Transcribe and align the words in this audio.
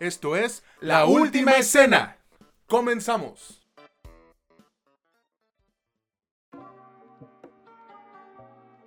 Esto 0.00 0.34
es 0.34 0.64
La 0.80 1.04
Última 1.04 1.52
Escena. 1.58 2.16
Comenzamos. 2.66 3.60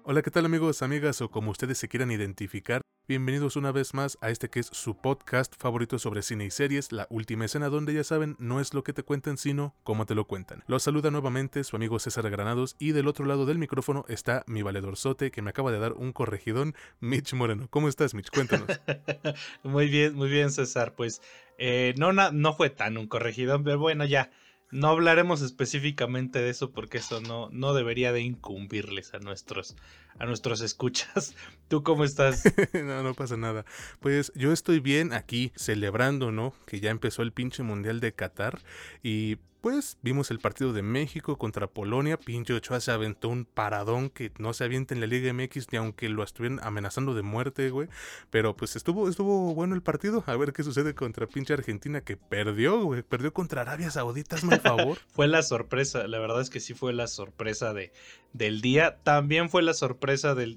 Hola, 0.06 0.24
¿qué 0.24 0.32
tal 0.32 0.46
amigos, 0.46 0.82
amigas 0.82 1.22
o 1.22 1.30
como 1.30 1.52
ustedes 1.52 1.78
se 1.78 1.88
quieran 1.88 2.10
identificar? 2.10 2.82
Bienvenidos 3.06 3.58
una 3.58 3.74
vez 3.74 3.94
más 3.94 4.18
a 4.22 4.30
este 4.30 4.50
que 4.50 4.62
es 4.62 4.68
su 4.68 4.96
podcast 4.96 5.56
favorito 5.58 6.00
sobre 6.00 6.22
cine 6.22 6.46
y 6.46 6.52
series, 6.52 6.94
La 6.94 7.06
Última 7.10 7.44
Escena, 7.44 7.68
donde 7.68 7.94
ya 7.94 8.06
saben, 8.06 8.38
no 8.40 8.62
es 8.62 8.74
lo 8.74 8.86
que 8.86 8.94
te 8.94 9.04
cuentan, 9.04 9.38
sino 9.38 9.76
cómo 9.84 10.06
te 10.06 10.16
lo 10.16 10.26
cuentan. 10.26 10.64
Los 10.68 10.84
saluda 10.84 11.12
nuevamente 11.12 11.66
su 11.66 11.76
amigo 11.76 12.00
César 12.00 12.30
Granados 12.30 12.78
y 12.80 12.94
del 12.94 13.10
otro 13.10 13.26
lado 13.26 13.46
del 13.46 13.58
micrófono 13.58 14.06
está 14.08 14.46
mi 14.48 14.62
valedor 14.62 14.96
Sote, 14.96 15.32
que 15.32 15.42
me 15.42 15.50
acaba 15.50 15.74
de 15.74 15.80
dar 15.80 15.92
un 15.92 16.14
corregidón, 16.14 16.76
Mitch 17.02 17.34
Moreno. 17.34 17.68
¿Cómo 17.70 17.90
estás, 17.90 18.14
Mitch? 18.14 18.30
Cuéntanos. 18.30 18.70
muy 19.64 19.90
bien, 19.90 20.16
muy 20.16 20.30
bien, 20.30 20.50
César. 20.50 20.96
Pues 20.96 21.22
eh, 21.58 21.94
no, 21.98 22.14
no 22.14 22.54
fue 22.54 22.70
tan 22.70 22.98
un 22.98 23.08
corregidón, 23.08 23.66
pero 23.66 23.80
bueno, 23.80 24.06
ya 24.06 24.32
no 24.74 24.88
hablaremos 24.88 25.42
específicamente 25.42 26.40
de 26.40 26.50
eso 26.50 26.72
porque 26.72 26.98
eso 26.98 27.22
no, 27.22 27.48
no 27.52 27.74
debería 27.74 28.12
de 28.12 28.22
incumbirles 28.22 29.14
a 29.14 29.20
nuestros, 29.20 29.76
a 30.20 30.26
nuestros 30.26 30.62
escuchas. 30.62 31.36
¿Tú 31.68 31.84
cómo 31.84 32.04
estás? 32.04 32.44
no, 32.74 33.04
no 33.04 33.14
pasa 33.14 33.38
nada. 33.38 33.66
Pues 34.00 34.32
yo 34.36 34.52
estoy 34.52 34.80
bien 34.80 35.14
aquí 35.14 35.52
celebrando, 35.56 36.32
¿no? 36.32 36.54
Que 36.66 36.80
ya 36.80 36.92
empezó 36.92 37.22
el 37.22 37.32
pinche 37.32 37.64
mundial 37.64 38.00
de 38.00 38.14
Qatar 38.14 38.62
y 39.02 39.38
pues 39.64 39.98
vimos 40.02 40.30
el 40.30 40.40
partido 40.40 40.74
de 40.74 40.82
México 40.82 41.38
contra 41.38 41.68
Polonia. 41.68 42.18
Pinche 42.18 42.54
Ochoa 42.54 42.82
se 42.82 42.92
aventó 42.92 43.30
un 43.30 43.46
paradón 43.46 44.10
que 44.10 44.30
no 44.38 44.52
se 44.52 44.66
avienta 44.66 44.94
en 44.94 45.00
la 45.00 45.08
Liga 45.08 45.32
MX 45.32 45.72
ni 45.72 45.78
aunque 45.78 46.10
lo 46.10 46.22
estuvieran 46.22 46.60
amenazando 46.64 47.14
de 47.14 47.22
muerte, 47.22 47.70
güey. 47.70 47.88
Pero 48.30 48.58
pues 48.58 48.76
estuvo, 48.76 49.08
estuvo 49.08 49.56
bueno 49.56 49.74
el 49.74 49.82
partido. 49.82 50.22
A 50.28 50.36
ver 50.36 50.52
qué 50.52 50.64
sucede 50.64 50.94
contra 50.96 51.28
pinche 51.28 51.54
Argentina 51.54 52.02
que 52.02 52.18
perdió, 52.18 52.84
güey. 52.84 53.04
Perdió 53.04 53.32
contra 53.32 53.62
Arabia 53.62 53.90
Saudita, 53.90 54.36
hazme 54.36 54.56
el 54.56 54.60
favor. 54.60 54.98
fue 55.08 55.30
la 55.30 55.42
sorpresa, 55.42 56.08
la 56.10 56.20
verdad 56.20 56.42
es 56.42 56.50
que 56.50 56.60
sí 56.60 56.74
fue 56.74 56.92
la 56.92 57.08
sorpresa 57.08 57.74
de, 57.74 57.94
del 58.34 58.60
día. 58.60 58.98
También 59.04 59.50
fue 59.50 59.62
la 59.62 59.74
sorpresa 59.74 60.03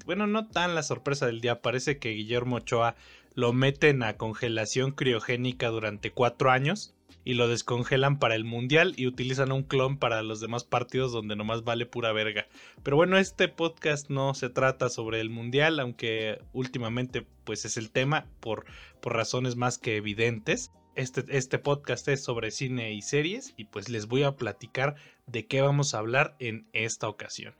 Bueno, 0.05 0.27
no 0.27 0.47
tan 0.47 0.75
la 0.75 0.83
sorpresa 0.83 1.25
del 1.25 1.39
día. 1.39 1.61
Parece 1.61 1.99
que 1.99 2.09
Guillermo 2.09 2.57
Ochoa 2.57 2.95
lo 3.33 3.53
meten 3.53 4.03
a 4.03 4.17
congelación 4.17 4.91
criogénica 4.91 5.69
durante 5.69 6.11
cuatro 6.11 6.51
años 6.51 6.93
y 7.23 7.35
lo 7.35 7.47
descongelan 7.47 8.19
para 8.19 8.35
el 8.35 8.43
mundial 8.43 8.93
y 8.97 9.07
utilizan 9.07 9.53
un 9.53 9.63
clon 9.63 9.99
para 9.99 10.21
los 10.21 10.41
demás 10.41 10.65
partidos 10.65 11.13
donde 11.13 11.37
nomás 11.37 11.63
vale 11.63 11.85
pura 11.85 12.11
verga. 12.11 12.47
Pero 12.83 12.97
bueno, 12.97 13.17
este 13.17 13.47
podcast 13.47 14.09
no 14.09 14.33
se 14.33 14.49
trata 14.49 14.89
sobre 14.89 15.21
el 15.21 15.29
mundial, 15.29 15.79
aunque 15.79 16.41
últimamente 16.51 17.25
pues 17.45 17.63
es 17.63 17.77
el 17.77 17.89
tema 17.89 18.25
por, 18.41 18.65
por 19.01 19.15
razones 19.15 19.55
más 19.55 19.77
que 19.77 19.95
evidentes. 19.95 20.71
Este, 20.95 21.23
este 21.29 21.57
podcast 21.57 22.05
es 22.09 22.21
sobre 22.21 22.51
cine 22.51 22.91
y 22.91 23.01
series 23.01 23.53
y 23.55 23.63
pues 23.65 23.87
les 23.87 24.07
voy 24.07 24.23
a 24.23 24.35
platicar 24.35 24.95
de 25.25 25.45
qué 25.47 25.61
vamos 25.61 25.93
a 25.93 25.99
hablar 25.99 26.35
en 26.39 26.67
esta 26.73 27.07
ocasión 27.07 27.53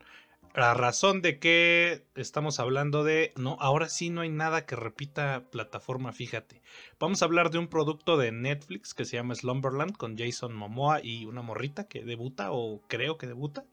la 0.54 0.74
razón 0.74 1.22
de 1.22 1.38
que 1.38 2.04
estamos 2.14 2.58
hablando 2.60 3.04
de, 3.04 3.32
no, 3.36 3.56
ahora 3.60 3.88
sí 3.88 4.10
no 4.10 4.22
hay 4.22 4.28
nada 4.28 4.66
que 4.66 4.76
repita 4.76 5.44
plataforma, 5.50 6.12
fíjate. 6.12 6.62
Vamos 6.98 7.22
a 7.22 7.26
hablar 7.26 7.50
de 7.50 7.58
un 7.58 7.68
producto 7.68 8.16
de 8.16 8.32
Netflix 8.32 8.94
que 8.94 9.04
se 9.04 9.16
llama 9.16 9.34
Slumberland 9.34 9.96
con 9.96 10.16
Jason 10.16 10.54
Momoa 10.54 11.00
y 11.02 11.26
una 11.26 11.42
morrita 11.42 11.86
que 11.86 12.04
debuta 12.04 12.52
o 12.52 12.82
creo 12.88 13.18
que 13.18 13.26
debuta. 13.26 13.64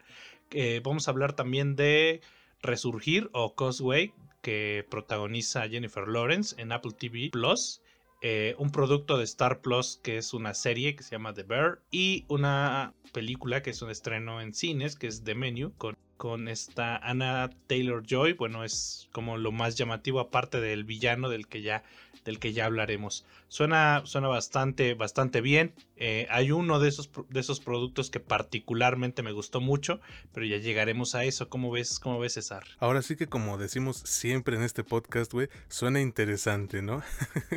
Eh, 0.52 0.82
vamos 0.84 1.08
a 1.08 1.12
hablar 1.12 1.34
también 1.34 1.76
de 1.76 2.22
Resurgir 2.62 3.30
o 3.34 3.56
Causeway 3.56 4.14
que 4.42 4.86
protagoniza 4.90 5.68
Jennifer 5.68 6.08
Lawrence 6.08 6.60
en 6.62 6.72
Apple 6.72 6.94
TV 6.98 7.30
Plus. 7.32 7.82
Eh, 8.22 8.56
un 8.58 8.72
producto 8.72 9.18
de 9.18 9.24
Star 9.24 9.62
Plus 9.62 10.00
que 10.04 10.18
es 10.18 10.34
una 10.34 10.54
serie 10.54 10.96
que 10.96 11.04
se 11.04 11.12
llama 11.12 11.34
The 11.34 11.44
Bear 11.44 11.82
y 11.92 12.26
una 12.28 12.94
película 13.12 13.62
que 13.62 13.72
es 13.72 13.82
un 13.82 13.90
estreno 13.90 14.42
en 14.42 14.54
cines 14.54 14.96
que 14.96 15.08
es 15.08 15.24
The 15.24 15.36
Menu 15.36 15.74
con 15.78 15.96
con 16.26 16.48
esta 16.48 16.98
Anna 16.98 17.52
Taylor 17.68 18.04
Joy. 18.04 18.34
Bueno, 18.34 18.64
es 18.64 19.10
como 19.12 19.38
lo 19.38 19.52
más 19.52 19.76
llamativo, 19.76 20.20
aparte 20.20 20.60
del 20.60 20.84
villano 20.84 21.30
del 21.30 21.46
que 21.48 21.62
ya, 21.62 21.84
del 22.24 22.40
que 22.40 22.52
ya 22.52 22.66
hablaremos. 22.66 23.28
Suena, 23.48 24.02
suena 24.06 24.28
bastante, 24.28 24.96
bastante 24.96 25.40
bien. 25.40 25.76
Eh, 25.98 26.26
hay 26.32 26.52
uno 26.52 26.80
de 26.80 26.90
esos, 26.90 27.12
de 27.30 27.40
esos 27.40 27.60
productos 27.60 28.10
que 28.10 28.20
particularmente 28.20 29.22
me 29.22 29.34
gustó 29.34 29.62
mucho, 29.62 30.02
pero 30.34 30.48
ya 30.48 30.58
llegaremos 30.58 31.14
a 31.14 31.26
eso. 31.26 31.48
¿Cómo 31.48 31.70
ves, 31.70 32.00
cómo 32.00 32.18
ves 32.18 32.34
César? 32.34 32.64
Ahora 32.80 33.04
sí 33.04 33.16
que 33.16 33.28
como 33.28 33.60
decimos 33.60 33.98
siempre 33.98 34.58
en 34.58 34.64
este 34.64 34.84
podcast, 34.84 35.32
güey, 35.32 35.50
suena 35.70 36.02
interesante, 36.02 36.82
¿no? 36.82 37.04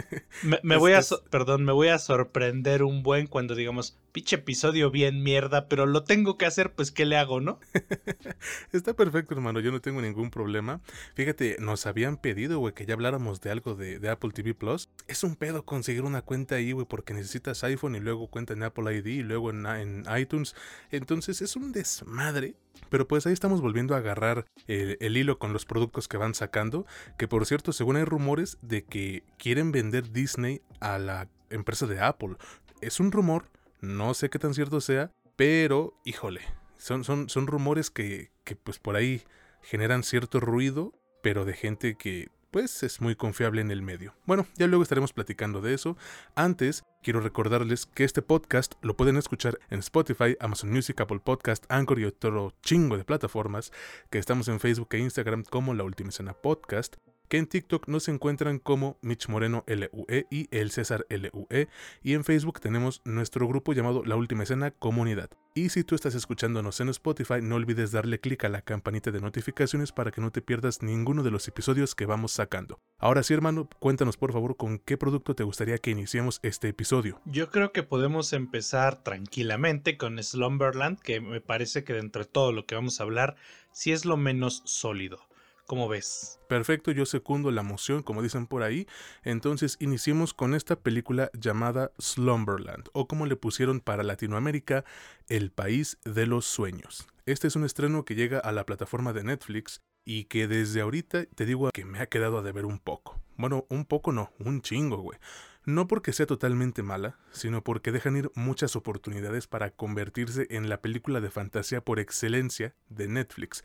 me, 0.62 0.76
voy 0.76 0.92
a, 0.92 1.00
perdón, 1.30 1.64
me 1.64 1.72
voy 1.72 1.88
a 1.88 1.98
sorprender 1.98 2.82
un 2.82 3.02
buen 3.02 3.28
cuando 3.28 3.54
digamos, 3.54 3.96
pinche 4.12 4.36
episodio 4.36 4.90
bien 4.90 5.22
mierda, 5.22 5.68
pero 5.68 5.86
lo 5.86 6.04
tengo 6.04 6.36
que 6.36 6.46
hacer, 6.46 6.74
pues 6.74 6.92
¿qué 6.92 7.06
le 7.06 7.16
hago, 7.16 7.40
no? 7.40 7.58
Está 8.72 8.94
perfecto, 8.94 9.34
hermano, 9.34 9.60
yo 9.60 9.72
no 9.72 9.80
tengo 9.80 10.00
ningún 10.00 10.30
problema. 10.30 10.80
Fíjate, 11.14 11.56
nos 11.60 11.86
habían 11.86 12.16
pedido, 12.16 12.62
que 12.74 12.86
ya 12.86 12.94
habláramos 12.94 13.41
de 13.41 13.50
algo 13.50 13.74
de, 13.74 14.08
Apple 14.08 14.30
TV 14.30 14.54
Plus. 14.54 14.88
Es 15.06 15.24
un 15.24 15.36
pedo 15.36 15.64
conseguir 15.64 16.02
una 16.02 16.22
cuenta 16.22 16.56
ahí, 16.56 16.72
güey, 16.72 16.86
porque 16.86 17.14
necesitas 17.14 17.64
iPhone 17.64 17.96
y 17.96 18.00
luego 18.00 18.28
cuenta 18.28 18.54
en 18.54 18.62
Apple 18.62 18.94
ID 18.96 19.06
y 19.06 19.22
luego 19.22 19.50
en, 19.50 20.04
iTunes. 20.16 20.54
Entonces 20.91 21.42
es 21.42 21.56
un 21.56 21.72
desmadre. 21.72 22.54
Pero 22.91 23.08
pues 23.08 23.26
ahí 23.26 23.32
estamos 23.32 23.60
volviendo 23.60 23.94
a 23.94 23.98
agarrar 23.98 24.46
el, 24.69 25.16
hilo 25.16 25.38
con 25.38 25.52
los 25.52 25.66
productos 25.66 26.06
que 26.06 26.16
van 26.16 26.34
sacando. 26.34 26.86
Que 27.16 27.26
por 27.26 27.44
cierto, 27.44 27.72
según 27.72 27.96
hay 27.96 28.04
rumores 28.04 28.56
de 28.62 28.84
que 28.84 29.25
quieren 29.36 29.72
vender 29.72 30.12
Disney 30.12 30.62
a 30.80 30.98
la 30.98 31.28
empresa 31.50 31.86
de 31.86 32.00
Apple. 32.00 32.36
Es 32.80 33.00
un 33.00 33.10
rumor, 33.10 33.46
no 33.80 34.14
sé 34.14 34.30
qué 34.30 34.38
tan 34.38 34.54
cierto 34.54 34.80
sea, 34.80 35.10
pero 35.36 35.94
híjole, 36.04 36.40
son, 36.78 37.04
son, 37.04 37.28
son 37.28 37.46
rumores 37.46 37.90
que, 37.90 38.30
que 38.44 38.56
pues 38.56 38.78
por 38.78 38.96
ahí 38.96 39.22
generan 39.62 40.02
cierto 40.02 40.40
ruido, 40.40 40.92
pero 41.22 41.44
de 41.44 41.52
gente 41.52 41.96
que 41.96 42.28
pues 42.50 42.82
es 42.82 43.00
muy 43.00 43.14
confiable 43.14 43.60
en 43.60 43.70
el 43.70 43.82
medio. 43.82 44.14
Bueno, 44.24 44.46
ya 44.56 44.66
luego 44.66 44.82
estaremos 44.82 45.12
platicando 45.12 45.60
de 45.60 45.74
eso. 45.74 45.96
Antes, 46.34 46.84
quiero 47.02 47.20
recordarles 47.20 47.86
que 47.86 48.04
este 48.04 48.22
podcast 48.22 48.74
lo 48.80 48.96
pueden 48.96 49.16
escuchar 49.16 49.58
en 49.70 49.80
Spotify, 49.80 50.36
Amazon 50.40 50.70
Music, 50.70 51.00
Apple 51.00 51.20
Podcast, 51.22 51.64
Anchor 51.68 51.98
y 51.98 52.04
otro 52.04 52.54
chingo 52.62 52.96
de 52.96 53.04
plataformas, 53.04 53.72
que 54.10 54.18
estamos 54.18 54.48
en 54.48 54.60
Facebook 54.60 54.88
e 54.92 54.98
Instagram 54.98 55.44
como 55.44 55.74
La 55.74 55.84
Última 55.84 56.08
Escena 56.08 56.32
Podcast 56.32 56.96
que 57.28 57.38
en 57.38 57.46
TikTok 57.46 57.88
nos 57.88 58.08
encuentran 58.08 58.58
como 58.58 58.98
Mitch 59.02 59.28
Moreno 59.28 59.64
LUE 59.66 60.26
y 60.30 60.48
El 60.50 60.70
César 60.70 61.06
LUE, 61.08 61.68
y 62.02 62.14
en 62.14 62.24
Facebook 62.24 62.60
tenemos 62.60 63.02
nuestro 63.04 63.46
grupo 63.46 63.72
llamado 63.72 64.04
La 64.04 64.16
Última 64.16 64.42
Escena 64.42 64.70
Comunidad. 64.70 65.30
Y 65.54 65.70
si 65.70 65.82
tú 65.82 65.94
estás 65.94 66.14
escuchándonos 66.14 66.80
en 66.80 66.88
Spotify, 66.90 67.42
no 67.42 67.56
olvides 67.56 67.90
darle 67.90 68.20
clic 68.20 68.44
a 68.44 68.48
la 68.48 68.62
campanita 68.62 69.10
de 69.10 69.20
notificaciones 69.20 69.90
para 69.90 70.12
que 70.12 70.20
no 70.20 70.30
te 70.30 70.40
pierdas 70.40 70.82
ninguno 70.82 71.24
de 71.24 71.32
los 71.32 71.48
episodios 71.48 71.94
que 71.96 72.06
vamos 72.06 72.32
sacando. 72.32 72.78
Ahora 72.98 73.22
sí, 73.22 73.34
hermano, 73.34 73.68
cuéntanos 73.80 74.16
por 74.16 74.32
favor 74.32 74.56
con 74.56 74.78
qué 74.78 74.96
producto 74.96 75.34
te 75.34 75.42
gustaría 75.42 75.78
que 75.78 75.90
iniciemos 75.90 76.38
este 76.42 76.68
episodio. 76.68 77.20
Yo 77.24 77.50
creo 77.50 77.72
que 77.72 77.82
podemos 77.82 78.32
empezar 78.32 79.02
tranquilamente 79.02 79.96
con 79.96 80.22
Slumberland, 80.22 81.00
que 81.00 81.20
me 81.20 81.40
parece 81.40 81.82
que 81.82 81.92
de 81.92 82.00
entre 82.00 82.24
todo 82.24 82.52
lo 82.52 82.64
que 82.64 82.76
vamos 82.76 83.00
a 83.00 83.02
hablar, 83.02 83.36
sí 83.72 83.92
es 83.92 84.04
lo 84.04 84.16
menos 84.16 84.62
sólido. 84.64 85.27
¿Cómo 85.68 85.86
ves? 85.86 86.40
Perfecto, 86.48 86.92
yo 86.92 87.04
secundo 87.04 87.50
la 87.50 87.62
moción, 87.62 88.02
como 88.02 88.22
dicen 88.22 88.46
por 88.46 88.62
ahí. 88.62 88.86
Entonces 89.22 89.76
iniciemos 89.80 90.32
con 90.32 90.54
esta 90.54 90.76
película 90.76 91.30
llamada 91.34 91.92
Slumberland, 91.98 92.88
o 92.94 93.06
como 93.06 93.26
le 93.26 93.36
pusieron 93.36 93.80
para 93.80 94.02
Latinoamérica, 94.02 94.86
El 95.28 95.50
País 95.50 95.98
de 96.06 96.26
los 96.26 96.46
Sueños. 96.46 97.06
Este 97.26 97.48
es 97.48 97.54
un 97.54 97.66
estreno 97.66 98.06
que 98.06 98.14
llega 98.14 98.38
a 98.38 98.50
la 98.50 98.64
plataforma 98.64 99.12
de 99.12 99.24
Netflix 99.24 99.82
y 100.06 100.24
que 100.24 100.48
desde 100.48 100.80
ahorita 100.80 101.26
te 101.26 101.44
digo 101.44 101.68
que 101.70 101.84
me 101.84 101.98
ha 101.98 102.06
quedado 102.06 102.38
a 102.38 102.42
deber 102.42 102.64
un 102.64 102.78
poco. 102.78 103.20
Bueno, 103.36 103.66
un 103.68 103.84
poco 103.84 104.10
no, 104.10 104.32
un 104.38 104.62
chingo, 104.62 104.96
güey. 104.96 105.19
No 105.66 105.87
porque 105.87 106.14
sea 106.14 106.25
totalmente 106.25 106.82
mala, 106.82 107.19
sino 107.31 107.62
porque 107.62 107.93
dejan 107.93 108.16
ir 108.16 108.31
muchas 108.34 108.75
oportunidades 108.75 109.46
para 109.46 109.70
convertirse 109.70 110.46
en 110.48 110.70
la 110.70 110.81
película 110.81 111.20
de 111.20 111.28
fantasía 111.28 111.84
por 111.84 112.00
excelencia 112.00 112.75
de 112.88 113.06
Netflix. 113.06 113.62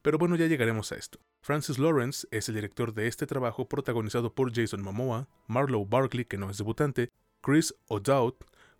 Pero 0.00 0.16
bueno, 0.16 0.34
ya 0.36 0.46
llegaremos 0.46 0.92
a 0.92 0.96
esto. 0.96 1.20
Francis 1.44 1.80
Lawrence 1.80 2.24
es 2.30 2.48
el 2.48 2.54
director 2.54 2.94
de 2.94 3.08
este 3.08 3.26
trabajo 3.26 3.68
protagonizado 3.68 4.32
por 4.32 4.54
Jason 4.54 4.80
Momoa, 4.80 5.28
Marlowe 5.48 5.84
Barkley, 5.84 6.24
que 6.24 6.38
no 6.38 6.48
es 6.48 6.56
debutante, 6.56 7.08
Chris 7.40 7.74
O'Dowd, 7.88 8.34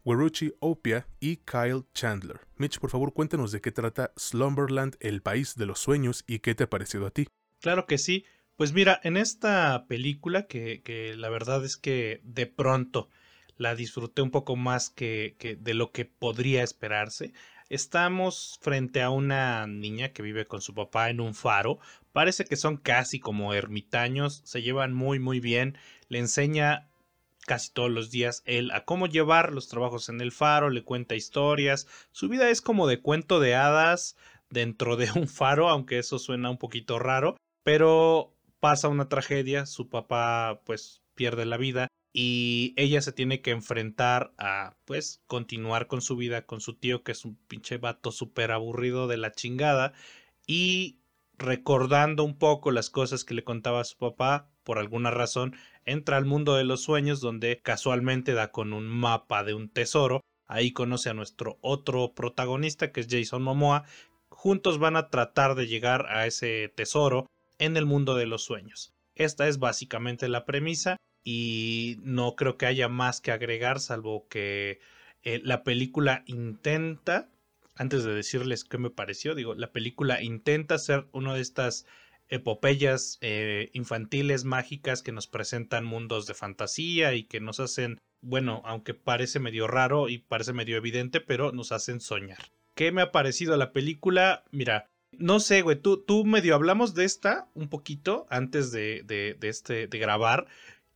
Weruchi 0.04 0.52
Opia 0.60 1.08
y 1.18 1.38
Kyle 1.38 1.82
Chandler. 1.92 2.38
Mitch, 2.58 2.78
por 2.78 2.90
favor, 2.90 3.12
cuéntanos 3.12 3.50
de 3.50 3.60
qué 3.60 3.72
trata 3.72 4.12
Slumberland, 4.16 4.94
el 5.00 5.22
país 5.22 5.56
de 5.56 5.66
los 5.66 5.80
sueños, 5.80 6.22
y 6.28 6.38
qué 6.38 6.54
te 6.54 6.62
ha 6.62 6.70
parecido 6.70 7.04
a 7.04 7.10
ti. 7.10 7.26
Claro 7.60 7.86
que 7.86 7.98
sí. 7.98 8.24
Pues 8.54 8.72
mira, 8.72 9.00
en 9.02 9.16
esta 9.16 9.86
película, 9.88 10.46
que, 10.46 11.14
la 11.16 11.30
verdad 11.30 11.64
es 11.64 11.76
que 11.76 12.20
de 12.22 12.46
pronto 12.46 13.08
la 13.56 13.74
disfruté 13.74 14.22
un 14.22 14.30
poco 14.30 14.54
más 14.54 14.88
que 14.88 15.58
de 15.60 15.74
lo 15.74 15.90
que 15.90 16.04
podría 16.04 16.62
esperarse. 16.62 17.32
Estamos 17.72 18.58
frente 18.60 19.00
a 19.00 19.08
una 19.08 19.66
niña 19.66 20.10
que 20.10 20.20
vive 20.20 20.46
con 20.46 20.60
su 20.60 20.74
papá 20.74 21.08
en 21.08 21.20
un 21.20 21.34
faro. 21.34 21.78
Parece 22.12 22.44
que 22.44 22.56
son 22.56 22.76
casi 22.76 23.18
como 23.18 23.54
ermitaños, 23.54 24.42
se 24.44 24.60
llevan 24.60 24.92
muy 24.92 25.18
muy 25.18 25.40
bien. 25.40 25.78
Le 26.10 26.18
enseña 26.18 26.90
casi 27.46 27.72
todos 27.72 27.90
los 27.90 28.10
días 28.10 28.42
él 28.44 28.70
a 28.72 28.84
cómo 28.84 29.06
llevar 29.06 29.54
los 29.54 29.68
trabajos 29.68 30.10
en 30.10 30.20
el 30.20 30.32
faro, 30.32 30.68
le 30.68 30.84
cuenta 30.84 31.14
historias. 31.14 31.86
Su 32.10 32.28
vida 32.28 32.50
es 32.50 32.60
como 32.60 32.86
de 32.86 33.00
cuento 33.00 33.40
de 33.40 33.54
hadas 33.54 34.18
dentro 34.50 34.96
de 34.96 35.10
un 35.12 35.26
faro, 35.26 35.70
aunque 35.70 35.98
eso 35.98 36.18
suena 36.18 36.50
un 36.50 36.58
poquito 36.58 36.98
raro, 36.98 37.38
pero 37.62 38.34
pasa 38.60 38.88
una 38.88 39.08
tragedia, 39.08 39.64
su 39.64 39.88
papá 39.88 40.60
pues 40.66 41.00
pierde 41.14 41.46
la 41.46 41.56
vida 41.56 41.88
y 42.12 42.74
ella 42.76 43.00
se 43.00 43.12
tiene 43.12 43.40
que 43.40 43.50
enfrentar 43.50 44.32
a 44.38 44.76
pues 44.84 45.22
continuar 45.26 45.86
con 45.86 46.02
su 46.02 46.16
vida 46.16 46.44
con 46.44 46.60
su 46.60 46.74
tío 46.74 47.02
que 47.02 47.12
es 47.12 47.24
un 47.24 47.36
pinche 47.48 47.78
vato 47.78 48.12
súper 48.12 48.52
aburrido 48.52 49.06
de 49.08 49.16
la 49.16 49.32
chingada 49.32 49.94
y 50.46 50.98
recordando 51.38 52.24
un 52.24 52.36
poco 52.36 52.70
las 52.70 52.90
cosas 52.90 53.24
que 53.24 53.34
le 53.34 53.44
contaba 53.44 53.80
a 53.80 53.84
su 53.84 53.96
papá 53.96 54.50
por 54.62 54.78
alguna 54.78 55.10
razón 55.10 55.56
entra 55.84 56.16
al 56.16 56.24
mundo 56.24 56.54
de 56.54 56.64
los 56.64 56.82
sueños 56.82 57.20
donde 57.20 57.60
casualmente 57.62 58.34
da 58.34 58.52
con 58.52 58.72
un 58.72 58.86
mapa 58.86 59.44
de 59.44 59.54
un 59.54 59.68
tesoro. 59.68 60.20
Ahí 60.46 60.72
conoce 60.72 61.10
a 61.10 61.14
nuestro 61.14 61.58
otro 61.60 62.12
protagonista 62.14 62.92
que 62.92 63.00
es 63.00 63.08
Jason 63.10 63.42
Momoa. 63.42 63.84
Juntos 64.28 64.78
van 64.78 64.96
a 64.96 65.08
tratar 65.08 65.54
de 65.54 65.66
llegar 65.66 66.06
a 66.08 66.26
ese 66.26 66.72
tesoro 66.74 67.26
en 67.58 67.76
el 67.76 67.86
mundo 67.86 68.14
de 68.14 68.26
los 68.26 68.44
sueños. 68.44 68.92
Esta 69.14 69.48
es 69.48 69.58
básicamente 69.58 70.28
la 70.28 70.44
premisa 70.44 70.96
y 71.24 71.98
no 72.02 72.34
creo 72.36 72.56
que 72.56 72.66
haya 72.66 72.88
más 72.88 73.20
que 73.20 73.32
agregar 73.32 73.80
salvo 73.80 74.26
que 74.28 74.80
eh, 75.22 75.40
la 75.44 75.62
película 75.62 76.24
intenta, 76.26 77.28
antes 77.76 78.04
de 78.04 78.14
decirles 78.14 78.64
qué 78.64 78.78
me 78.78 78.90
pareció, 78.90 79.34
digo, 79.34 79.54
la 79.54 79.72
película 79.72 80.22
intenta 80.22 80.78
ser 80.78 81.06
una 81.12 81.34
de 81.34 81.40
estas 81.40 81.86
epopeyas 82.28 83.18
eh, 83.20 83.70
infantiles 83.72 84.44
mágicas 84.44 85.02
que 85.02 85.12
nos 85.12 85.26
presentan 85.26 85.84
mundos 85.84 86.26
de 86.26 86.34
fantasía 86.34 87.14
y 87.14 87.24
que 87.24 87.40
nos 87.40 87.60
hacen, 87.60 88.00
bueno, 88.22 88.62
aunque 88.64 88.94
parece 88.94 89.38
medio 89.38 89.66
raro 89.68 90.08
y 90.08 90.18
parece 90.18 90.52
medio 90.52 90.76
evidente, 90.76 91.20
pero 91.20 91.52
nos 91.52 91.72
hacen 91.72 92.00
soñar. 92.00 92.50
¿Qué 92.74 92.90
me 92.90 93.02
ha 93.02 93.12
parecido 93.12 93.56
la 93.58 93.72
película? 93.72 94.44
Mira, 94.50 94.86
no 95.12 95.40
sé, 95.40 95.60
güey, 95.60 95.78
tú, 95.78 95.98
tú 95.98 96.24
medio 96.24 96.54
hablamos 96.54 96.94
de 96.94 97.04
esta 97.04 97.48
un 97.54 97.68
poquito 97.68 98.26
antes 98.30 98.72
de, 98.72 99.02
de, 99.04 99.36
de, 99.38 99.48
este, 99.48 99.86
de 99.86 99.98
grabar 99.98 100.46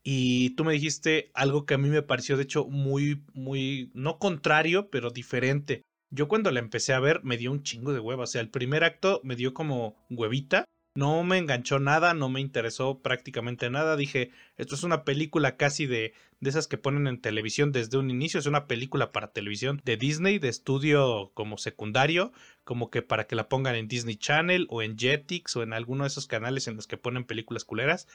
y 0.09 0.51
tú 0.51 0.63
me 0.65 0.73
dijiste 0.73 1.33
algo 1.35 1.67
que 1.67 1.75
a 1.75 1.79
mí 1.79 1.89
me 1.89 2.01
pareció 2.01 2.37
de 2.37 2.45
hecho 2.45 2.65
muy, 2.67 3.25
muy, 3.35 3.91
no 3.93 4.21
contrario, 4.21 4.89
pero 4.89 5.11
diferente. 5.11 5.83
Yo 6.11 6.29
cuando 6.29 6.53
la 6.53 6.61
empecé 6.61 6.93
a 6.93 7.01
ver 7.01 7.25
me 7.25 7.37
dio 7.37 7.51
un 7.51 7.65
chingo 7.65 7.93
de 7.93 7.99
hueva, 7.99 8.23
o 8.23 8.27
sea, 8.29 8.41
el 8.41 8.49
primer 8.49 8.85
acto 8.85 9.21
me 9.25 9.35
dio 9.35 9.53
como 9.53 9.97
huevita, 10.09 10.65
no 10.95 11.25
me 11.25 11.39
enganchó 11.39 11.81
nada, 11.81 12.15
no 12.15 12.29
me 12.29 12.41
interesó 12.41 13.03
prácticamente 13.03 13.69
nada, 13.69 13.97
dije, 13.97 14.31
esto 14.57 14.77
es 14.77 14.85
una 14.85 15.03
película 15.03 15.57
casi 15.57 15.87
de, 15.87 16.15
de 16.39 16.51
esas 16.51 16.69
que 16.69 16.79
ponen 16.79 17.09
en 17.09 17.21
televisión 17.21 17.73
desde 17.73 17.99
un 17.99 18.09
inicio, 18.09 18.39
es 18.39 18.47
una 18.47 18.69
película 18.69 19.11
para 19.11 19.33
televisión 19.33 19.83
de 19.85 19.97
Disney, 19.97 20.39
de 20.39 20.51
estudio 20.51 21.33
como 21.35 21.59
secundario, 21.59 22.33
como 22.63 22.91
que 22.91 23.03
para 23.03 23.27
que 23.27 23.35
la 23.35 23.49
pongan 23.49 23.75
en 23.75 23.89
Disney 23.89 24.15
Channel 24.15 24.69
o 24.71 24.83
en 24.83 24.97
Jetix 24.97 25.57
o 25.57 25.65
en 25.65 25.73
alguno 25.73 26.05
de 26.05 26.09
esos 26.09 26.29
canales 26.29 26.69
en 26.69 26.77
los 26.77 26.87
que 26.87 26.97
ponen 26.97 27.25
películas 27.25 27.65
culeras. 27.65 28.07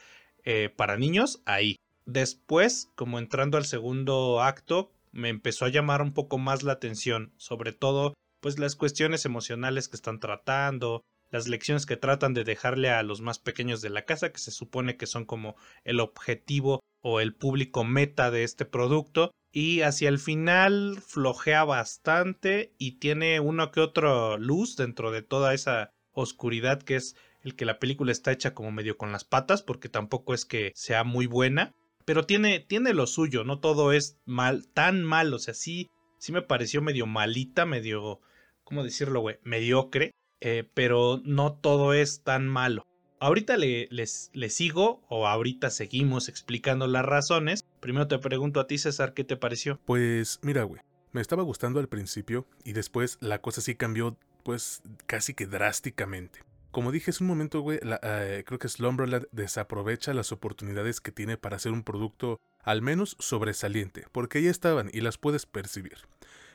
Eh, 0.44 0.70
para 0.74 0.96
niños, 0.96 1.40
ahí. 1.44 1.76
Después, 2.06 2.90
como 2.94 3.18
entrando 3.18 3.58
al 3.58 3.64
segundo 3.64 4.42
acto, 4.42 4.92
me 5.12 5.28
empezó 5.28 5.64
a 5.64 5.68
llamar 5.68 6.02
un 6.02 6.12
poco 6.12 6.38
más 6.38 6.62
la 6.62 6.72
atención, 6.72 7.32
sobre 7.36 7.72
todo, 7.72 8.14
pues 8.40 8.58
las 8.58 8.76
cuestiones 8.76 9.24
emocionales 9.24 9.88
que 9.88 9.96
están 9.96 10.18
tratando, 10.18 11.02
las 11.30 11.48
lecciones 11.48 11.86
que 11.86 11.96
tratan 11.96 12.34
de 12.34 12.44
dejarle 12.44 12.90
a 12.90 13.02
los 13.02 13.20
más 13.20 13.38
pequeños 13.38 13.80
de 13.82 13.90
la 13.90 14.04
casa, 14.04 14.32
que 14.32 14.38
se 14.38 14.50
supone 14.50 14.96
que 14.96 15.06
son 15.06 15.24
como 15.24 15.56
el 15.84 16.00
objetivo 16.00 16.80
o 17.02 17.20
el 17.20 17.34
público 17.34 17.84
meta 17.84 18.30
de 18.30 18.44
este 18.44 18.64
producto, 18.64 19.30
y 19.52 19.82
hacia 19.82 20.08
el 20.08 20.18
final 20.18 20.98
flojea 21.06 21.64
bastante 21.64 22.72
y 22.78 22.98
tiene 22.98 23.38
uno 23.38 23.70
que 23.70 23.80
otro 23.80 24.38
luz 24.38 24.76
dentro 24.76 25.10
de 25.10 25.22
toda 25.22 25.52
esa 25.52 25.90
oscuridad 26.12 26.82
que 26.82 26.96
es 26.96 27.16
el 27.42 27.54
que 27.54 27.64
la 27.64 27.78
película 27.78 28.12
está 28.12 28.32
hecha 28.32 28.54
como 28.54 28.70
medio 28.72 28.96
con 28.96 29.12
las 29.12 29.24
patas, 29.24 29.62
porque 29.62 29.88
tampoco 29.88 30.32
es 30.32 30.44
que 30.44 30.72
sea 30.74 31.04
muy 31.04 31.26
buena, 31.26 31.74
pero 32.04 32.24
tiene, 32.24 32.60
tiene 32.60 32.94
lo 32.94 33.06
suyo, 33.06 33.44
no 33.44 33.60
todo 33.60 33.92
es 33.92 34.18
mal, 34.24 34.68
tan 34.68 35.02
mal, 35.04 35.32
o 35.34 35.38
sea, 35.38 35.54
sí, 35.54 35.90
sí 36.18 36.32
me 36.32 36.42
pareció 36.42 36.82
medio 36.82 37.06
malita, 37.06 37.66
medio, 37.66 38.20
¿cómo 38.64 38.84
decirlo, 38.84 39.20
güey? 39.20 39.38
Mediocre, 39.42 40.12
eh, 40.40 40.68
pero 40.74 41.20
no 41.24 41.54
todo 41.54 41.94
es 41.94 42.22
tan 42.22 42.48
malo. 42.48 42.86
Ahorita 43.20 43.56
le, 43.56 43.86
les, 43.90 44.32
sigo 44.48 45.04
o 45.08 45.28
ahorita 45.28 45.70
seguimos 45.70 46.28
explicando 46.28 46.88
las 46.88 47.04
razones. 47.04 47.64
Primero 47.78 48.08
te 48.08 48.18
pregunto 48.18 48.58
a 48.58 48.66
ti, 48.66 48.78
César, 48.78 49.14
¿qué 49.14 49.22
te 49.22 49.36
pareció? 49.36 49.78
Pues 49.84 50.40
mira, 50.42 50.64
güey, 50.64 50.82
me 51.12 51.20
estaba 51.20 51.44
gustando 51.44 51.78
al 51.78 51.88
principio 51.88 52.46
y 52.64 52.72
después 52.72 53.18
la 53.20 53.40
cosa 53.40 53.60
sí 53.60 53.76
cambió, 53.76 54.16
pues 54.42 54.82
casi 55.06 55.34
que 55.34 55.46
drásticamente. 55.46 56.40
Como 56.72 56.90
dije 56.90 57.10
hace 57.10 57.22
un 57.22 57.28
momento, 57.28 57.62
eh, 57.70 58.44
creo 58.46 58.58
que 58.58 58.66
Slumberland 58.66 59.26
desaprovecha 59.30 60.14
las 60.14 60.32
oportunidades 60.32 61.02
que 61.02 61.12
tiene 61.12 61.36
para 61.36 61.56
hacer 61.56 61.70
un 61.70 61.82
producto 61.82 62.40
al 62.64 62.80
menos 62.80 63.14
sobresaliente, 63.18 64.06
porque 64.10 64.42
ya 64.42 64.50
estaban 64.50 64.88
y 64.90 65.02
las 65.02 65.18
puedes 65.18 65.44
percibir. 65.44 65.98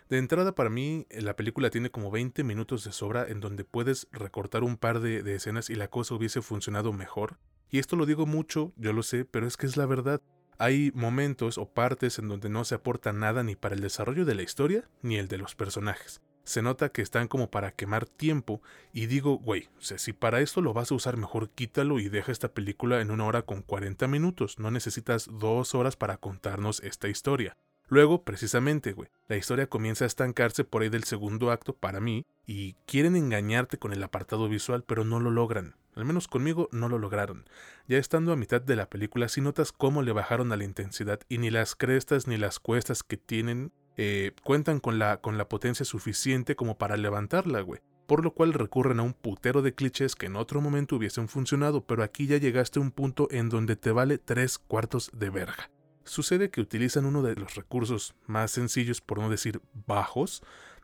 De 0.10 0.18
entrada, 0.18 0.56
para 0.56 0.72
mí, 0.72 1.06
la 1.12 1.36
película 1.36 1.70
tiene 1.70 1.92
como 1.92 2.10
20 2.10 2.44
minutos 2.44 2.84
de 2.84 2.94
sobra 2.94 3.28
en 3.28 3.42
donde 3.42 3.64
puedes 3.64 4.08
recortar 4.12 4.64
un 4.64 4.78
par 4.78 5.02
de, 5.02 5.22
de 5.22 5.36
escenas 5.36 5.70
y 5.70 5.76
la 5.76 5.88
cosa 5.88 6.16
hubiese 6.16 6.42
funcionado 6.42 6.94
mejor. 6.94 7.38
Y 7.70 7.78
esto 7.78 7.96
lo 7.96 8.08
digo 8.08 8.26
mucho, 8.26 8.74
yo 8.76 8.94
lo 8.94 9.04
sé, 9.04 9.24
pero 9.24 9.46
es 9.46 9.56
que 9.56 9.68
es 9.68 9.78
la 9.78 9.86
verdad. 9.86 10.20
Hay 10.58 10.92
momentos 10.96 11.60
o 11.60 11.70
partes 11.70 12.18
en 12.18 12.28
donde 12.28 12.50
no 12.50 12.64
se 12.64 12.74
aporta 12.74 13.14
nada 13.14 13.44
ni 13.44 13.56
para 13.56 13.76
el 13.76 13.82
desarrollo 13.82 14.26
de 14.26 14.34
la 14.34 14.42
historia 14.42 14.90
ni 15.04 15.18
el 15.18 15.28
de 15.28 15.38
los 15.38 15.54
personajes 15.54 16.22
se 16.48 16.62
nota 16.62 16.90
que 16.90 17.02
están 17.02 17.28
como 17.28 17.52
para 17.52 17.74
quemar 17.74 18.06
tiempo 18.06 18.62
y 18.94 19.08
digo, 19.08 19.38
güey, 19.38 19.68
si 19.80 20.14
para 20.14 20.40
esto 20.40 20.62
lo 20.62 20.74
vas 20.74 20.92
a 20.92 20.96
usar 20.96 21.18
mejor 21.18 21.50
quítalo 21.50 22.00
y 22.00 22.08
deja 22.08 22.32
esta 22.32 22.54
película 22.54 23.02
en 23.02 23.12
una 23.12 23.26
hora 23.26 23.42
con 23.42 23.62
40 23.62 24.08
minutos, 24.08 24.58
no 24.58 24.72
necesitas 24.72 25.28
dos 25.30 25.76
horas 25.76 25.98
para 25.98 26.16
contarnos 26.16 26.80
esta 26.80 27.10
historia. 27.10 27.58
Luego, 27.90 28.24
precisamente, 28.24 28.94
güey, 28.94 29.10
la 29.28 29.36
historia 29.36 29.68
comienza 29.68 30.06
a 30.06 30.08
estancarse 30.08 30.64
por 30.64 30.82
ahí 30.82 30.90
del 30.90 31.04
segundo 31.04 31.52
acto 31.52 31.74
para 31.74 32.00
mí 32.00 32.26
y 32.46 32.76
quieren 32.86 33.18
engañarte 33.18 33.78
con 33.78 33.92
el 33.92 34.02
apartado 34.02 34.48
visual, 34.48 34.86
pero 34.88 35.04
no 35.04 35.20
lo 35.20 35.32
logran. 35.32 35.76
Al 35.96 36.06
menos 36.06 36.30
conmigo 36.30 36.70
no 36.72 36.88
lo 36.88 36.98
lograron. 36.98 37.44
Ya 37.90 37.98
estando 37.98 38.32
a 38.32 38.38
mitad 38.38 38.62
de 38.62 38.78
la 38.78 38.90
película, 38.90 39.28
si 39.28 39.42
notas 39.42 39.74
cómo 39.74 40.02
le 40.02 40.14
bajaron 40.14 40.54
a 40.54 40.58
la 40.58 40.64
intensidad 40.64 41.20
y 41.28 41.40
ni 41.40 41.50
las 41.50 41.76
crestas 41.76 42.26
ni 42.26 42.38
las 42.38 42.60
cuestas 42.60 43.04
que 43.04 43.18
tienen 43.18 43.74
eh, 43.98 44.32
cuentan 44.44 44.80
con 44.80 45.00
la, 45.00 45.18
con 45.18 45.38
la 45.38 45.50
potencia 45.50 45.86
suficiente 45.86 46.56
como 46.56 46.78
para 46.78 46.98
levantarla, 46.98 47.62
güey. 47.62 47.82
Por 48.06 48.24
lo 48.24 48.34
cual 48.34 48.54
recurren 48.54 49.00
a 49.00 49.04
un 49.04 49.14
putero 49.14 49.62
de 49.62 49.74
clichés 49.74 50.16
que 50.16 50.28
en 50.28 50.38
otro 50.38 50.62
momento 50.62 50.96
hubiesen 50.96 51.28
funcionado, 51.28 51.86
pero 51.86 52.04
aquí 52.04 52.26
ya 52.26 52.38
llegaste 52.38 52.80
a 52.80 52.82
un 52.82 52.92
punto 52.92 53.28
en 53.32 53.50
donde 53.50 53.76
te 53.76 53.92
vale 53.92 54.18
tres 54.18 54.60
cuartos 54.60 55.12
de 55.14 55.30
verga. 55.30 55.70
Sucede 56.06 56.50
que 56.50 56.62
utilizan 56.62 57.06
uno 57.06 57.22
de 57.22 57.36
los 57.36 57.56
recursos 57.56 58.16
más 58.26 58.52
sencillos, 58.52 59.02
por 59.02 59.20
no 59.20 59.30
decir 59.30 59.60
bajos, 59.88 60.42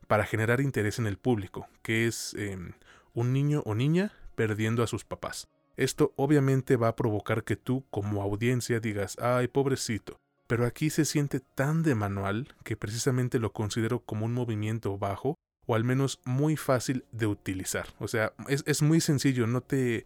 para 0.07 0.25
generar 0.25 0.59
interés 0.59 0.99
en 0.99 1.07
el 1.07 1.17
público, 1.17 1.67
que 1.81 2.07
es 2.07 2.33
em, 2.33 2.73
un 3.13 3.31
niño 3.31 3.61
o 3.65 3.73
niña 3.73 4.11
perdiendo 4.35 4.83
a 4.83 4.87
sus 4.87 5.05
papás. 5.05 5.47
Esto 5.77 6.13
obviamente 6.17 6.75
va 6.75 6.89
a 6.89 6.95
provocar 6.95 7.43
que 7.43 7.55
tú 7.55 7.85
como 7.89 8.21
audiencia 8.21 8.79
digas, 8.79 9.17
ay 9.19 9.47
pobrecito, 9.47 10.19
pero 10.47 10.65
aquí 10.65 10.89
se 10.89 11.05
siente 11.05 11.39
tan 11.39 11.83
de 11.83 11.95
manual 11.95 12.55
que 12.63 12.75
precisamente 12.75 13.39
lo 13.39 13.53
considero 13.53 13.99
como 14.01 14.25
un 14.25 14.33
movimiento 14.33 14.97
bajo 14.97 15.35
o 15.65 15.75
al 15.75 15.83
menos 15.83 16.19
muy 16.25 16.57
fácil 16.57 17.05
de 17.11 17.27
utilizar. 17.27 17.87
O 17.99 18.07
sea, 18.07 18.33
es, 18.47 18.81
muy 18.81 18.99
sencillo, 19.01 19.47
no 19.47 19.61
te... 19.61 20.05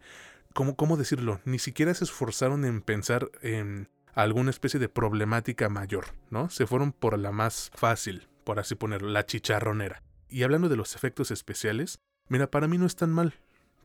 ¿cómo, 0.54 0.76
¿Cómo 0.76 0.96
decirlo? 0.96 1.40
Ni 1.44 1.58
siquiera 1.58 1.92
se 1.94 2.04
esforzaron 2.04 2.64
en 2.64 2.80
pensar 2.80 3.30
en 3.42 3.88
alguna 4.14 4.50
especie 4.50 4.80
de 4.80 4.88
problemática 4.88 5.68
mayor, 5.68 6.06
¿no? 6.30 6.50
Se 6.50 6.66
fueron 6.66 6.92
por 6.92 7.18
la 7.18 7.32
más 7.32 7.70
fácil, 7.74 8.28
por 8.44 8.58
así 8.58 8.74
ponerlo, 8.74 9.08
la 9.08 9.26
chicharronera. 9.26 10.02
Y 10.28 10.42
hablando 10.42 10.68
de 10.68 10.76
los 10.76 10.94
efectos 10.94 11.30
especiales, 11.30 11.98
mira, 12.28 12.50
para 12.50 12.68
mí 12.68 12.78
no 12.78 12.86
es 12.86 12.96
tan 12.96 13.10
mal 13.10 13.34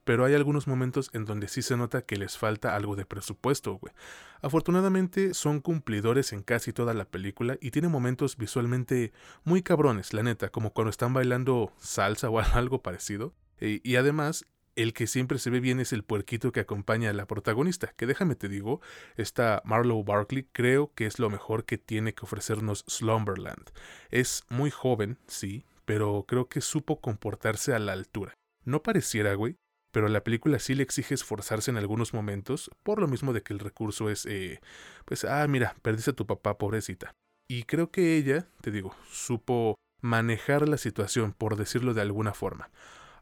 pero 0.03 0.25
hay 0.25 0.33
algunos 0.33 0.67
momentos 0.67 1.09
en 1.13 1.25
donde 1.25 1.47
sí 1.47 1.61
se 1.61 1.77
nota 1.77 2.01
que 2.01 2.17
les 2.17 2.37
falta 2.37 2.75
algo 2.75 2.95
de 2.95 3.05
presupuesto, 3.05 3.75
güey. 3.75 3.93
Afortunadamente 4.41 5.33
son 5.33 5.61
cumplidores 5.61 6.33
en 6.33 6.43
casi 6.43 6.73
toda 6.73 6.93
la 6.93 7.05
película 7.05 7.57
y 7.61 7.71
tiene 7.71 7.87
momentos 7.87 8.37
visualmente 8.37 9.13
muy 9.43 9.63
cabrones, 9.63 10.13
la 10.13 10.23
neta, 10.23 10.49
como 10.49 10.73
cuando 10.73 10.89
están 10.89 11.13
bailando 11.13 11.71
salsa 11.79 12.29
o 12.29 12.39
algo 12.53 12.81
parecido. 12.81 13.33
E, 13.59 13.79
y 13.83 13.95
además, 13.95 14.45
el 14.75 14.93
que 14.93 15.07
siempre 15.07 15.39
se 15.39 15.49
ve 15.49 15.59
bien 15.59 15.79
es 15.79 15.93
el 15.93 16.03
puerquito 16.03 16.51
que 16.51 16.59
acompaña 16.59 17.09
a 17.09 17.13
la 17.13 17.27
protagonista, 17.27 17.93
que 17.95 18.05
déjame 18.05 18.35
te 18.35 18.49
digo, 18.49 18.81
esta 19.15 19.61
Marlowe 19.65 20.03
Barkley 20.03 20.47
creo 20.51 20.91
que 20.93 21.05
es 21.05 21.19
lo 21.19 21.29
mejor 21.29 21.65
que 21.65 21.77
tiene 21.77 22.13
que 22.13 22.25
ofrecernos 22.25 22.83
Slumberland. 22.87 23.71
Es 24.09 24.43
muy 24.49 24.71
joven, 24.71 25.19
sí, 25.27 25.65
pero 25.85 26.25
creo 26.27 26.47
que 26.47 26.61
supo 26.61 26.99
comportarse 26.99 27.73
a 27.73 27.79
la 27.79 27.93
altura. 27.93 28.33
No 28.65 28.81
pareciera, 28.81 29.33
güey, 29.35 29.57
pero 29.93 30.09
la 30.09 30.23
película 30.23 30.57
sí 30.57 30.73
le 30.73 30.81
exige 30.81 31.13
esforzarse 31.13 31.69
en 31.69 31.77
algunos 31.77 32.15
momentos, 32.15 32.71
por 32.81 32.99
lo 32.99 33.07
mismo 33.07 33.31
de 33.31 33.43
que 33.43 33.53
el 33.53 33.59
recurso 33.59 34.09
es, 34.09 34.25
eh, 34.25 34.59
pues, 35.05 35.23
ah, 35.23 35.47
mira, 35.47 35.75
perdiste 35.83 36.11
a 36.11 36.15
tu 36.15 36.25
papá, 36.25 36.57
pobrecita. 36.57 37.13
Y 37.47 37.63
creo 37.63 37.91
que 37.91 38.17
ella, 38.17 38.47
te 38.61 38.71
digo, 38.71 38.95
supo 39.11 39.75
manejar 40.01 40.67
la 40.67 40.77
situación, 40.77 41.31
por 41.31 41.57
decirlo 41.57 41.93
de 41.93 42.01
alguna 42.01 42.33
forma. 42.33 42.71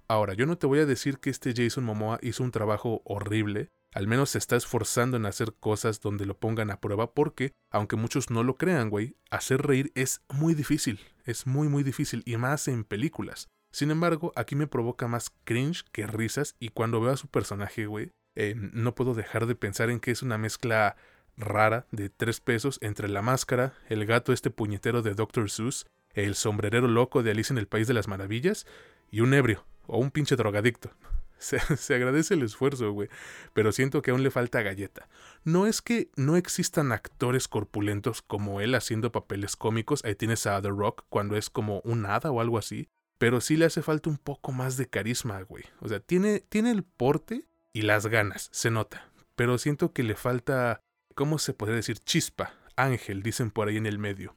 Ahora, 0.07 0.33
yo 0.33 0.45
no 0.45 0.57
te 0.57 0.65
voy 0.65 0.79
a 0.79 0.85
decir 0.85 1.19
que 1.19 1.29
este 1.29 1.53
Jason 1.53 1.83
Momoa 1.83 2.19
hizo 2.21 2.41
un 2.41 2.51
trabajo 2.51 3.01
horrible, 3.03 3.67
al 3.93 4.07
menos 4.07 4.29
se 4.29 4.37
está 4.37 4.55
esforzando 4.55 5.17
en 5.17 5.25
hacer 5.25 5.53
cosas 5.59 5.99
donde 5.99 6.25
lo 6.25 6.39
pongan 6.39 6.71
a 6.71 6.79
prueba 6.79 7.13
porque, 7.13 7.51
aunque 7.69 7.97
muchos 7.97 8.29
no 8.29 8.43
lo 8.43 8.55
crean, 8.55 8.89
güey, 8.89 9.17
hacer 9.29 9.61
reír 9.61 9.91
es 9.93 10.21
muy 10.29 10.53
difícil, 10.53 11.01
es 11.25 11.45
muy 11.45 11.67
muy 11.67 11.83
difícil 11.83 12.23
y 12.25 12.37
más 12.37 12.69
en 12.69 12.85
películas. 12.85 13.49
Sin 13.71 13.91
embargo, 13.91 14.33
aquí 14.35 14.55
me 14.55 14.67
provoca 14.67 15.07
más 15.07 15.31
cringe 15.45 15.83
que 15.91 16.05
risas 16.07 16.55
y 16.59 16.69
cuando 16.69 17.01
veo 17.01 17.11
a 17.11 17.17
su 17.17 17.27
personaje, 17.27 17.85
güey, 17.85 18.11
eh, 18.35 18.53
no 18.55 18.95
puedo 18.95 19.13
dejar 19.13 19.45
de 19.45 19.55
pensar 19.55 19.89
en 19.89 19.99
que 19.99 20.11
es 20.11 20.21
una 20.21 20.37
mezcla 20.37 20.95
rara 21.37 21.85
de 21.91 22.09
tres 22.09 22.39
pesos 22.39 22.77
entre 22.81 23.09
la 23.09 23.21
máscara, 23.21 23.73
el 23.89 24.05
gato 24.05 24.33
este 24.33 24.49
puñetero 24.49 25.01
de 25.01 25.13
Dr. 25.13 25.49
Seuss, 25.49 25.85
el 26.13 26.35
sombrerero 26.35 26.87
loco 26.87 27.23
de 27.23 27.31
Alice 27.31 27.53
en 27.53 27.57
el 27.57 27.67
País 27.67 27.87
de 27.87 27.93
las 27.93 28.07
Maravillas 28.07 28.65
y 29.09 29.21
un 29.21 29.33
ebrio 29.33 29.65
o 29.87 29.97
un 29.97 30.11
pinche 30.11 30.35
drogadicto. 30.35 30.91
Se, 31.41 31.95
agradece 31.95 32.35
el 32.35 32.43
esfuerzo, 32.43 32.91
güey, 32.91 33.09
pero 33.53 33.71
siento 33.71 34.01
que 34.01 34.11
aún 34.11 34.21
le 34.21 34.29
falta 34.29 34.61
galleta. 34.61 35.07
No 35.43 35.65
es 35.65 35.81
que 35.81 36.11
no 36.15 36.35
existan 36.35 36.91
actores 36.91 37.47
corpulentos 37.47 38.21
como 38.21 38.61
él 38.61 38.75
haciendo 38.75 39.11
papeles 39.11 39.55
cómicos, 39.55 40.05
ahí 40.05 40.13
tienes 40.13 40.45
a 40.45 40.61
The 40.61 40.69
Rock 40.69 41.03
cuando 41.09 41.35
es 41.35 41.49
como 41.49 41.79
un 41.79 42.05
hada 42.05 42.31
o 42.31 42.41
algo 42.41 42.59
así, 42.59 42.89
pero 43.21 43.39
sí 43.39 43.55
le 43.55 43.65
hace 43.65 43.83
falta 43.83 44.09
un 44.09 44.17
poco 44.17 44.51
más 44.51 44.77
de 44.77 44.89
carisma, 44.89 45.43
güey. 45.43 45.63
O 45.79 45.87
sea, 45.87 45.99
tiene, 45.99 46.39
tiene 46.39 46.71
el 46.71 46.81
porte 46.81 47.45
y 47.71 47.83
las 47.83 48.07
ganas, 48.07 48.49
se 48.51 48.71
nota, 48.71 49.11
pero 49.35 49.59
siento 49.59 49.93
que 49.93 50.01
le 50.01 50.15
falta, 50.15 50.81
¿cómo 51.13 51.37
se 51.37 51.53
podría 51.53 51.75
decir? 51.75 51.99
Chispa, 51.99 52.55
ángel, 52.75 53.21
dicen 53.21 53.51
por 53.51 53.67
ahí 53.67 53.77
en 53.77 53.85
el 53.85 53.99
medio. 53.99 54.35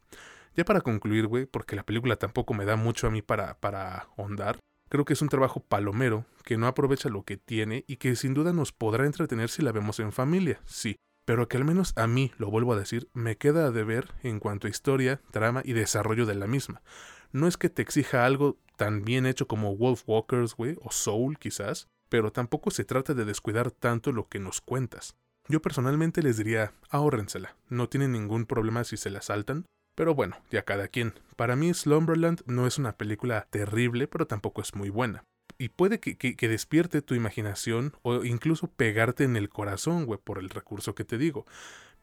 Ya 0.54 0.66
para 0.66 0.82
concluir, 0.82 1.28
güey, 1.28 1.46
porque 1.46 1.76
la 1.76 1.86
película 1.86 2.16
tampoco 2.16 2.52
me 2.52 2.66
da 2.66 2.76
mucho 2.76 3.06
a 3.06 3.10
mí 3.10 3.22
para, 3.22 3.58
para 3.58 4.06
ahondar, 4.18 4.58
Creo 4.90 5.06
que 5.06 5.14
es 5.14 5.22
un 5.22 5.30
trabajo 5.30 5.60
palomero, 5.60 6.26
que 6.44 6.58
no 6.58 6.66
aprovecha 6.66 7.08
lo 7.08 7.24
que 7.24 7.38
tiene 7.38 7.84
y 7.88 7.96
que 7.96 8.14
sin 8.16 8.34
duda 8.34 8.52
nos 8.52 8.72
podrá 8.72 9.06
entretener 9.06 9.48
si 9.48 9.62
la 9.62 9.72
vemos 9.72 9.98
en 9.98 10.12
familia, 10.12 10.60
sí, 10.66 10.96
pero 11.24 11.48
que 11.48 11.56
al 11.56 11.64
menos 11.64 11.94
a 11.96 12.06
mí, 12.06 12.32
lo 12.36 12.50
vuelvo 12.50 12.74
a 12.74 12.78
decir, 12.78 13.08
me 13.14 13.36
queda 13.36 13.70
de 13.70 13.82
ver 13.82 14.12
en 14.22 14.38
cuanto 14.40 14.66
a 14.66 14.70
historia, 14.70 15.20
trama 15.32 15.62
y 15.64 15.72
desarrollo 15.72 16.26
de 16.26 16.34
la 16.34 16.46
misma. 16.46 16.82
No 17.34 17.48
es 17.48 17.56
que 17.56 17.68
te 17.68 17.82
exija 17.82 18.24
algo 18.24 18.60
tan 18.76 19.04
bien 19.04 19.26
hecho 19.26 19.48
como 19.48 19.74
Wolf 19.74 20.04
Walkers, 20.06 20.54
güey, 20.54 20.76
o 20.82 20.92
Soul 20.92 21.36
quizás, 21.36 21.88
pero 22.08 22.30
tampoco 22.30 22.70
se 22.70 22.84
trata 22.84 23.12
de 23.12 23.24
descuidar 23.24 23.72
tanto 23.72 24.12
lo 24.12 24.28
que 24.28 24.38
nos 24.38 24.60
cuentas. 24.60 25.16
Yo 25.48 25.60
personalmente 25.60 26.22
les 26.22 26.36
diría, 26.36 26.74
ahórrensela, 26.90 27.56
no 27.68 27.88
tienen 27.88 28.12
ningún 28.12 28.46
problema 28.46 28.84
si 28.84 28.96
se 28.96 29.10
la 29.10 29.20
saltan, 29.20 29.66
pero 29.96 30.14
bueno, 30.14 30.36
ya 30.52 30.62
cada 30.62 30.86
quien. 30.86 31.12
Para 31.34 31.56
mí 31.56 31.74
Slumberland 31.74 32.42
no 32.46 32.68
es 32.68 32.78
una 32.78 32.96
película 32.96 33.48
terrible, 33.50 34.06
pero 34.06 34.28
tampoco 34.28 34.62
es 34.62 34.76
muy 34.76 34.90
buena. 34.90 35.24
Y 35.58 35.70
puede 35.70 35.98
que, 35.98 36.16
que, 36.16 36.48
despierte 36.48 37.02
tu 37.02 37.16
imaginación 37.16 37.94
o 38.02 38.24
incluso 38.24 38.68
pegarte 38.68 39.24
en 39.24 39.36
el 39.36 39.48
corazón, 39.48 40.06
güey, 40.06 40.20
por 40.22 40.38
el 40.38 40.50
recurso 40.50 40.94
que 40.94 41.04
te 41.04 41.18
digo. 41.18 41.46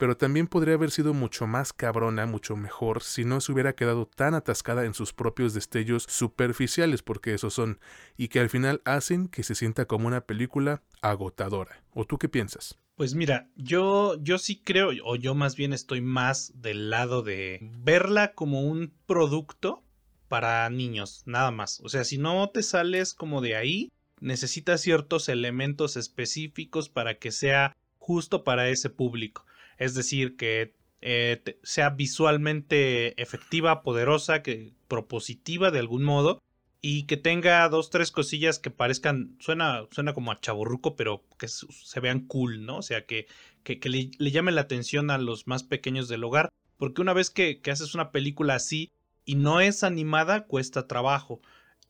Pero 0.02 0.18
también 0.18 0.48
podría 0.48 0.74
haber 0.74 0.90
sido 0.90 1.14
mucho 1.14 1.46
más 1.46 1.74
cabrona, 1.74 2.26
mucho 2.26 2.56
mejor, 2.56 3.04
si 3.04 3.24
no 3.24 3.40
se 3.40 3.52
hubiera 3.52 3.76
quedado 3.76 4.08
tan 4.08 4.34
atascada 4.34 4.86
en 4.86 4.96
sus 4.96 5.14
propios 5.14 5.54
destellos 5.54 6.08
superficiales, 6.10 7.04
porque 7.04 7.36
esos 7.36 7.54
son, 7.54 7.80
y 8.18 8.30
que 8.30 8.40
al 8.40 8.50
final 8.50 8.82
hacen 8.84 9.28
que 9.28 9.44
se 9.44 9.54
sienta 9.54 9.86
como 9.86 10.08
una 10.08 10.22
película 10.22 10.82
agotadora. 11.04 11.84
¿O 11.92 12.06
tú 12.06 12.18
qué 12.18 12.30
piensas? 12.30 12.80
Pues 12.96 13.14
mira, 13.14 13.52
yo, 13.56 14.20
yo 14.24 14.40
sí 14.40 14.60
creo, 14.60 14.90
o 15.04 15.18
yo 15.18 15.36
más 15.36 15.56
bien 15.56 15.72
estoy 15.72 16.02
más 16.02 16.52
del 16.56 16.90
lado 16.90 17.22
de 17.22 17.60
verla 17.62 18.34
como 18.34 18.62
un 18.62 18.96
producto 19.06 19.84
para 20.30 20.68
niños, 20.72 21.22
nada 21.28 21.52
más. 21.52 21.80
O 21.82 21.90
sea, 21.90 22.06
si 22.06 22.18
no 22.18 22.50
te 22.50 22.64
sales 22.64 23.14
como 23.14 23.40
de 23.40 23.56
ahí, 23.56 23.92
necesitas 24.20 24.82
ciertos 24.82 25.30
elementos 25.30 25.96
específicos 25.96 26.90
para 26.90 27.20
que 27.20 27.32
sea 27.32 27.78
justo 28.00 28.44
para 28.44 28.68
ese 28.70 28.90
público. 28.90 29.46
Es 29.82 29.96
decir, 29.96 30.36
que 30.36 30.76
eh, 31.02 31.42
sea 31.64 31.90
visualmente 31.90 33.20
efectiva, 33.20 33.82
poderosa, 33.82 34.44
que 34.44 34.74
propositiva 34.88 35.72
de 35.72 35.80
algún 35.80 36.04
modo 36.04 36.40
y 36.82 37.08
que 37.08 37.18
tenga 37.18 37.68
dos, 37.68 37.90
tres 37.90 38.12
cosillas 38.12 38.60
que 38.60 38.70
parezcan, 38.70 39.36
suena, 39.40 39.88
suena 39.90 40.14
como 40.14 40.32
a 40.32 40.40
chaburruco, 40.40 40.96
pero 40.96 41.24
que 41.40 41.48
se 41.48 42.00
vean 42.00 42.28
cool, 42.28 42.64
¿no? 42.64 42.78
O 42.78 42.82
sea, 42.84 43.08
que, 43.08 43.26
que, 43.64 43.80
le, 43.90 44.12
le, 44.20 44.30
llame 44.30 44.52
la 44.52 44.62
atención 44.62 45.10
a 45.10 45.18
los 45.18 45.48
más 45.48 45.64
pequeños 45.64 46.08
del 46.08 46.26
hogar, 46.26 46.50
porque 46.78 47.02
una 47.02 47.14
vez 47.14 47.32
que, 47.32 47.60
que 47.60 47.72
haces 47.72 47.96
una 47.96 48.12
película 48.12 48.54
así 48.54 48.92
y 49.26 49.34
no 49.34 49.62
es 49.62 49.84
animada, 49.84 50.46
cuesta 50.46 50.86
trabajo. 50.86 51.42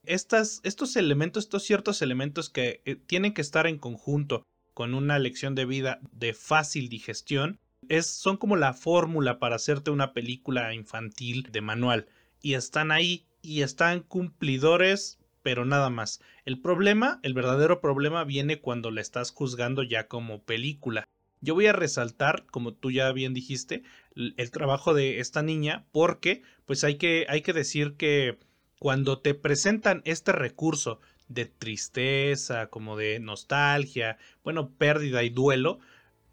Estas, 0.05 0.61
estos 0.63 0.95
elementos, 0.95 1.43
estos 1.43 1.63
ciertos 1.63 2.01
elementos 2.01 2.49
que 2.49 2.81
eh, 2.85 2.95
tienen 2.95 3.33
que 3.33 3.41
estar 3.41 3.67
en 3.67 3.77
conjunto 3.77 4.45
con 4.73 4.93
una 4.93 5.19
lección 5.19 5.55
de 5.55 5.65
vida 5.65 5.99
de 6.13 6.33
fácil 6.33 6.87
digestión, 6.87 7.59
son 8.01 8.37
como 8.37 8.55
la 8.55 8.73
fórmula 8.73 9.39
para 9.39 9.55
hacerte 9.55 9.91
una 9.91 10.13
película 10.13 10.73
infantil 10.73 11.47
de 11.51 11.61
manual. 11.61 12.07
Y 12.41 12.53
están 12.53 12.91
ahí 12.91 13.25
y 13.41 13.61
están 13.61 14.01
cumplidores, 14.01 15.19
pero 15.41 15.65
nada 15.65 15.89
más. 15.89 16.21
El 16.45 16.59
problema, 16.61 17.19
el 17.23 17.33
verdadero 17.33 17.81
problema 17.81 18.23
viene 18.23 18.59
cuando 18.59 18.91
la 18.91 19.01
estás 19.01 19.31
juzgando 19.31 19.83
ya 19.83 20.07
como 20.07 20.43
película. 20.43 21.03
Yo 21.41 21.55
voy 21.55 21.65
a 21.65 21.73
resaltar, 21.73 22.45
como 22.51 22.73
tú 22.73 22.91
ya 22.91 23.11
bien 23.11 23.33
dijiste, 23.33 23.83
el 24.15 24.51
trabajo 24.51 24.93
de 24.93 25.19
esta 25.19 25.41
niña, 25.41 25.85
porque 25.91 26.43
pues 26.65 26.83
hay 26.83 26.95
que, 26.95 27.25
hay 27.29 27.41
que 27.41 27.53
decir 27.53 27.95
que 27.95 28.37
cuando 28.77 29.19
te 29.19 29.33
presentan 29.33 30.01
este 30.05 30.31
recurso 30.33 30.99
de 31.29 31.45
tristeza, 31.45 32.67
como 32.67 32.95
de 32.95 33.19
nostalgia, 33.19 34.17
bueno, 34.43 34.69
pérdida 34.69 35.23
y 35.23 35.29
duelo, 35.29 35.79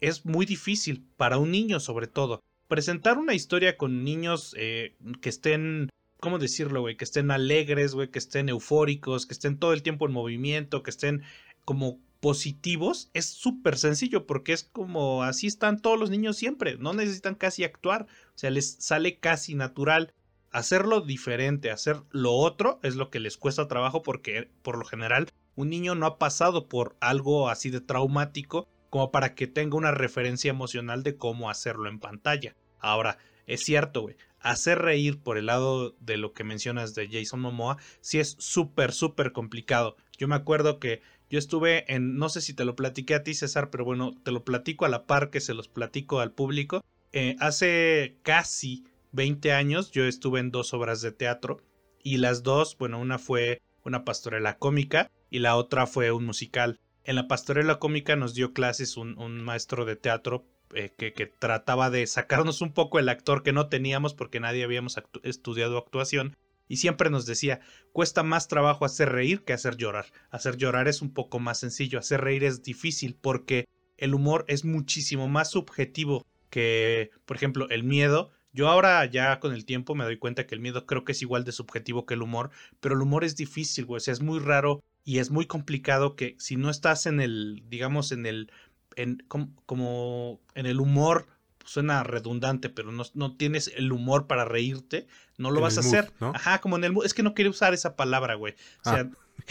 es 0.01 0.25
muy 0.25 0.45
difícil 0.45 1.05
para 1.17 1.37
un 1.37 1.51
niño 1.51 1.79
sobre 1.79 2.07
todo. 2.07 2.41
Presentar 2.67 3.17
una 3.17 3.33
historia 3.33 3.77
con 3.77 4.03
niños 4.03 4.55
eh, 4.57 4.95
que 5.21 5.29
estén 5.29 5.89
¿cómo 6.19 6.37
decirlo, 6.37 6.81
güey? 6.81 6.97
Que 6.97 7.05
estén 7.05 7.31
alegres, 7.31 7.93
güey, 7.93 8.09
que 8.09 8.19
estén 8.19 8.49
eufóricos, 8.49 9.25
que 9.25 9.33
estén 9.33 9.57
todo 9.57 9.73
el 9.73 9.83
tiempo 9.83 10.05
en 10.05 10.11
movimiento, 10.11 10.83
que 10.83 10.91
estén 10.91 11.23
como 11.65 11.99
positivos, 12.19 13.09
es 13.13 13.25
súper 13.25 13.77
sencillo 13.77 14.25
porque 14.25 14.53
es 14.53 14.63
como 14.63 15.23
así 15.23 15.47
están 15.47 15.79
todos 15.79 15.97
los 15.97 16.09
niños 16.09 16.35
siempre, 16.35 16.77
no 16.77 16.93
necesitan 16.93 17.35
casi 17.35 17.63
actuar, 17.63 18.07
o 18.35 18.37
sea, 18.37 18.49
les 18.49 18.75
sale 18.79 19.19
casi 19.19 19.55
natural. 19.55 20.13
Hacerlo 20.51 21.01
diferente, 21.01 21.69
hacer 21.69 22.01
lo 22.09 22.33
otro 22.33 22.79
es 22.81 22.95
lo 22.95 23.11
que 23.11 23.19
les 23.19 23.37
cuesta 23.37 23.67
trabajo 23.67 24.01
porque 24.01 24.49
por 24.63 24.79
lo 24.79 24.83
general 24.83 25.27
un 25.55 25.69
niño 25.69 25.93
no 25.93 26.07
ha 26.07 26.17
pasado 26.17 26.67
por 26.67 26.97
algo 27.01 27.49
así 27.49 27.69
de 27.69 27.81
traumático 27.81 28.67
como 28.89 29.11
para 29.11 29.35
que 29.35 29.47
tenga 29.47 29.77
una 29.77 29.91
referencia 29.91 30.49
emocional 30.49 31.03
de 31.03 31.15
cómo 31.15 31.49
hacerlo 31.49 31.89
en 31.89 31.99
pantalla. 31.99 32.55
Ahora, 32.79 33.17
es 33.45 33.63
cierto, 33.63 34.01
güey, 34.01 34.15
hacer 34.39 34.79
reír 34.79 35.19
por 35.19 35.37
el 35.37 35.47
lado 35.47 35.95
de 35.99 36.17
lo 36.17 36.33
que 36.33 36.43
mencionas 36.43 36.95
de 36.95 37.09
Jason 37.09 37.39
Momoa, 37.39 37.77
sí 38.01 38.19
es 38.19 38.35
súper, 38.39 38.91
súper 38.91 39.31
complicado. 39.31 39.97
Yo 40.17 40.27
me 40.27 40.35
acuerdo 40.35 40.79
que 40.79 41.01
yo 41.29 41.37
estuve 41.37 41.91
en, 41.93 42.17
no 42.17 42.29
sé 42.29 42.41
si 42.41 42.53
te 42.53 42.65
lo 42.65 42.75
platiqué 42.75 43.15
a 43.15 43.23
ti, 43.23 43.33
César, 43.33 43.69
pero 43.69 43.85
bueno, 43.85 44.15
te 44.23 44.31
lo 44.31 44.43
platico 44.43 44.85
a 44.85 44.89
la 44.89 45.05
par 45.05 45.29
que 45.29 45.41
se 45.41 45.53
los 45.53 45.67
platico 45.67 46.19
al 46.19 46.31
público. 46.31 46.83
Eh, 47.11 47.35
hace 47.39 48.17
casi 48.23 48.85
20 49.11 49.51
años 49.53 49.91
yo 49.91 50.05
estuve 50.05 50.39
en 50.39 50.51
dos 50.51 50.73
obras 50.73 51.01
de 51.01 51.11
teatro 51.11 51.61
y 52.03 52.17
las 52.17 52.43
dos, 52.43 52.77
bueno, 52.77 52.99
una 52.99 53.19
fue 53.19 53.61
una 53.83 54.05
pastorela 54.05 54.57
cómica 54.57 55.11
y 55.29 55.39
la 55.39 55.55
otra 55.55 55.87
fue 55.87 56.11
un 56.11 56.25
musical. 56.25 56.79
En 57.09 57.15
la 57.15 57.27
pastorela 57.27 57.79
cómica 57.79 58.15
nos 58.15 58.35
dio 58.35 58.53
clases 58.53 58.95
un, 58.95 59.43
maestro 59.43 59.83
de 59.83 59.95
teatro 59.95 60.45
eh, 60.75 60.93
que, 60.95 61.25
trataba 61.25 61.89
de 61.89 62.05
sacarnos 62.05 62.61
un 62.61 62.71
poco 62.71 62.99
el 62.99 63.09
actor 63.09 63.41
que 63.41 63.51
no 63.51 63.67
teníamos 63.67 64.13
porque 64.13 64.39
nadie 64.39 64.63
habíamos 64.63 64.95
estudiado 65.23 65.79
actuación. 65.79 66.37
Y 66.67 66.77
siempre 66.77 67.09
nos 67.09 67.25
decía, 67.25 67.61
cuesta 67.93 68.21
más 68.21 68.47
trabajo 68.47 68.85
hacer 68.85 69.09
reír 69.09 69.43
que 69.43 69.53
hacer 69.53 69.75
llorar. 69.75 70.05
Hacer 70.29 70.57
llorar 70.57 70.87
es 70.87 71.01
un 71.01 71.11
poco 71.11 71.39
más 71.39 71.57
sencillo, 71.57 71.97
hacer 71.97 72.21
reír 72.21 72.43
es 72.43 72.61
difícil 72.61 73.17
porque 73.19 73.65
el 73.97 74.13
humor 74.13 74.45
es 74.47 74.63
muchísimo 74.63 75.27
más 75.27 75.49
subjetivo 75.49 76.27
que, 76.51 77.09
por 77.25 77.37
ejemplo, 77.37 77.67
el 77.71 77.83
miedo. 77.83 78.29
Yo 78.53 78.67
ahora 78.67 79.03
ya 79.05 79.39
con 79.39 79.55
el 79.55 79.65
tiempo 79.65 79.95
me 79.95 80.03
doy 80.03 80.19
cuenta 80.19 80.45
que 80.45 80.53
el 80.53 80.61
miedo 80.61 80.85
creo 80.85 81.05
que 81.05 81.13
es 81.13 81.23
igual 81.23 81.43
de 81.43 81.53
subjetivo 81.53 82.05
que 82.05 82.13
el 82.13 82.21
humor, 82.21 82.51
pero 82.79 82.93
el 82.93 83.01
humor 83.01 83.23
es 83.23 83.35
difícil, 83.35 83.85
güey. 83.85 83.97
O 83.97 83.99
sea, 83.99 84.11
es 84.11 84.21
muy 84.21 84.37
raro 84.37 84.83
y 85.09 85.17
es 85.17 85.31
muy 85.31 85.47
complicado 85.47 86.15
que 86.15 86.35
si 86.37 86.55
no 86.55 86.69
estás 86.69 87.07
en 87.07 87.19
el, 87.19 87.63
digamos, 87.67 88.11
en 88.11 88.27
el 88.27 88.51
en, 88.95 89.25
como, 89.65 90.39
en 90.53 90.67
el 90.67 90.79
humor 90.79 91.25
suena 91.65 92.03
redundante, 92.03 92.69
pero 92.69 92.91
no, 92.91 93.03
no 93.15 93.35
tienes 93.35 93.71
el 93.75 93.91
humor 93.91 94.27
para 94.27 94.45
reírte, 94.45 95.07
no 95.39 95.49
lo 95.49 95.61
vas 95.61 95.77
a 95.77 95.79
hacer. 95.79 96.13
Ajá, 96.19 96.61
como 96.61 96.75
en 96.75 96.83
el 96.83 96.91
mood. 96.91 97.07
Es 97.07 97.15
que 97.15 97.23
no 97.23 97.33
quería 97.33 97.49
usar 97.49 97.73
esa 97.73 97.95
palabra, 97.95 98.35
güey. 98.35 98.53
O 98.85 98.89
sea, 98.91 99.09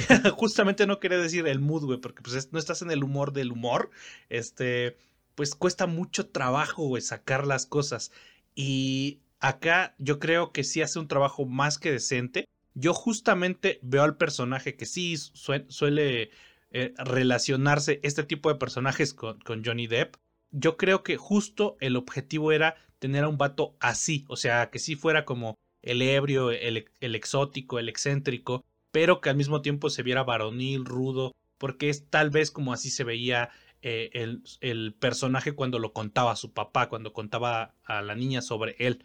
ah. 0.09 0.31
justamente 0.37 0.87
no 0.87 1.01
quería 1.01 1.19
decir 1.19 1.45
el 1.49 1.59
mood, 1.59 1.87
güey, 1.87 1.99
porque 1.99 2.23
pues 2.23 2.53
no 2.53 2.61
estás 2.61 2.83
en 2.83 2.93
el 2.93 3.03
humor 3.03 3.33
del 3.33 3.51
humor. 3.51 3.91
Este, 4.29 4.97
pues 5.35 5.57
cuesta 5.57 5.89
mucho 5.89 6.29
trabajo, 6.29 6.85
güey, 6.85 7.03
sacar 7.03 7.49
las 7.49 7.67
cosas. 7.67 8.13
Y 8.55 9.19
acá 9.41 9.97
yo 9.99 10.21
creo 10.21 10.53
que 10.53 10.63
sí 10.63 10.83
hace 10.83 11.01
un 11.01 11.09
trabajo 11.09 11.47
más 11.47 11.79
que 11.79 11.91
decente. 11.91 12.45
Yo 12.81 12.95
justamente 12.95 13.81
veo 13.83 14.05
al 14.05 14.17
personaje 14.17 14.77
que 14.77 14.87
sí 14.87 15.17
suele 15.17 16.31
eh, 16.71 16.95
relacionarse 16.99 17.99
este 18.05 18.23
tipo 18.23 18.51
de 18.51 18.55
personajes 18.55 19.15
con, 19.15 19.65
Johnny 19.65 19.89
Depp 19.89 20.15
yo 20.51 20.77
creo 20.77 21.03
que 21.03 21.17
justo 21.17 21.77
el 21.81 21.97
objetivo 21.97 22.53
era 22.53 22.77
tener 22.99 23.25
a 23.25 23.29
un 23.29 23.39
vato 23.39 23.77
así, 23.81 24.25
o 24.29 24.37
sea, 24.37 24.71
que 24.71 24.79
sí 24.79 24.97
fuera 24.97 25.25
como 25.25 25.59
el 25.83 26.03
ebrio, 26.03 26.51
el, 26.51 26.87
exótico, 27.01 27.79
el 27.79 27.89
excéntrico, 27.89 28.65
pero 28.91 29.21
que 29.21 29.31
al 29.31 29.37
mismo 29.37 29.61
tiempo 29.61 29.91
se 29.91 30.03
viera 30.03 30.25
varonil, 30.25 30.85
rudo, 30.85 31.35
porque 31.59 31.91
es 31.91 32.09
tal 32.09 32.31
vez 32.31 32.51
como 32.51 32.73
así 32.73 32.91
se 32.91 33.05
veía 33.05 33.51
eh, 33.83 34.11
el, 34.15 34.43
el, 34.61 34.95
personaje 34.95 35.53
cuando 35.53 35.79
lo 35.79 35.93
contaba 35.93 36.33
a 36.33 36.37
su 36.37 36.53
papá, 36.53 36.89
cuando 36.89 37.13
contaba 37.13 37.75
a 37.85 38.03
la 38.03 38.15
niña 38.15 38.43
sobre 38.43 38.75
él. 38.79 39.05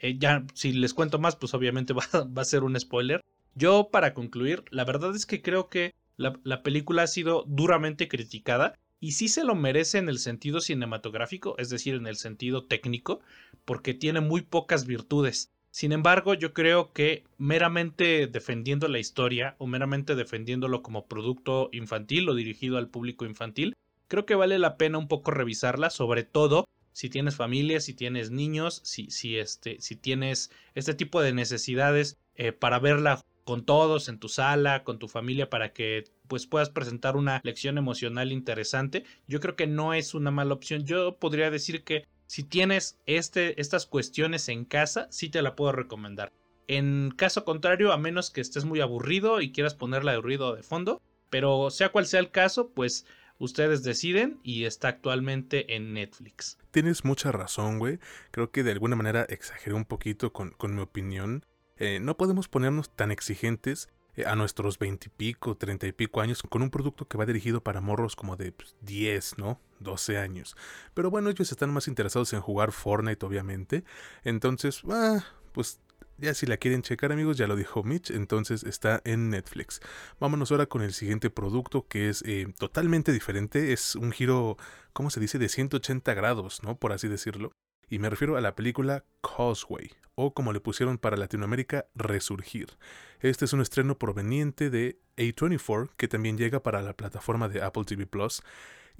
Eh, 0.00 0.16
ya, 0.18 0.44
si 0.54 0.72
les 0.72 0.94
cuento 0.94 1.18
más, 1.18 1.36
pues 1.36 1.54
obviamente 1.54 1.92
va, 1.94 2.02
a 2.36 2.44
ser 2.44 2.64
un 2.64 2.78
spoiler. 2.78 3.22
Yo, 3.54 3.90
para 3.90 4.14
concluir, 4.14 4.64
la 4.70 4.84
verdad 4.84 5.14
es 5.14 5.26
que 5.26 5.42
creo 5.42 5.68
que 5.68 5.94
la, 6.16 6.38
la 6.42 6.62
película 6.62 7.02
ha 7.02 7.06
sido 7.06 7.44
duramente 7.46 8.08
criticada 8.08 8.74
y 8.98 9.12
sí 9.12 9.28
se 9.28 9.44
lo 9.44 9.54
merece 9.54 9.98
en 9.98 10.08
el 10.08 10.18
sentido 10.18 10.60
cinematográfico, 10.60 11.56
es 11.58 11.70
decir, 11.70 11.94
en 11.94 12.06
el 12.06 12.16
sentido 12.16 12.66
técnico, 12.66 13.20
porque 13.64 13.94
tiene 13.94 14.20
muy 14.20 14.42
pocas 14.42 14.86
virtudes. 14.86 15.50
Sin 15.70 15.92
embargo, 15.92 16.34
yo 16.34 16.52
creo 16.52 16.92
que 16.92 17.24
meramente 17.38 18.26
defendiendo 18.26 18.88
la 18.88 18.98
historia 18.98 19.54
o 19.58 19.66
meramente 19.66 20.16
defendiéndolo 20.16 20.82
como 20.82 21.06
producto 21.06 21.70
infantil 21.72 22.28
o 22.28 22.34
dirigido 22.34 22.76
al 22.76 22.88
público 22.88 23.24
infantil, 23.24 23.76
creo 24.08 24.26
que 24.26 24.34
vale 24.34 24.58
la 24.58 24.76
pena 24.76 24.98
un 24.98 25.06
poco 25.06 25.30
revisarla, 25.30 25.90
sobre 25.90 26.24
todo 26.24 26.66
si 26.92 27.08
tienes 27.08 27.36
familia, 27.36 27.80
si 27.80 27.94
tienes 27.94 28.30
niños, 28.30 28.80
si, 28.84 29.10
si, 29.10 29.38
este, 29.38 29.80
si 29.80 29.96
tienes 29.96 30.50
este 30.74 30.94
tipo 30.94 31.20
de 31.20 31.32
necesidades 31.32 32.18
eh, 32.36 32.52
para 32.52 32.78
verla 32.78 33.22
con 33.44 33.64
todos 33.64 34.08
en 34.08 34.18
tu 34.18 34.28
sala, 34.28 34.84
con 34.84 34.98
tu 34.98 35.08
familia, 35.08 35.50
para 35.50 35.72
que 35.72 36.04
pues 36.28 36.46
puedas 36.46 36.70
presentar 36.70 37.16
una 37.16 37.40
lección 37.42 37.78
emocional 37.78 38.32
interesante. 38.32 39.04
Yo 39.26 39.40
creo 39.40 39.56
que 39.56 39.66
no 39.66 39.94
es 39.94 40.14
una 40.14 40.30
mala 40.30 40.54
opción. 40.54 40.84
Yo 40.84 41.16
podría 41.16 41.50
decir 41.50 41.82
que 41.82 42.06
si 42.26 42.44
tienes 42.44 43.00
este, 43.06 43.60
estas 43.60 43.86
cuestiones 43.86 44.48
en 44.48 44.64
casa, 44.64 45.08
sí 45.10 45.28
te 45.30 45.42
la 45.42 45.56
puedo 45.56 45.72
recomendar. 45.72 46.32
En 46.68 47.10
caso 47.16 47.44
contrario, 47.44 47.92
a 47.92 47.98
menos 47.98 48.30
que 48.30 48.40
estés 48.40 48.64
muy 48.64 48.80
aburrido 48.80 49.40
y 49.40 49.50
quieras 49.50 49.74
ponerla 49.74 50.12
de 50.12 50.20
ruido 50.20 50.54
de 50.54 50.62
fondo, 50.62 51.02
pero 51.28 51.70
sea 51.70 51.88
cual 51.88 52.06
sea 52.06 52.20
el 52.20 52.30
caso, 52.30 52.70
pues 52.70 53.04
ustedes 53.40 53.82
deciden 53.82 54.38
y 54.44 54.64
está 54.64 54.88
actualmente 54.88 55.74
en 55.74 55.94
Netflix. 55.94 56.58
Tienes 56.70 57.04
mucha 57.04 57.32
razón, 57.32 57.80
güey. 57.80 57.98
Creo 58.30 58.52
que 58.52 58.62
de 58.62 58.70
alguna 58.70 58.94
manera 58.94 59.24
exageré 59.28 59.74
un 59.74 59.86
poquito 59.86 60.32
con, 60.32 60.50
con 60.50 60.76
mi 60.76 60.82
opinión. 60.82 61.44
Eh, 61.76 61.98
no 61.98 62.16
podemos 62.16 62.46
ponernos 62.46 62.94
tan 62.94 63.10
exigentes 63.10 63.88
eh, 64.14 64.24
a 64.26 64.36
nuestros 64.36 64.78
veintipico, 64.78 65.56
treinta 65.56 65.86
y 65.86 65.92
pico 65.92 66.20
años 66.20 66.42
con 66.42 66.62
un 66.62 66.70
producto 66.70 67.08
que 67.08 67.16
va 67.16 67.26
dirigido 67.26 67.62
para 67.62 67.80
morros 67.80 68.14
como 68.14 68.36
de 68.36 68.54
10, 68.82 69.34
pues, 69.34 69.38
¿no? 69.38 69.60
12 69.80 70.18
años. 70.18 70.56
Pero 70.94 71.10
bueno, 71.10 71.30
ellos 71.30 71.50
están 71.50 71.72
más 71.72 71.88
interesados 71.88 72.32
en 72.34 72.40
jugar 72.40 72.72
Fortnite, 72.72 73.24
obviamente. 73.24 73.84
Entonces, 74.22 74.82
ah, 74.90 75.24
pues 75.52 75.80
ya 76.20 76.34
si 76.34 76.46
la 76.46 76.56
quieren 76.56 76.82
checar 76.82 77.12
amigos, 77.12 77.36
ya 77.36 77.46
lo 77.46 77.56
dijo 77.56 77.82
Mitch, 77.82 78.10
entonces 78.10 78.62
está 78.64 79.00
en 79.04 79.30
Netflix. 79.30 79.80
Vámonos 80.18 80.50
ahora 80.50 80.66
con 80.66 80.82
el 80.82 80.92
siguiente 80.92 81.30
producto 81.30 81.86
que 81.88 82.08
es 82.08 82.22
eh, 82.26 82.46
totalmente 82.58 83.12
diferente, 83.12 83.72
es 83.72 83.96
un 83.96 84.12
giro, 84.12 84.56
¿cómo 84.92 85.10
se 85.10 85.20
dice?, 85.20 85.38
de 85.38 85.48
180 85.48 86.14
grados, 86.14 86.62
¿no? 86.62 86.76
Por 86.76 86.92
así 86.92 87.08
decirlo 87.08 87.52
y 87.90 87.98
me 87.98 88.08
refiero 88.08 88.36
a 88.36 88.40
la 88.40 88.54
película 88.54 89.04
Causeway, 89.20 89.90
o 90.14 90.32
como 90.32 90.52
le 90.52 90.60
pusieron 90.60 90.96
para 90.96 91.16
Latinoamérica, 91.16 91.86
Resurgir. 91.96 92.78
Este 93.18 93.44
es 93.44 93.52
un 93.52 93.60
estreno 93.60 93.98
proveniente 93.98 94.70
de 94.70 95.00
A24, 95.16 95.90
que 95.96 96.06
también 96.06 96.38
llega 96.38 96.62
para 96.62 96.82
la 96.82 96.96
plataforma 96.96 97.48
de 97.48 97.62
Apple 97.62 97.84
TV 97.84 98.06
Plus, 98.06 98.42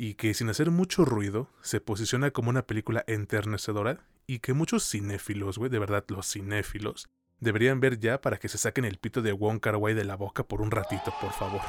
y 0.03 0.15
que 0.15 0.33
sin 0.33 0.49
hacer 0.49 0.71
mucho 0.71 1.05
ruido, 1.05 1.51
se 1.61 1.79
posiciona 1.79 2.31
como 2.31 2.49
una 2.49 2.67
película 2.67 3.05
enternecedora 3.07 3.99
y 4.27 4.39
que 4.39 4.55
muchos 4.55 4.89
cinéfilos, 4.89 5.59
güey, 5.59 5.71
de 5.71 5.79
verdad 5.79 6.07
los 6.09 6.27
cinéfilos, 6.27 7.11
deberían 7.39 7.81
ver 7.81 7.99
ya 7.99 8.23
para 8.23 8.39
que 8.39 8.49
se 8.49 8.57
saquen 8.57 8.87
el 8.87 8.97
pito 8.97 9.21
de 9.21 9.33
Wong 9.33 9.61
Kar 9.61 9.79
de 9.79 10.05
la 10.07 10.17
boca 10.17 10.43
por 10.43 10.63
un 10.63 10.71
ratito, 10.71 11.13
por 11.21 11.33
favor. 11.33 11.61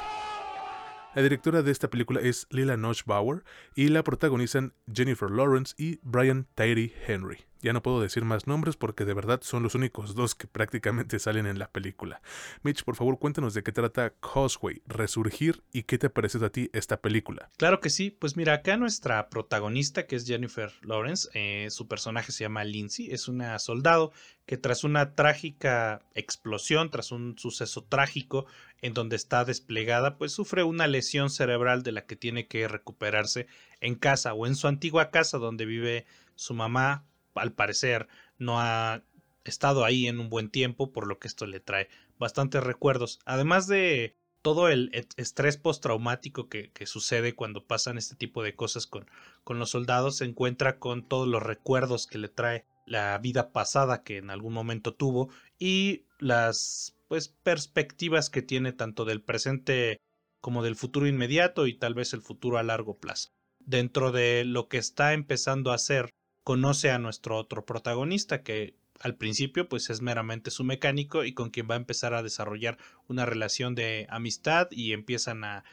La 1.14 1.22
directora 1.22 1.62
de 1.62 1.72
esta 1.72 1.90
película 1.90 2.22
es 2.22 2.48
Lila 2.52 2.78
Noche 2.78 3.04
Bauer 3.06 3.44
y 3.76 3.90
la 3.90 4.02
protagonizan 4.02 4.74
Jennifer 4.90 5.30
Lawrence 5.30 5.76
y 5.78 6.00
Brian 6.02 6.48
Tyree 6.56 6.94
Henry. 7.06 7.51
Ya 7.62 7.74
no 7.74 7.82
puedo 7.82 8.02
decir 8.02 8.26
más 8.26 8.48
nombres 8.48 8.76
porque 8.76 9.06
de 9.06 9.14
verdad 9.14 9.42
son 9.44 9.64
los 9.64 9.76
únicos 9.76 10.16
dos 10.16 10.36
que 10.36 10.48
prácticamente 10.48 11.20
salen 11.20 11.46
en 11.46 11.60
la 11.60 11.70
película. 11.70 12.22
Mitch, 12.64 12.84
por 12.84 12.96
favor, 12.96 13.20
cuéntanos 13.20 13.54
de 13.54 13.64
qué 13.64 13.72
trata 13.72 14.14
Causeway, 14.22 14.82
Resurgir 14.88 15.64
y 15.72 15.84
qué 15.84 15.98
te 15.98 16.10
parece 16.10 16.44
a 16.44 16.50
ti 16.50 16.70
esta 16.74 17.02
película. 17.02 17.50
Claro 17.58 17.80
que 17.80 17.90
sí, 17.90 18.10
pues 18.10 18.36
mira, 18.36 18.54
acá 18.54 18.78
nuestra 18.78 19.30
protagonista, 19.30 20.08
que 20.08 20.16
es 20.16 20.26
Jennifer 20.26 20.72
Lawrence, 20.82 21.30
eh, 21.34 21.70
su 21.70 21.88
personaje 21.88 22.32
se 22.32 22.44
llama 22.44 22.64
Lindsay, 22.64 23.12
es 23.12 23.28
una 23.28 23.60
soldado 23.60 24.12
que 24.46 24.58
tras 24.58 24.84
una 24.84 25.14
trágica 25.14 26.02
explosión, 26.16 26.90
tras 26.90 27.12
un 27.12 27.38
suceso 27.38 27.84
trágico 27.84 28.46
en 28.82 28.94
donde 28.94 29.16
está 29.16 29.46
desplegada, 29.46 30.18
pues 30.18 30.32
sufre 30.32 30.64
una 30.64 30.88
lesión 30.88 31.30
cerebral 31.30 31.84
de 31.84 31.92
la 31.92 32.06
que 32.06 32.16
tiene 32.16 32.48
que 32.48 32.68
recuperarse 32.68 33.48
en 33.80 33.96
casa 33.96 34.34
o 34.34 34.48
en 34.48 34.56
su 34.56 34.68
antigua 34.68 35.12
casa 35.12 35.38
donde 35.38 35.66
vive 35.66 36.06
su 36.36 36.54
mamá 36.54 37.06
al 37.36 37.54
parecer 37.54 38.08
no 38.38 38.60
ha 38.60 39.04
estado 39.44 39.86
ahí 39.86 40.08
en 40.08 40.20
un 40.20 40.30
buen 40.30 40.50
tiempo, 40.50 40.92
por 40.92 41.08
lo 41.08 41.20
que 41.20 41.28
esto 41.28 41.46
le 41.46 41.60
trae 41.60 41.90
bastantes 42.20 42.64
recuerdos. 42.64 43.20
Además 43.26 43.68
de 43.68 44.16
todo 44.42 44.70
el 44.70 44.92
estrés 45.18 45.58
postraumático 45.58 46.50
que, 46.50 46.72
que 46.72 46.86
sucede 46.86 47.36
cuando 47.36 47.66
pasan 47.66 47.98
este 47.98 48.16
tipo 48.16 48.44
de 48.44 48.56
cosas 48.56 48.88
con, 48.88 49.06
con 49.44 49.60
los 49.60 49.72
soldados, 49.72 50.18
se 50.18 50.26
encuentra 50.26 50.80
con 50.80 51.08
todos 51.08 51.28
los 51.28 51.44
recuerdos 51.44 52.08
que 52.08 52.18
le 52.18 52.28
trae 52.28 52.66
la 52.86 53.18
vida 53.20 53.52
pasada 53.52 54.04
que 54.04 54.18
en 54.18 54.30
algún 54.30 54.54
momento 54.54 54.94
tuvo 54.94 55.30
y 55.60 56.06
las 56.20 56.96
pues 57.08 57.28
perspectivas 57.28 58.30
que 58.30 58.42
tiene 58.42 58.74
tanto 58.74 59.06
del 59.06 59.22
presente 59.22 60.00
como 60.40 60.64
del 60.64 60.76
futuro 60.76 61.08
inmediato 61.08 61.68
y 61.68 61.74
tal 61.74 61.94
vez 61.94 62.14
el 62.14 62.22
futuro 62.22 62.58
a 62.58 62.64
largo 62.64 62.98
plazo. 62.98 63.30
Dentro 63.60 64.12
de 64.12 64.44
lo 64.44 64.68
que 64.68 64.78
está 64.78 65.14
empezando 65.14 65.72
a 65.72 65.76
hacer 65.76 66.10
conoce 66.44 66.92
a 66.92 67.00
nuestro 67.00 67.38
otro 67.38 67.66
protagonista 67.66 68.44
que 68.44 68.76
al 69.00 69.16
principio 69.16 69.68
pues 69.68 69.90
es 69.90 70.02
meramente 70.02 70.52
su 70.52 70.64
mecánico 70.64 71.24
y 71.24 71.34
con 71.34 71.50
quien 71.50 71.68
va 71.70 71.76
a 71.76 71.78
empezar 71.78 72.14
a 72.14 72.24
desarrollar 72.24 72.78
una 73.08 73.26
relación 73.26 73.74
de 73.76 74.06
amistad 74.10 74.68
y 74.72 74.94
empiezan 74.94 75.44
a, 75.44 75.64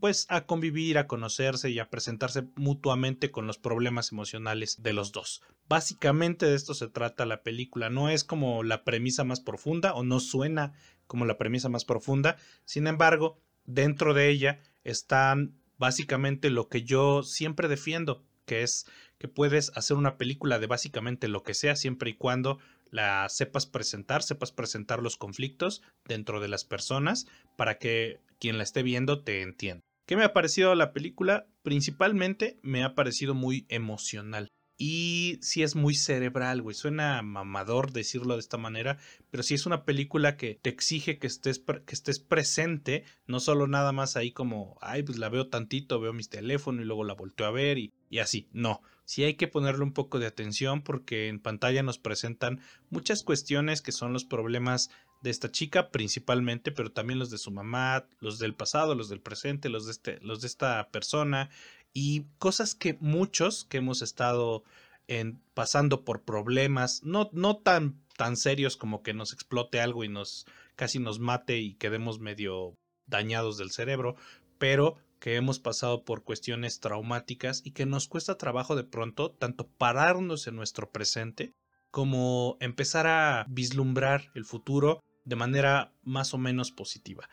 pues 0.00 0.26
a 0.30 0.46
convivir, 0.46 0.98
a 0.98 1.06
conocerse 1.06 1.70
y 1.70 1.78
a 1.78 1.90
presentarse 1.90 2.44
mutuamente 2.54 3.30
con 3.30 3.46
los 3.46 3.58
problemas 3.58 4.12
emocionales 4.12 4.82
de 4.82 4.92
los 4.92 5.12
dos. 5.12 5.42
Básicamente 5.68 6.46
de 6.46 6.54
esto 6.54 6.74
se 6.74 6.88
trata 6.88 7.26
la 7.26 7.42
película, 7.42 7.90
no 7.90 8.08
es 8.08 8.24
como 8.24 8.62
la 8.62 8.84
premisa 8.84 9.24
más 9.24 9.40
profunda 9.40 9.94
o 9.94 10.02
no 10.02 10.20
suena 10.20 10.72
como 11.06 11.24
la 11.24 11.38
premisa 11.38 11.68
más 11.68 11.84
profunda, 11.84 12.36
sin 12.64 12.86
embargo, 12.86 13.40
dentro 13.64 14.14
de 14.14 14.28
ella 14.28 14.60
están 14.82 15.58
básicamente 15.78 16.50
lo 16.50 16.68
que 16.68 16.82
yo 16.82 17.22
siempre 17.22 17.68
defiendo, 17.68 18.24
que 18.44 18.62
es 18.62 18.86
que 19.18 19.28
puedes 19.28 19.72
hacer 19.76 19.96
una 19.96 20.16
película 20.16 20.58
de 20.58 20.66
básicamente 20.66 21.28
lo 21.28 21.42
que 21.42 21.54
sea 21.54 21.76
siempre 21.76 22.10
y 22.10 22.14
cuando 22.14 22.58
la 22.90 23.28
sepas 23.28 23.66
presentar, 23.66 24.22
sepas 24.22 24.52
presentar 24.52 25.02
los 25.02 25.16
conflictos 25.16 25.82
dentro 26.06 26.40
de 26.40 26.48
las 26.48 26.64
personas 26.64 27.26
para 27.56 27.78
que 27.78 28.20
quien 28.38 28.58
la 28.58 28.64
esté 28.64 28.82
viendo 28.82 29.22
te 29.22 29.42
entienda. 29.42 29.82
¿Qué 30.06 30.16
me 30.16 30.24
ha 30.24 30.32
parecido 30.32 30.74
la 30.74 30.92
película? 30.92 31.48
Principalmente 31.62 32.58
me 32.62 32.84
ha 32.84 32.94
parecido 32.94 33.34
muy 33.34 33.66
emocional. 33.68 34.48
Y 34.78 35.38
sí 35.40 35.62
es 35.62 35.74
muy 35.74 35.94
cerebral, 35.94 36.60
güey. 36.60 36.74
Suena 36.74 37.22
mamador 37.22 37.92
decirlo 37.92 38.34
de 38.34 38.40
esta 38.40 38.58
manera, 38.58 38.98
pero 39.30 39.42
sí 39.42 39.54
es 39.54 39.64
una 39.64 39.84
película 39.84 40.36
que 40.36 40.60
te 40.60 40.68
exige 40.68 41.18
que 41.18 41.26
estés, 41.26 41.60
que 41.60 41.94
estés 41.94 42.20
presente, 42.20 43.04
no 43.26 43.40
solo 43.40 43.66
nada 43.66 43.92
más 43.92 44.16
ahí 44.16 44.32
como, 44.32 44.76
ay, 44.82 45.02
pues 45.02 45.18
la 45.18 45.30
veo 45.30 45.48
tantito, 45.48 45.98
veo 45.98 46.12
mis 46.12 46.28
teléfonos 46.28 46.82
y 46.82 46.84
luego 46.84 47.04
la 47.04 47.14
volteo 47.14 47.46
a 47.46 47.50
ver 47.50 47.78
y, 47.78 47.94
y 48.10 48.18
así. 48.18 48.48
No, 48.52 48.82
sí 49.06 49.24
hay 49.24 49.34
que 49.34 49.48
ponerle 49.48 49.84
un 49.84 49.92
poco 49.92 50.18
de 50.18 50.26
atención 50.26 50.82
porque 50.82 51.28
en 51.28 51.40
pantalla 51.40 51.82
nos 51.82 51.98
presentan 51.98 52.60
muchas 52.90 53.22
cuestiones 53.22 53.80
que 53.80 53.92
son 53.92 54.12
los 54.12 54.24
problemas 54.24 54.90
de 55.22 55.30
esta 55.30 55.50
chica 55.50 55.90
principalmente, 55.90 56.72
pero 56.72 56.92
también 56.92 57.18
los 57.18 57.30
de 57.30 57.38
su 57.38 57.50
mamá, 57.50 58.06
los 58.20 58.38
del 58.38 58.54
pasado, 58.54 58.94
los 58.94 59.08
del 59.08 59.20
presente, 59.20 59.70
los 59.70 59.86
de, 59.86 59.92
este, 59.92 60.20
los 60.20 60.42
de 60.42 60.48
esta 60.48 60.90
persona 60.90 61.48
y 61.94 62.26
cosas 62.38 62.74
que 62.74 62.98
muchos 63.00 63.64
que 63.64 63.78
hemos 63.78 64.02
estado 64.02 64.64
en, 65.08 65.40
pasando 65.54 66.04
por 66.04 66.22
problemas, 66.22 67.02
no, 67.04 67.30
no 67.32 67.56
tan, 67.56 68.02
tan 68.16 68.36
serios 68.36 68.76
como 68.76 69.02
que 69.02 69.14
nos 69.14 69.32
explote 69.32 69.80
algo 69.80 70.04
y 70.04 70.08
nos 70.08 70.46
casi 70.74 70.98
nos 70.98 71.20
mate 71.20 71.58
y 71.58 71.74
quedemos 71.74 72.18
medio 72.18 72.74
dañados 73.06 73.56
del 73.56 73.70
cerebro, 73.70 74.16
pero 74.58 74.96
que 75.18 75.36
hemos 75.36 75.58
pasado 75.58 76.04
por 76.04 76.24
cuestiones 76.24 76.80
traumáticas 76.80 77.62
y 77.64 77.72
que 77.72 77.86
nos 77.86 78.08
cuesta 78.08 78.38
trabajo 78.38 78.76
de 78.76 78.84
pronto 78.84 79.30
tanto 79.30 79.66
pararnos 79.66 80.46
en 80.46 80.56
nuestro 80.56 80.90
presente 80.90 81.52
como 81.90 82.56
empezar 82.60 83.06
a 83.06 83.46
vislumbrar 83.48 84.30
el 84.34 84.44
futuro 84.44 85.02
de 85.24 85.36
manera 85.36 85.92
más 86.02 86.34
o 86.34 86.38
menos 86.38 86.70
positiva. 86.70 87.28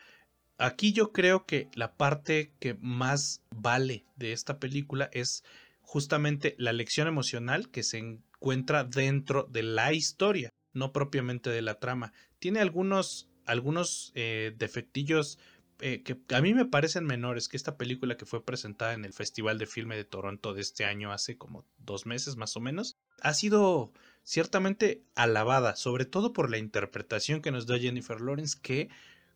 Aquí 0.57 0.93
yo 0.93 1.11
creo 1.11 1.45
que 1.45 1.67
la 1.73 1.95
parte 1.95 2.53
que 2.59 2.75
más 2.75 3.41
vale 3.49 4.05
de 4.15 4.33
esta 4.33 4.59
película 4.59 5.09
es 5.11 5.43
justamente 5.81 6.55
la 6.57 6.73
lección 6.73 7.07
emocional 7.07 7.69
que 7.69 7.83
se 7.83 7.97
encuentra 7.97 8.83
dentro 8.83 9.43
de 9.51 9.63
la 9.63 9.93
historia, 9.93 10.49
no 10.73 10.93
propiamente 10.93 11.49
de 11.49 11.61
la 11.61 11.79
trama. 11.79 12.13
Tiene 12.39 12.59
algunos, 12.59 13.29
algunos 13.45 14.11
eh, 14.15 14.53
defectillos 14.57 15.39
eh, 15.85 16.01
que 16.01 16.17
a 16.33 16.39
mí 16.39 16.53
me 16.53 16.63
parecen 16.63 17.03
menores 17.03 17.49
que 17.49 17.57
esta 17.57 17.75
película 17.75 18.15
que 18.15 18.25
fue 18.25 18.45
presentada 18.45 18.93
en 18.93 19.03
el 19.03 19.11
Festival 19.11 19.57
de 19.57 19.65
Filme 19.65 19.97
de 19.97 20.05
Toronto 20.05 20.53
de 20.53 20.61
este 20.61 20.85
año 20.85 21.11
hace 21.11 21.37
como 21.37 21.65
dos 21.77 22.05
meses 22.05 22.37
más 22.37 22.55
o 22.55 22.61
menos, 22.61 22.95
ha 23.19 23.33
sido 23.33 23.91
ciertamente 24.23 25.03
alabada, 25.13 25.75
sobre 25.75 26.05
todo 26.05 26.31
por 26.31 26.49
la 26.49 26.57
interpretación 26.57 27.41
que 27.41 27.51
nos 27.51 27.67
da 27.67 27.77
Jennifer 27.77 28.21
Lawrence, 28.21 28.57
que, 28.61 28.87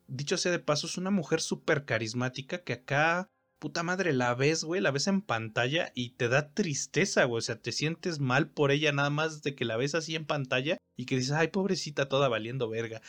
dicho 0.07 0.37
sea 0.37 0.53
de 0.53 0.59
paso, 0.59 0.87
es 0.87 0.97
una 0.97 1.11
mujer 1.11 1.41
súper 1.41 1.83
carismática 1.83 2.63
que 2.63 2.71
acá 2.71 3.29
puta 3.59 3.83
madre, 3.83 4.13
la 4.13 4.33
ves, 4.33 4.63
güey, 4.63 4.79
la 4.79 4.91
ves 4.91 5.07
en 5.07 5.21
pantalla 5.21 5.91
y 5.95 6.11
te 6.11 6.29
da 6.29 6.53
tristeza, 6.53 7.25
güey. 7.25 7.39
O 7.39 7.41
sea, 7.41 7.59
te 7.59 7.73
sientes 7.73 8.19
mal 8.19 8.49
por 8.49 8.71
ella 8.71 8.93
nada 8.93 9.09
más 9.09 9.41
de 9.41 9.53
que 9.53 9.65
la 9.65 9.75
ves 9.75 9.95
así 9.95 10.15
en 10.15 10.25
pantalla 10.25 10.77
y 10.95 11.05
que 11.07 11.15
dices, 11.17 11.31
ay, 11.31 11.49
pobrecita, 11.49 12.07
toda 12.07 12.29
valiendo 12.29 12.69
verga. 12.69 13.01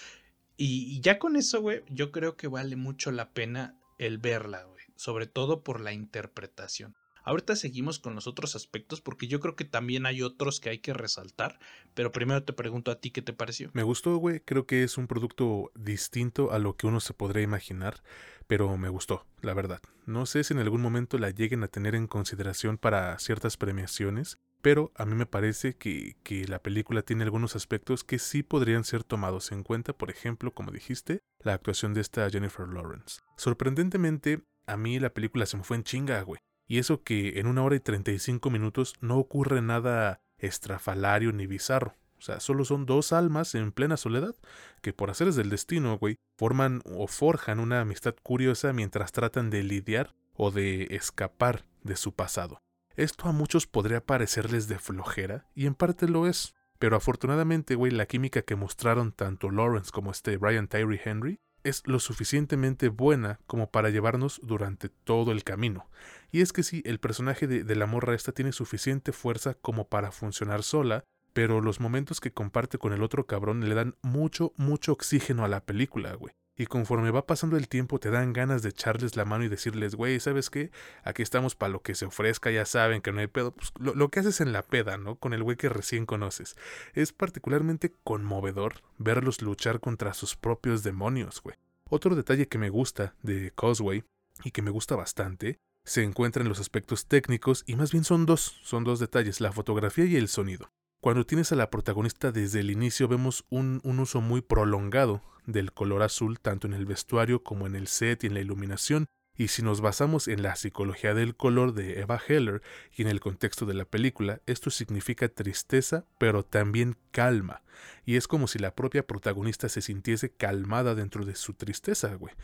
Y, 0.58 1.00
ya 1.00 1.18
con 1.18 1.36
eso, 1.36 1.62
güey, 1.62 1.82
yo 1.88 2.12
creo 2.12 2.36
que 2.36 2.48
vale 2.48 2.76
mucho 2.76 3.10
la 3.10 3.32
pena 3.32 3.78
el 3.98 4.18
verla, 4.18 4.64
güey. 4.64 4.84
Sobre 4.96 5.26
todo 5.26 5.62
por 5.62 5.80
la 5.80 5.92
interpretación. 5.92 6.94
Ahorita 7.24 7.56
seguimos 7.56 7.98
con 7.98 8.14
los 8.14 8.26
otros 8.26 8.56
aspectos 8.56 9.00
porque 9.00 9.28
yo 9.28 9.38
creo 9.38 9.54
que 9.54 9.64
también 9.64 10.06
hay 10.06 10.22
otros 10.22 10.60
que 10.60 10.70
hay 10.70 10.78
que 10.78 10.94
resaltar, 10.94 11.58
pero 11.94 12.10
primero 12.10 12.42
te 12.42 12.54
pregunto 12.54 12.90
a 12.90 13.00
ti 13.00 13.10
qué 13.10 13.22
te 13.22 13.34
pareció. 13.34 13.70
Me 13.74 13.82
gustó, 13.82 14.16
güey, 14.16 14.40
creo 14.40 14.66
que 14.66 14.82
es 14.82 14.96
un 14.96 15.06
producto 15.06 15.70
distinto 15.74 16.52
a 16.52 16.58
lo 16.58 16.76
que 16.76 16.86
uno 16.86 17.00
se 17.00 17.12
podría 17.12 17.42
imaginar 17.42 18.02
pero 18.48 18.76
me 18.78 18.88
gustó, 18.88 19.26
la 19.42 19.54
verdad. 19.54 19.80
No 20.06 20.26
sé 20.26 20.42
si 20.42 20.54
en 20.54 20.58
algún 20.58 20.80
momento 20.80 21.18
la 21.18 21.30
lleguen 21.30 21.62
a 21.62 21.68
tener 21.68 21.94
en 21.94 22.08
consideración 22.08 22.78
para 22.78 23.16
ciertas 23.18 23.56
premiaciones, 23.56 24.38
pero 24.62 24.92
a 24.96 25.04
mí 25.04 25.14
me 25.14 25.26
parece 25.26 25.76
que, 25.76 26.16
que, 26.22 26.46
la 26.46 26.60
película 26.60 27.02
tiene 27.02 27.24
algunos 27.24 27.56
aspectos 27.56 28.04
que 28.04 28.18
sí 28.18 28.42
podrían 28.42 28.84
ser 28.84 29.04
tomados 29.04 29.52
en 29.52 29.62
cuenta, 29.62 29.92
por 29.92 30.10
ejemplo, 30.10 30.52
como 30.52 30.72
dijiste, 30.72 31.20
la 31.40 31.54
actuación 31.54 31.94
de 31.94 32.00
esta 32.00 32.28
Jennifer 32.30 32.68
Lawrence. 32.68 33.20
Sorprendentemente, 33.36 34.42
a 34.66 34.76
mí 34.76 34.98
la 34.98 35.14
película 35.14 35.46
se 35.46 35.56
me 35.56 35.64
fue 35.64 35.76
en 35.76 35.84
chinga, 35.84 36.20
güey. 36.22 36.40
Y 36.66 36.78
eso 36.78 37.02
que 37.02 37.38
en 37.40 37.46
una 37.46 37.62
hora 37.62 37.76
y 37.76 37.80
35 37.80 38.50
minutos 38.50 38.94
no 39.00 39.16
ocurre 39.16 39.62
nada 39.62 40.20
estrafalario 40.38 41.32
ni 41.32 41.46
bizarro. 41.46 41.96
O 42.18 42.20
sea, 42.20 42.40
solo 42.40 42.64
son 42.64 42.84
dos 42.84 43.12
almas 43.12 43.54
en 43.54 43.72
plena 43.72 43.96
soledad 43.96 44.34
que 44.82 44.92
por 44.92 45.10
haceres 45.10 45.36
del 45.36 45.50
destino, 45.50 45.96
güey, 45.98 46.16
forman 46.36 46.82
o 46.84 47.06
forjan 47.06 47.60
una 47.60 47.80
amistad 47.80 48.14
curiosa 48.22 48.72
mientras 48.72 49.12
tratan 49.12 49.50
de 49.50 49.62
lidiar 49.62 50.14
o 50.34 50.50
de 50.50 50.88
escapar 50.90 51.64
de 51.82 51.96
su 51.96 52.12
pasado. 52.12 52.60
Esto 52.98 53.28
a 53.28 53.32
muchos 53.32 53.68
podría 53.68 54.04
parecerles 54.04 54.66
de 54.66 54.80
flojera, 54.80 55.46
y 55.54 55.66
en 55.66 55.76
parte 55.76 56.08
lo 56.08 56.26
es. 56.26 56.56
Pero 56.80 56.96
afortunadamente, 56.96 57.76
güey, 57.76 57.92
la 57.92 58.06
química 58.06 58.42
que 58.42 58.56
mostraron 58.56 59.12
tanto 59.12 59.52
Lawrence 59.52 59.92
como 59.92 60.10
este 60.10 60.36
Brian 60.36 60.66
Tyree 60.66 61.00
Henry 61.04 61.38
es 61.62 61.86
lo 61.86 62.00
suficientemente 62.00 62.88
buena 62.88 63.38
como 63.46 63.70
para 63.70 63.90
llevarnos 63.90 64.40
durante 64.42 64.88
todo 64.88 65.30
el 65.30 65.44
camino. 65.44 65.88
Y 66.32 66.40
es 66.40 66.52
que 66.52 66.64
sí, 66.64 66.82
el 66.84 66.98
personaje 66.98 67.46
de, 67.46 67.62
de 67.62 67.76
la 67.76 67.86
morra 67.86 68.16
esta 68.16 68.32
tiene 68.32 68.50
suficiente 68.50 69.12
fuerza 69.12 69.54
como 69.54 69.88
para 69.88 70.10
funcionar 70.10 70.64
sola, 70.64 71.04
pero 71.32 71.60
los 71.60 71.78
momentos 71.78 72.20
que 72.20 72.32
comparte 72.32 72.78
con 72.78 72.92
el 72.92 73.04
otro 73.04 73.28
cabrón 73.28 73.68
le 73.68 73.76
dan 73.76 73.94
mucho, 74.02 74.52
mucho 74.56 74.90
oxígeno 74.90 75.44
a 75.44 75.48
la 75.48 75.64
película, 75.64 76.14
güey. 76.14 76.34
Y 76.58 76.66
conforme 76.66 77.10
va 77.10 77.26
pasando 77.26 77.56
el 77.56 77.68
tiempo 77.68 77.98
te 77.98 78.10
dan 78.10 78.34
ganas 78.34 78.62
de 78.62 78.68
echarles 78.70 79.16
la 79.16 79.24
mano 79.24 79.44
y 79.44 79.48
decirles, 79.48 79.94
güey, 79.94 80.20
¿sabes 80.20 80.50
qué? 80.50 80.70
Aquí 81.04 81.22
estamos 81.22 81.54
para 81.54 81.70
lo 81.70 81.80
que 81.80 81.94
se 81.94 82.04
ofrezca, 82.04 82.50
ya 82.50 82.66
saben 82.66 83.00
que 83.00 83.12
no 83.12 83.20
hay 83.20 83.28
pedo. 83.28 83.52
Pues, 83.52 83.72
lo, 83.78 83.94
lo, 83.94 84.10
que 84.10 84.20
haces 84.20 84.40
en 84.40 84.52
la 84.52 84.62
peda, 84.62 84.98
¿no? 84.98 85.16
Con 85.16 85.32
el 85.32 85.42
güey 85.42 85.56
que 85.56 85.70
recién 85.70 86.04
conoces. 86.04 86.56
Es 86.94 87.12
particularmente 87.12 87.94
conmovedor 88.04 88.82
verlos 88.98 89.40
luchar 89.40 89.80
contra 89.80 90.12
sus 90.12 90.36
propios 90.36 90.82
demonios, 90.82 91.40
güey. 91.40 91.56
Otro 91.88 92.14
detalle 92.16 92.48
que 92.48 92.58
me 92.58 92.68
gusta 92.68 93.14
de 93.22 93.52
Causeway, 93.56 94.04
y 94.44 94.50
que 94.50 94.62
me 94.62 94.70
gusta 94.70 94.96
bastante, 94.96 95.58
se 95.84 96.02
encuentra 96.02 96.42
en 96.42 96.48
los 96.48 96.60
aspectos 96.60 97.06
técnicos, 97.06 97.64
y 97.66 97.76
más 97.76 97.92
bien 97.92 98.04
son 98.04 98.26
dos, 98.26 98.58
son 98.62 98.84
dos 98.84 98.98
detalles, 98.98 99.40
la 99.40 99.52
fotografía 99.52 100.04
y 100.04 100.16
el 100.16 100.28
sonido. 100.28 100.70
Cuando 101.00 101.24
tienes 101.24 101.52
a 101.52 101.56
la 101.56 101.70
protagonista 101.70 102.32
desde 102.32 102.58
el 102.58 102.72
inicio 102.72 103.06
vemos 103.06 103.44
un, 103.50 103.80
uso 103.84 104.20
muy 104.20 104.40
prolongado 104.40 105.22
del 105.46 105.72
color 105.72 106.02
azul 106.02 106.40
tanto 106.40 106.66
en 106.66 106.72
el 106.72 106.86
vestuario 106.86 107.44
como 107.44 107.68
en 107.68 107.76
el 107.76 107.86
set 107.86 108.24
y 108.24 108.26
en 108.26 108.34
la 108.34 108.40
iluminación, 108.40 109.06
y 109.36 109.46
si 109.46 109.62
nos 109.62 109.80
basamos 109.80 110.26
en 110.26 110.42
la 110.42 110.56
psicología 110.56 111.14
del 111.14 111.36
color 111.36 111.72
de 111.72 112.00
Eva 112.00 112.20
Heller 112.26 112.62
y 112.92 113.02
en 113.02 113.08
el 113.08 113.20
contexto 113.20 113.64
de 113.64 113.74
la 113.74 113.84
película, 113.84 114.40
esto 114.46 114.70
significa 114.70 115.28
tristeza 115.28 116.04
pero 116.18 116.44
también 116.44 116.96
calma, 117.12 117.62
y 118.04 118.16
es 118.16 118.26
como 118.26 118.48
si 118.48 118.58
la 118.58 118.74
propia 118.74 119.06
protagonista 119.06 119.68
se 119.68 119.82
sintiese 119.82 120.32
calmada 120.32 120.96
dentro 120.96 121.24
de 121.24 121.36
su 121.36 121.54
tristeza, 121.54 122.12
güey. 122.14 122.34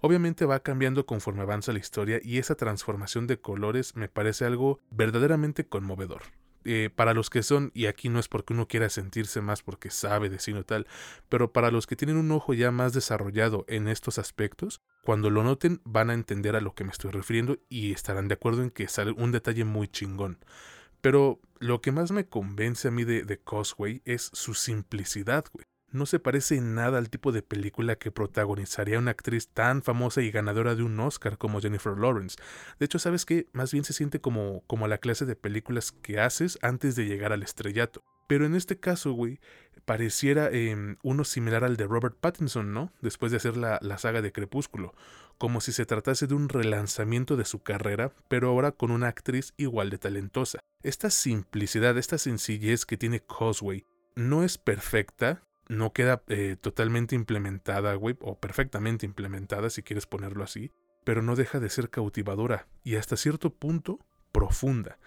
Obviamente 0.00 0.44
va 0.44 0.60
cambiando 0.60 1.04
conforme 1.04 1.42
avanza 1.42 1.72
la 1.72 1.80
historia 1.80 2.20
y 2.22 2.38
esa 2.38 2.54
transformación 2.54 3.26
de 3.26 3.40
colores 3.40 3.96
me 3.96 4.08
parece 4.08 4.44
algo 4.44 4.78
verdaderamente 4.90 5.66
conmovedor. 5.66 6.22
Eh, 6.64 6.90
para 6.94 7.12
los 7.12 7.28
que 7.28 7.42
son, 7.42 7.70
y 7.74 7.86
aquí 7.86 8.08
no 8.08 8.18
es 8.18 8.28
porque 8.28 8.54
uno 8.54 8.66
quiera 8.66 8.88
sentirse 8.88 9.42
más 9.42 9.62
porque 9.62 9.90
sabe 9.90 10.30
de 10.30 10.38
cine 10.38 10.64
tal, 10.64 10.86
pero 11.28 11.52
para 11.52 11.70
los 11.70 11.86
que 11.86 11.96
tienen 11.96 12.16
un 12.16 12.32
ojo 12.32 12.54
ya 12.54 12.70
más 12.70 12.94
desarrollado 12.94 13.66
en 13.68 13.86
estos 13.86 14.18
aspectos, 14.18 14.80
cuando 15.02 15.28
lo 15.28 15.44
noten 15.44 15.82
van 15.84 16.08
a 16.08 16.14
entender 16.14 16.56
a 16.56 16.62
lo 16.62 16.74
que 16.74 16.84
me 16.84 16.90
estoy 16.90 17.10
refiriendo 17.10 17.58
y 17.68 17.92
estarán 17.92 18.28
de 18.28 18.34
acuerdo 18.34 18.62
en 18.62 18.70
que 18.70 18.88
sale 18.88 19.10
un 19.10 19.30
detalle 19.30 19.64
muy 19.64 19.88
chingón. 19.88 20.38
Pero 21.02 21.40
lo 21.58 21.82
que 21.82 21.92
más 21.92 22.12
me 22.12 22.26
convence 22.26 22.88
a 22.88 22.90
mí 22.90 23.04
de, 23.04 23.24
de 23.24 23.38
Cosway 23.38 24.00
es 24.06 24.30
su 24.32 24.54
simplicidad, 24.54 25.44
güey 25.52 25.66
no 25.94 26.06
se 26.06 26.18
parece 26.18 26.56
en 26.56 26.74
nada 26.74 26.98
al 26.98 27.08
tipo 27.08 27.32
de 27.32 27.42
película 27.42 27.96
que 27.96 28.10
protagonizaría 28.10 28.98
una 28.98 29.12
actriz 29.12 29.48
tan 29.48 29.82
famosa 29.82 30.22
y 30.22 30.30
ganadora 30.30 30.74
de 30.74 30.82
un 30.82 30.98
Oscar 30.98 31.38
como 31.38 31.60
Jennifer 31.60 31.96
Lawrence. 31.96 32.36
De 32.78 32.86
hecho, 32.86 32.98
¿sabes 32.98 33.24
qué? 33.24 33.46
Más 33.52 33.72
bien 33.72 33.84
se 33.84 33.92
siente 33.92 34.20
como, 34.20 34.62
como 34.66 34.88
la 34.88 34.98
clase 34.98 35.24
de 35.24 35.36
películas 35.36 35.92
que 35.92 36.20
haces 36.20 36.58
antes 36.62 36.96
de 36.96 37.06
llegar 37.06 37.32
al 37.32 37.42
estrellato. 37.42 38.02
Pero 38.26 38.46
en 38.46 38.54
este 38.54 38.78
caso, 38.80 39.12
güey, 39.12 39.38
pareciera 39.84 40.50
em, 40.50 40.96
uno 41.02 41.24
similar 41.24 41.62
al 41.62 41.76
de 41.76 41.86
Robert 41.86 42.16
Pattinson, 42.18 42.72
¿no? 42.72 42.90
Después 43.00 43.30
de 43.30 43.36
hacer 43.36 43.56
la, 43.56 43.78
la 43.82 43.98
saga 43.98 44.22
de 44.22 44.32
Crepúsculo. 44.32 44.94
Como 45.38 45.60
si 45.60 45.72
se 45.72 45.86
tratase 45.86 46.26
de 46.26 46.34
un 46.34 46.48
relanzamiento 46.48 47.36
de 47.36 47.44
su 47.44 47.62
carrera, 47.62 48.12
pero 48.28 48.48
ahora 48.48 48.72
con 48.72 48.90
una 48.90 49.08
actriz 49.08 49.52
igual 49.56 49.90
de 49.90 49.98
talentosa. 49.98 50.58
Esta 50.82 51.10
simplicidad, 51.10 51.98
esta 51.98 52.18
sencillez 52.18 52.86
que 52.86 52.96
tiene 52.96 53.20
Causeway 53.20 53.84
no 54.16 54.44
es 54.44 54.58
perfecta, 54.58 55.42
no 55.68 55.92
queda 55.92 56.22
eh, 56.28 56.56
totalmente 56.60 57.14
implementada, 57.14 57.94
güey, 57.94 58.16
o 58.20 58.38
perfectamente 58.38 59.06
implementada, 59.06 59.70
si 59.70 59.82
quieres 59.82 60.06
ponerlo 60.06 60.44
así, 60.44 60.72
pero 61.04 61.22
no 61.22 61.36
deja 61.36 61.60
de 61.60 61.70
ser 61.70 61.90
cautivadora 61.90 62.66
y 62.82 62.96
hasta 62.96 63.16
cierto 63.16 63.50
punto 63.50 63.98
profunda. 64.32 64.98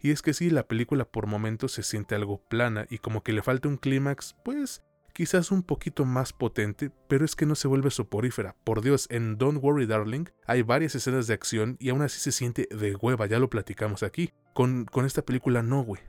Y 0.00 0.10
es 0.10 0.20
que 0.20 0.34
sí, 0.34 0.50
la 0.50 0.66
película 0.68 1.06
por 1.06 1.26
momentos 1.26 1.72
se 1.72 1.82
siente 1.82 2.14
algo 2.14 2.42
plana 2.48 2.86
y 2.90 2.98
como 2.98 3.22
que 3.22 3.32
le 3.32 3.42
falta 3.42 3.68
un 3.68 3.78
clímax, 3.78 4.36
pues 4.44 4.82
quizás 5.14 5.50
un 5.50 5.62
poquito 5.62 6.04
más 6.04 6.32
potente, 6.32 6.90
pero 7.08 7.24
es 7.24 7.36
que 7.36 7.46
no 7.46 7.54
se 7.54 7.68
vuelve 7.68 7.90
soporífera. 7.90 8.56
Por 8.64 8.82
Dios, 8.82 9.06
en 9.10 9.38
Don't 9.38 9.62
Worry 9.62 9.86
Darling 9.86 10.26
hay 10.46 10.62
varias 10.62 10.94
escenas 10.94 11.26
de 11.26 11.34
acción 11.34 11.76
y 11.80 11.90
aún 11.90 12.02
así 12.02 12.20
se 12.20 12.32
siente 12.32 12.68
de 12.70 12.96
hueva, 12.96 13.26
ya 13.26 13.38
lo 13.38 13.48
platicamos 13.48 14.02
aquí. 14.02 14.32
Con, 14.52 14.84
con 14.84 15.06
esta 15.06 15.22
película 15.22 15.62
no, 15.62 15.82
güey 15.82 16.02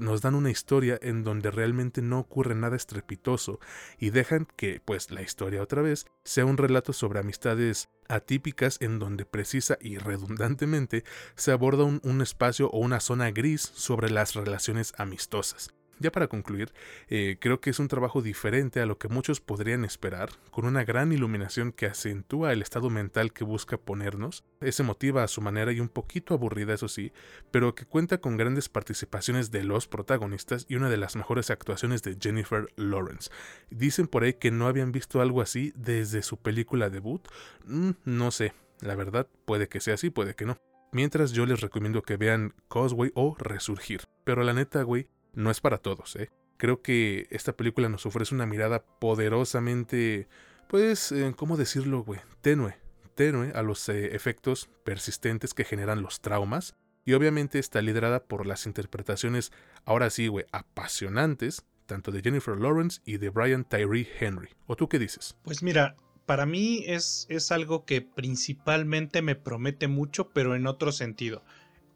nos 0.00 0.22
dan 0.22 0.34
una 0.34 0.50
historia 0.50 0.98
en 1.02 1.24
donde 1.24 1.50
realmente 1.50 2.02
no 2.02 2.18
ocurre 2.18 2.54
nada 2.54 2.76
estrepitoso 2.76 3.60
y 3.98 4.10
dejan 4.10 4.46
que, 4.56 4.80
pues, 4.84 5.10
la 5.10 5.22
historia 5.22 5.62
otra 5.62 5.82
vez 5.82 6.06
sea 6.24 6.44
un 6.44 6.56
relato 6.56 6.92
sobre 6.92 7.20
amistades 7.20 7.88
atípicas 8.08 8.78
en 8.80 8.98
donde 8.98 9.24
precisa 9.24 9.78
y 9.80 9.98
redundantemente 9.98 11.04
se 11.34 11.52
aborda 11.52 11.84
un, 11.84 12.00
un 12.04 12.22
espacio 12.22 12.70
o 12.70 12.78
una 12.78 13.00
zona 13.00 13.30
gris 13.30 13.62
sobre 13.62 14.10
las 14.10 14.34
relaciones 14.34 14.92
amistosas. 14.96 15.75
Ya 15.98 16.12
para 16.12 16.28
concluir, 16.28 16.72
eh, 17.08 17.38
creo 17.40 17.60
que 17.60 17.70
es 17.70 17.78
un 17.78 17.88
trabajo 17.88 18.20
diferente 18.20 18.80
a 18.80 18.86
lo 18.86 18.98
que 18.98 19.08
muchos 19.08 19.40
podrían 19.40 19.84
esperar, 19.84 20.28
con 20.50 20.66
una 20.66 20.84
gran 20.84 21.10
iluminación 21.10 21.72
que 21.72 21.86
acentúa 21.86 22.52
el 22.52 22.60
estado 22.60 22.90
mental 22.90 23.32
que 23.32 23.44
busca 23.44 23.78
ponernos, 23.78 24.44
es 24.60 24.78
emotiva 24.78 25.22
a 25.22 25.28
su 25.28 25.40
manera 25.40 25.72
y 25.72 25.80
un 25.80 25.88
poquito 25.88 26.34
aburrida 26.34 26.74
eso 26.74 26.88
sí, 26.88 27.12
pero 27.50 27.74
que 27.74 27.86
cuenta 27.86 28.18
con 28.18 28.36
grandes 28.36 28.68
participaciones 28.68 29.50
de 29.50 29.64
los 29.64 29.88
protagonistas 29.88 30.66
y 30.68 30.76
una 30.76 30.90
de 30.90 30.98
las 30.98 31.16
mejores 31.16 31.50
actuaciones 31.50 32.02
de 32.02 32.18
Jennifer 32.20 32.68
Lawrence. 32.76 33.30
Dicen 33.70 34.06
por 34.06 34.24
ahí 34.24 34.34
que 34.34 34.50
no 34.50 34.66
habían 34.66 34.92
visto 34.92 35.22
algo 35.22 35.40
así 35.40 35.72
desde 35.76 36.22
su 36.22 36.36
película 36.36 36.90
debut, 36.90 37.26
mm, 37.64 37.90
no 38.04 38.30
sé, 38.30 38.52
la 38.80 38.96
verdad 38.96 39.26
puede 39.46 39.68
que 39.68 39.80
sea 39.80 39.94
así, 39.94 40.10
puede 40.10 40.34
que 40.34 40.44
no. 40.44 40.58
Mientras 40.92 41.32
yo 41.32 41.46
les 41.46 41.60
recomiendo 41.60 42.02
que 42.02 42.16
vean 42.16 42.54
Causeway 42.70 43.10
o 43.14 43.34
Resurgir. 43.38 44.02
Pero 44.24 44.44
la 44.44 44.54
neta, 44.54 44.82
güey, 44.82 45.08
no 45.36 45.50
es 45.50 45.60
para 45.60 45.78
todos, 45.78 46.16
¿eh? 46.16 46.30
Creo 46.56 46.82
que 46.82 47.26
esta 47.30 47.54
película 47.54 47.88
nos 47.88 48.06
ofrece 48.06 48.34
una 48.34 48.46
mirada 48.46 48.82
poderosamente, 48.82 50.26
pues, 50.68 51.12
eh, 51.12 51.32
¿cómo 51.36 51.56
decirlo, 51.56 52.02
güey? 52.02 52.20
Tenue, 52.40 52.76
tenue 53.14 53.52
a 53.54 53.62
los 53.62 53.88
eh, 53.88 54.16
efectos 54.16 54.70
persistentes 54.84 55.54
que 55.54 55.64
generan 55.64 56.02
los 56.02 56.20
traumas. 56.20 56.74
Y 57.04 57.12
obviamente 57.12 57.60
está 57.60 57.82
liderada 57.82 58.24
por 58.24 58.46
las 58.46 58.66
interpretaciones, 58.66 59.52
ahora 59.84 60.10
sí, 60.10 60.26
güey, 60.26 60.46
apasionantes, 60.50 61.64
tanto 61.84 62.10
de 62.10 62.20
Jennifer 62.20 62.58
Lawrence 62.58 63.00
y 63.04 63.18
de 63.18 63.28
Brian 63.28 63.64
Tyree 63.64 64.08
Henry. 64.18 64.48
¿O 64.66 64.74
tú 64.74 64.88
qué 64.88 64.98
dices? 64.98 65.36
Pues 65.44 65.62
mira, 65.62 65.94
para 66.24 66.46
mí 66.46 66.82
es, 66.86 67.26
es 67.28 67.52
algo 67.52 67.84
que 67.84 68.00
principalmente 68.02 69.22
me 69.22 69.36
promete 69.36 69.86
mucho, 69.86 70.30
pero 70.30 70.56
en 70.56 70.66
otro 70.66 70.90
sentido. 70.90 71.44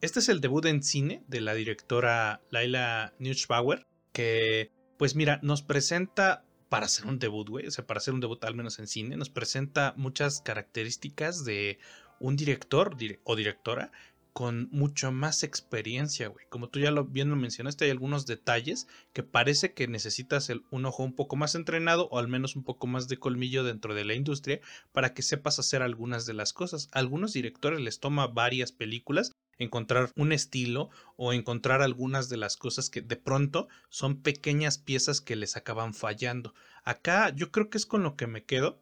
Este 0.00 0.20
es 0.20 0.30
el 0.30 0.40
debut 0.40 0.64
en 0.64 0.82
cine 0.82 1.22
de 1.28 1.42
la 1.42 1.52
directora 1.52 2.40
Laila 2.48 3.12
Neuschbauer, 3.18 3.86
que, 4.12 4.72
pues 4.96 5.14
mira, 5.14 5.40
nos 5.42 5.60
presenta, 5.60 6.46
para 6.70 6.86
hacer 6.86 7.04
un 7.04 7.18
debut, 7.18 7.46
güey, 7.46 7.66
o 7.66 7.70
sea, 7.70 7.86
para 7.86 7.98
hacer 7.98 8.14
un 8.14 8.20
debut 8.20 8.42
al 8.44 8.54
menos 8.54 8.78
en 8.78 8.86
cine, 8.86 9.18
nos 9.18 9.28
presenta 9.28 9.92
muchas 9.98 10.40
características 10.40 11.44
de 11.44 11.78
un 12.18 12.36
director 12.36 12.96
o 13.24 13.36
directora 13.36 13.92
con 14.32 14.70
mucho 14.70 15.12
más 15.12 15.42
experiencia, 15.42 16.28
güey. 16.28 16.46
Como 16.48 16.70
tú 16.70 16.78
ya 16.78 16.90
lo, 16.90 17.04
bien 17.04 17.28
lo 17.28 17.36
mencionaste, 17.36 17.84
hay 17.84 17.90
algunos 17.90 18.24
detalles 18.24 18.88
que 19.12 19.22
parece 19.22 19.74
que 19.74 19.86
necesitas 19.86 20.48
el, 20.48 20.62
un 20.70 20.86
ojo 20.86 21.02
un 21.02 21.14
poco 21.14 21.36
más 21.36 21.54
entrenado 21.54 22.08
o 22.10 22.18
al 22.18 22.28
menos 22.28 22.56
un 22.56 22.64
poco 22.64 22.86
más 22.86 23.08
de 23.08 23.18
colmillo 23.18 23.64
dentro 23.64 23.94
de 23.94 24.06
la 24.06 24.14
industria 24.14 24.60
para 24.92 25.12
que 25.12 25.20
sepas 25.20 25.58
hacer 25.58 25.82
algunas 25.82 26.24
de 26.24 26.32
las 26.32 26.54
cosas. 26.54 26.88
algunos 26.92 27.34
directores 27.34 27.80
les 27.80 28.00
toma 28.00 28.28
varias 28.28 28.72
películas 28.72 29.32
encontrar 29.60 30.10
un 30.16 30.32
estilo 30.32 30.90
o 31.16 31.32
encontrar 31.32 31.82
algunas 31.82 32.28
de 32.28 32.38
las 32.38 32.56
cosas 32.56 32.90
que 32.90 33.02
de 33.02 33.16
pronto 33.16 33.68
son 33.88 34.20
pequeñas 34.22 34.78
piezas 34.78 35.20
que 35.20 35.36
les 35.36 35.56
acaban 35.56 35.94
fallando. 35.94 36.54
Acá 36.82 37.30
yo 37.30 37.52
creo 37.52 37.70
que 37.70 37.78
es 37.78 37.86
con 37.86 38.02
lo 38.02 38.16
que 38.16 38.26
me 38.26 38.44
quedo. 38.44 38.80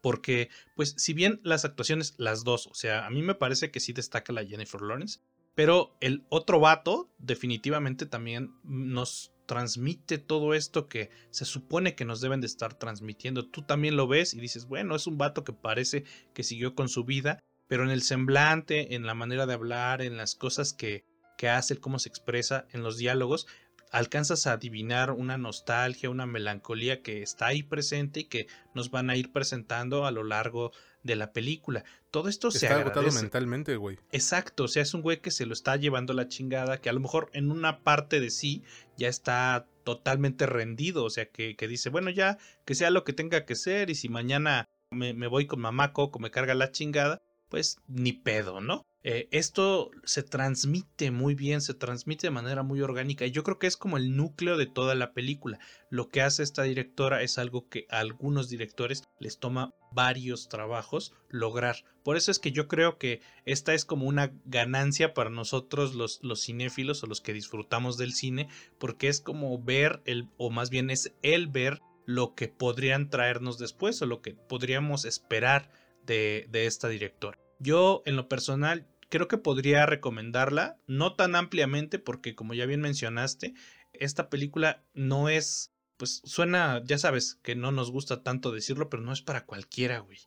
Porque, 0.00 0.48
pues, 0.74 0.94
si 0.96 1.12
bien 1.12 1.40
las 1.44 1.64
actuaciones, 1.64 2.14
las 2.16 2.44
dos, 2.44 2.66
o 2.66 2.74
sea, 2.74 3.06
a 3.06 3.10
mí 3.10 3.20
me 3.20 3.34
parece 3.34 3.70
que 3.70 3.78
sí 3.78 3.92
destaca 3.92 4.32
la 4.32 4.44
Jennifer 4.44 4.80
Lawrence, 4.80 5.20
pero 5.54 5.94
el 6.00 6.24
otro 6.30 6.60
vato 6.60 7.10
definitivamente 7.18 8.06
también 8.06 8.54
nos 8.64 9.32
transmite 9.44 10.16
todo 10.18 10.54
esto 10.54 10.88
que 10.88 11.10
se 11.30 11.44
supone 11.44 11.94
que 11.94 12.06
nos 12.06 12.20
deben 12.20 12.40
de 12.40 12.46
estar 12.46 12.74
transmitiendo. 12.74 13.46
Tú 13.46 13.62
también 13.62 13.96
lo 13.96 14.06
ves 14.06 14.32
y 14.32 14.40
dices, 14.40 14.66
bueno, 14.66 14.96
es 14.96 15.06
un 15.06 15.18
vato 15.18 15.44
que 15.44 15.52
parece 15.52 16.04
que 16.32 16.42
siguió 16.42 16.74
con 16.74 16.88
su 16.88 17.04
vida 17.04 17.42
pero 17.68 17.84
en 17.84 17.90
el 17.90 18.02
semblante, 18.02 18.94
en 18.94 19.06
la 19.06 19.14
manera 19.14 19.46
de 19.46 19.54
hablar, 19.54 20.02
en 20.02 20.16
las 20.16 20.34
cosas 20.34 20.72
que, 20.72 21.04
que 21.38 21.48
hace, 21.48 21.78
cómo 21.78 21.98
se 21.98 22.08
expresa, 22.08 22.66
en 22.72 22.82
los 22.82 22.96
diálogos, 22.96 23.46
alcanzas 23.92 24.46
a 24.46 24.52
adivinar 24.52 25.10
una 25.10 25.36
nostalgia, 25.36 26.10
una 26.10 26.26
melancolía 26.26 27.02
que 27.02 27.22
está 27.22 27.46
ahí 27.46 27.62
presente 27.62 28.20
y 28.20 28.24
que 28.24 28.46
nos 28.74 28.90
van 28.90 29.10
a 29.10 29.16
ir 29.16 29.32
presentando 29.32 30.06
a 30.06 30.10
lo 30.10 30.24
largo 30.24 30.72
de 31.02 31.14
la 31.14 31.32
película. 31.32 31.84
Todo 32.10 32.28
esto 32.28 32.50
se 32.50 32.66
Está 32.66 32.80
agotado 32.80 33.10
mentalmente, 33.12 33.76
güey. 33.76 33.98
Exacto, 34.10 34.64
o 34.64 34.68
sea, 34.68 34.82
es 34.82 34.94
un 34.94 35.02
güey 35.02 35.20
que 35.20 35.30
se 35.30 35.46
lo 35.46 35.52
está 35.52 35.76
llevando 35.76 36.14
la 36.14 36.28
chingada, 36.28 36.80
que 36.80 36.88
a 36.88 36.92
lo 36.92 37.00
mejor 37.00 37.30
en 37.34 37.50
una 37.50 37.80
parte 37.80 38.18
de 38.20 38.30
sí 38.30 38.62
ya 38.96 39.08
está 39.08 39.66
totalmente 39.84 40.46
rendido, 40.46 41.04
o 41.04 41.10
sea, 41.10 41.26
que, 41.26 41.54
que 41.56 41.68
dice, 41.68 41.90
bueno, 41.90 42.08
ya 42.10 42.38
que 42.64 42.74
sea 42.74 42.90
lo 42.90 43.04
que 43.04 43.12
tenga 43.12 43.44
que 43.44 43.56
ser 43.56 43.90
y 43.90 43.94
si 43.94 44.08
mañana 44.08 44.68
me, 44.90 45.12
me 45.12 45.26
voy 45.26 45.46
con 45.46 45.60
mamá 45.60 45.92
Coco, 45.92 46.18
me 46.18 46.30
carga 46.30 46.54
la 46.54 46.70
chingada, 46.70 47.20
pues 47.52 47.76
ni 47.86 48.14
pedo, 48.14 48.62
¿no? 48.62 48.86
Eh, 49.02 49.28
esto 49.30 49.90
se 50.04 50.22
transmite 50.22 51.10
muy 51.10 51.34
bien, 51.34 51.60
se 51.60 51.74
transmite 51.74 52.28
de 52.28 52.30
manera 52.30 52.62
muy 52.62 52.80
orgánica 52.80 53.26
y 53.26 53.30
yo 53.30 53.44
creo 53.44 53.58
que 53.58 53.66
es 53.66 53.76
como 53.76 53.98
el 53.98 54.16
núcleo 54.16 54.56
de 54.56 54.64
toda 54.64 54.94
la 54.94 55.12
película. 55.12 55.58
Lo 55.90 56.08
que 56.08 56.22
hace 56.22 56.42
esta 56.44 56.62
directora 56.62 57.20
es 57.20 57.36
algo 57.36 57.68
que 57.68 57.84
a 57.90 57.98
algunos 57.98 58.48
directores 58.48 59.02
les 59.20 59.38
toma 59.38 59.74
varios 59.90 60.48
trabajos 60.48 61.12
lograr. 61.28 61.84
Por 62.02 62.16
eso 62.16 62.30
es 62.30 62.38
que 62.38 62.52
yo 62.52 62.68
creo 62.68 62.96
que 62.96 63.20
esta 63.44 63.74
es 63.74 63.84
como 63.84 64.06
una 64.06 64.32
ganancia 64.46 65.12
para 65.12 65.28
nosotros 65.28 65.94
los, 65.94 66.20
los 66.22 66.42
cinéfilos 66.42 67.02
o 67.02 67.06
los 67.06 67.20
que 67.20 67.34
disfrutamos 67.34 67.98
del 67.98 68.14
cine, 68.14 68.48
porque 68.78 69.08
es 69.08 69.20
como 69.20 69.62
ver, 69.62 70.00
el, 70.06 70.30
o 70.38 70.48
más 70.48 70.70
bien 70.70 70.88
es 70.88 71.12
el 71.20 71.48
ver 71.48 71.82
lo 72.06 72.34
que 72.34 72.48
podrían 72.48 73.10
traernos 73.10 73.58
después 73.58 74.00
o 74.00 74.06
lo 74.06 74.22
que 74.22 74.34
podríamos 74.34 75.04
esperar 75.04 75.70
de, 76.04 76.48
esta 76.52 76.88
directora. 76.88 77.38
Yo, 77.58 78.02
en 78.06 78.16
lo 78.16 78.28
personal, 78.28 78.86
creo 79.08 79.28
que 79.28 79.38
podría 79.38 79.86
recomendarla, 79.86 80.78
no 80.86 81.14
tan 81.14 81.36
ampliamente, 81.36 81.98
porque 81.98 82.34
como 82.34 82.54
ya 82.54 82.66
bien 82.66 82.80
mencionaste, 82.80 83.54
esta 83.92 84.28
película 84.28 84.82
no 84.94 85.28
es, 85.28 85.72
pues 85.96 86.22
suena, 86.24 86.82
ya 86.84 86.98
sabes, 86.98 87.38
que 87.42 87.54
no 87.54 87.72
nos 87.72 87.90
gusta 87.90 88.22
tanto 88.22 88.50
decirlo, 88.50 88.88
pero 88.88 89.02
no 89.02 89.12
es 89.12 89.22
para 89.22 89.44
cualquiera, 89.44 90.00
güey. 90.00 90.18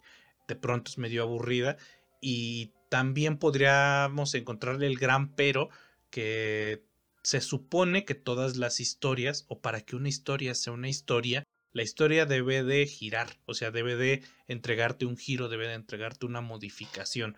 De 0.47 0.55
pronto 0.55 0.91
es 0.91 0.97
medio 0.97 1.23
aburrida 1.23 1.77
y 2.21 2.71
también 2.89 3.37
podríamos 3.37 4.33
encontrarle 4.35 4.87
el 4.87 4.97
gran 4.97 5.35
pero 5.35 5.69
que 6.11 6.83
se 7.23 7.41
supone 7.41 8.05
que 8.05 8.13
todas 8.13 8.55
las 8.55 8.79
historias, 8.79 9.45
o 9.47 9.59
para 9.59 9.81
que 9.81 9.95
una 9.95 10.09
historia 10.09 10.53
sea 10.53 10.73
una 10.73 10.89
historia, 10.89 11.43
la 11.75 11.83
historia 11.83 12.25
debe 12.25 12.63
de 12.63 12.87
girar, 12.87 13.27
o 13.45 13.53
sea, 13.53 13.69
debe 13.69 13.97
de 13.97 14.23
entregarte 14.47 15.05
un 15.05 15.17
giro, 15.17 15.49
debe 15.49 15.67
de 15.67 15.73
entregarte 15.73 16.25
una 16.25 16.39
modificación. 16.39 17.35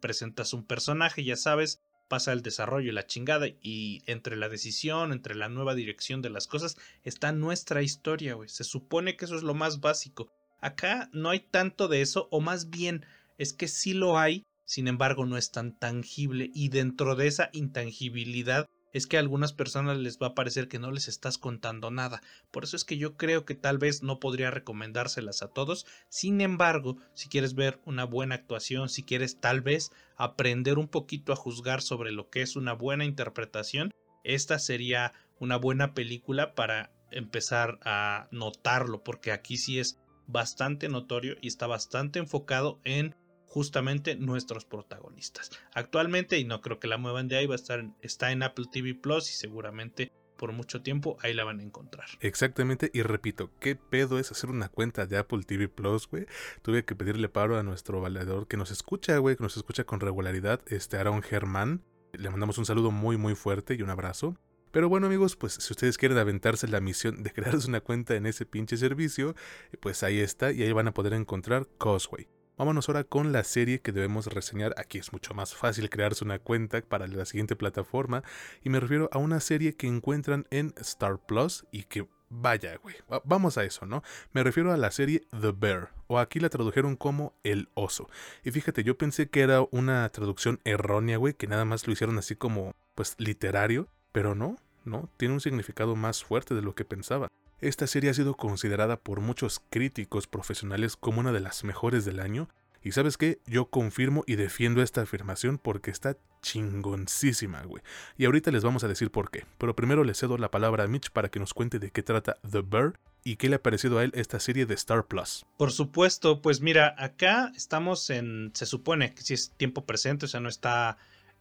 Presentas 0.00 0.52
un 0.52 0.66
personaje, 0.66 1.24
ya 1.24 1.34
sabes, 1.34 1.80
pasa 2.06 2.34
el 2.34 2.42
desarrollo 2.42 2.90
y 2.90 2.92
la 2.92 3.06
chingada, 3.06 3.46
y 3.62 4.02
entre 4.04 4.36
la 4.36 4.50
decisión, 4.50 5.12
entre 5.12 5.34
la 5.34 5.48
nueva 5.48 5.74
dirección 5.74 6.20
de 6.20 6.28
las 6.28 6.46
cosas, 6.46 6.76
está 7.04 7.32
nuestra 7.32 7.80
historia, 7.80 8.34
güey. 8.34 8.50
Se 8.50 8.64
supone 8.64 9.16
que 9.16 9.24
eso 9.24 9.34
es 9.34 9.42
lo 9.42 9.54
más 9.54 9.80
básico. 9.80 10.30
Acá 10.60 11.08
no 11.14 11.30
hay 11.30 11.40
tanto 11.40 11.88
de 11.88 12.02
eso, 12.02 12.28
o 12.30 12.42
más 12.42 12.68
bien 12.68 13.06
es 13.38 13.54
que 13.54 13.66
sí 13.66 13.94
lo 13.94 14.18
hay, 14.18 14.44
sin 14.66 14.88
embargo 14.88 15.24
no 15.24 15.38
es 15.38 15.52
tan 15.52 15.74
tangible, 15.74 16.50
y 16.52 16.68
dentro 16.68 17.16
de 17.16 17.28
esa 17.28 17.48
intangibilidad 17.54 18.68
es 18.92 19.06
que 19.06 19.16
a 19.16 19.20
algunas 19.20 19.52
personas 19.52 19.96
les 19.98 20.18
va 20.18 20.28
a 20.28 20.34
parecer 20.34 20.68
que 20.68 20.78
no 20.78 20.90
les 20.90 21.08
estás 21.08 21.38
contando 21.38 21.90
nada. 21.90 22.22
Por 22.50 22.64
eso 22.64 22.76
es 22.76 22.84
que 22.84 22.98
yo 22.98 23.16
creo 23.16 23.44
que 23.44 23.54
tal 23.54 23.78
vez 23.78 24.02
no 24.02 24.20
podría 24.20 24.50
recomendárselas 24.50 25.42
a 25.42 25.48
todos. 25.48 25.86
Sin 26.08 26.40
embargo, 26.40 26.96
si 27.14 27.28
quieres 27.28 27.54
ver 27.54 27.80
una 27.84 28.04
buena 28.04 28.34
actuación, 28.34 28.88
si 28.88 29.02
quieres 29.02 29.40
tal 29.40 29.60
vez 29.60 29.92
aprender 30.16 30.78
un 30.78 30.88
poquito 30.88 31.32
a 31.32 31.36
juzgar 31.36 31.82
sobre 31.82 32.12
lo 32.12 32.30
que 32.30 32.42
es 32.42 32.56
una 32.56 32.72
buena 32.72 33.04
interpretación, 33.04 33.90
esta 34.24 34.58
sería 34.58 35.12
una 35.38 35.56
buena 35.56 35.94
película 35.94 36.54
para 36.54 36.92
empezar 37.10 37.78
a 37.82 38.28
notarlo, 38.30 39.02
porque 39.02 39.32
aquí 39.32 39.56
sí 39.56 39.78
es 39.78 39.98
bastante 40.26 40.88
notorio 40.88 41.36
y 41.40 41.48
está 41.48 41.66
bastante 41.66 42.18
enfocado 42.18 42.80
en 42.84 43.16
justamente 43.50 44.14
nuestros 44.14 44.64
protagonistas. 44.64 45.50
Actualmente, 45.74 46.38
y 46.38 46.44
no 46.44 46.60
creo 46.60 46.78
que 46.78 46.86
la 46.86 46.98
muevan 46.98 47.26
de 47.26 47.36
ahí, 47.36 47.46
va 47.46 47.54
a 47.54 47.56
estar, 47.56 47.84
está 48.00 48.30
en 48.30 48.44
Apple 48.44 48.66
TV 48.70 48.94
Plus 48.94 49.28
y 49.28 49.32
seguramente 49.32 50.12
por 50.36 50.52
mucho 50.52 50.82
tiempo 50.82 51.18
ahí 51.20 51.34
la 51.34 51.42
van 51.42 51.58
a 51.58 51.64
encontrar. 51.64 52.06
Exactamente, 52.20 52.92
y 52.94 53.02
repito, 53.02 53.50
¿qué 53.58 53.74
pedo 53.74 54.20
es 54.20 54.30
hacer 54.30 54.50
una 54.50 54.68
cuenta 54.68 55.04
de 55.04 55.18
Apple 55.18 55.42
TV 55.44 55.68
Plus, 55.68 56.08
güey? 56.08 56.26
Tuve 56.62 56.84
que 56.84 56.94
pedirle 56.94 57.28
paro 57.28 57.58
a 57.58 57.64
nuestro 57.64 58.00
valedor 58.00 58.46
que 58.46 58.56
nos 58.56 58.70
escucha, 58.70 59.18
güey, 59.18 59.34
que 59.34 59.42
nos 59.42 59.56
escucha 59.56 59.82
con 59.82 59.98
regularidad, 59.98 60.60
este 60.68 60.96
Aaron 60.96 61.20
Germán. 61.20 61.82
Le 62.12 62.30
mandamos 62.30 62.56
un 62.56 62.66
saludo 62.66 62.92
muy, 62.92 63.16
muy 63.16 63.34
fuerte 63.34 63.74
y 63.74 63.82
un 63.82 63.90
abrazo. 63.90 64.36
Pero 64.70 64.88
bueno 64.88 65.08
amigos, 65.08 65.34
pues 65.34 65.54
si 65.54 65.72
ustedes 65.72 65.98
quieren 65.98 66.18
aventarse 66.18 66.68
la 66.68 66.80
misión 66.80 67.24
de 67.24 67.30
crearse 67.34 67.66
una 67.66 67.80
cuenta 67.80 68.14
en 68.14 68.26
ese 68.26 68.46
pinche 68.46 68.76
servicio, 68.76 69.34
pues 69.80 70.04
ahí 70.04 70.20
está 70.20 70.52
y 70.52 70.62
ahí 70.62 70.70
van 70.70 70.86
a 70.86 70.94
poder 70.94 71.14
encontrar 71.14 71.66
Causeway. 71.80 72.28
Vámonos 72.60 72.90
ahora 72.90 73.04
con 73.04 73.32
la 73.32 73.42
serie 73.42 73.80
que 73.80 73.90
debemos 73.90 74.26
reseñar. 74.26 74.74
Aquí 74.76 74.98
es 74.98 75.14
mucho 75.14 75.32
más 75.32 75.54
fácil 75.54 75.88
crearse 75.88 76.26
una 76.26 76.38
cuenta 76.38 76.82
para 76.82 77.06
la 77.06 77.24
siguiente 77.24 77.56
plataforma. 77.56 78.22
Y 78.62 78.68
me 78.68 78.80
refiero 78.80 79.08
a 79.12 79.16
una 79.16 79.40
serie 79.40 79.76
que 79.76 79.86
encuentran 79.86 80.46
en 80.50 80.74
Star 80.76 81.18
Plus 81.24 81.64
y 81.72 81.84
que 81.84 82.06
vaya, 82.28 82.76
güey. 82.76 82.96
Vamos 83.24 83.56
a 83.56 83.64
eso, 83.64 83.86
¿no? 83.86 84.02
Me 84.34 84.44
refiero 84.44 84.74
a 84.74 84.76
la 84.76 84.90
serie 84.90 85.22
The 85.30 85.52
Bear, 85.52 85.88
o 86.06 86.18
aquí 86.18 86.38
la 86.38 86.50
tradujeron 86.50 86.96
como 86.96 87.32
El 87.44 87.70
Oso. 87.72 88.10
Y 88.44 88.50
fíjate, 88.50 88.84
yo 88.84 88.98
pensé 88.98 89.30
que 89.30 89.40
era 89.40 89.62
una 89.70 90.06
traducción 90.10 90.60
errónea, 90.64 91.16
güey, 91.16 91.32
que 91.32 91.46
nada 91.46 91.64
más 91.64 91.86
lo 91.86 91.94
hicieron 91.94 92.18
así 92.18 92.36
como, 92.36 92.74
pues, 92.94 93.14
literario, 93.16 93.88
pero 94.12 94.34
no. 94.34 94.58
¿no? 94.84 95.08
Tiene 95.16 95.34
un 95.34 95.40
significado 95.40 95.96
más 95.96 96.24
fuerte 96.24 96.54
de 96.54 96.62
lo 96.62 96.74
que 96.74 96.84
pensaba. 96.84 97.28
Esta 97.60 97.86
serie 97.86 98.08
ha 98.08 98.14
sido 98.14 98.36
considerada 98.36 98.96
por 98.96 99.20
muchos 99.20 99.60
críticos 99.68 100.26
profesionales 100.26 100.96
como 100.96 101.20
una 101.20 101.30
de 101.30 101.40
las 101.40 101.62
mejores 101.62 102.06
del 102.06 102.20
año. 102.20 102.48
Y 102.82 102.92
sabes 102.92 103.18
qué, 103.18 103.38
yo 103.44 103.66
confirmo 103.66 104.24
y 104.26 104.36
defiendo 104.36 104.80
esta 104.80 105.02
afirmación 105.02 105.58
porque 105.58 105.90
está 105.90 106.16
chingoncísima, 106.40 107.62
güey. 107.64 107.82
Y 108.16 108.24
ahorita 108.24 108.50
les 108.50 108.64
vamos 108.64 108.82
a 108.82 108.88
decir 108.88 109.10
por 109.10 109.30
qué. 109.30 109.44
Pero 109.58 109.76
primero 109.76 110.04
le 110.04 110.14
cedo 110.14 110.38
la 110.38 110.50
palabra 110.50 110.84
a 110.84 110.86
Mitch 110.86 111.10
para 111.10 111.28
que 111.28 111.38
nos 111.38 111.52
cuente 111.52 111.78
de 111.78 111.90
qué 111.90 112.02
trata 112.02 112.38
The 112.50 112.62
Bear 112.62 112.98
y 113.24 113.36
qué 113.36 113.50
le 113.50 113.56
ha 113.56 113.62
parecido 113.62 113.98
a 113.98 114.04
él 114.04 114.12
esta 114.14 114.40
serie 114.40 114.64
de 114.64 114.72
Star 114.72 115.06
Plus. 115.06 115.44
Por 115.58 115.70
supuesto, 115.70 116.40
pues 116.40 116.62
mira, 116.62 116.94
acá 116.96 117.52
estamos 117.54 118.08
en, 118.08 118.52
se 118.54 118.64
supone 118.64 119.12
que 119.12 119.20
si 119.20 119.34
es 119.34 119.50
tiempo 119.50 119.84
presente, 119.84 120.24
o 120.24 120.28
sea, 120.28 120.40
no 120.40 120.48
está 120.48 120.96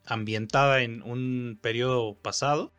ambientada 0.05 0.81
en 0.81 1.01
un 1.01 1.57
periodo 1.61 2.15
pasado. 2.15 2.73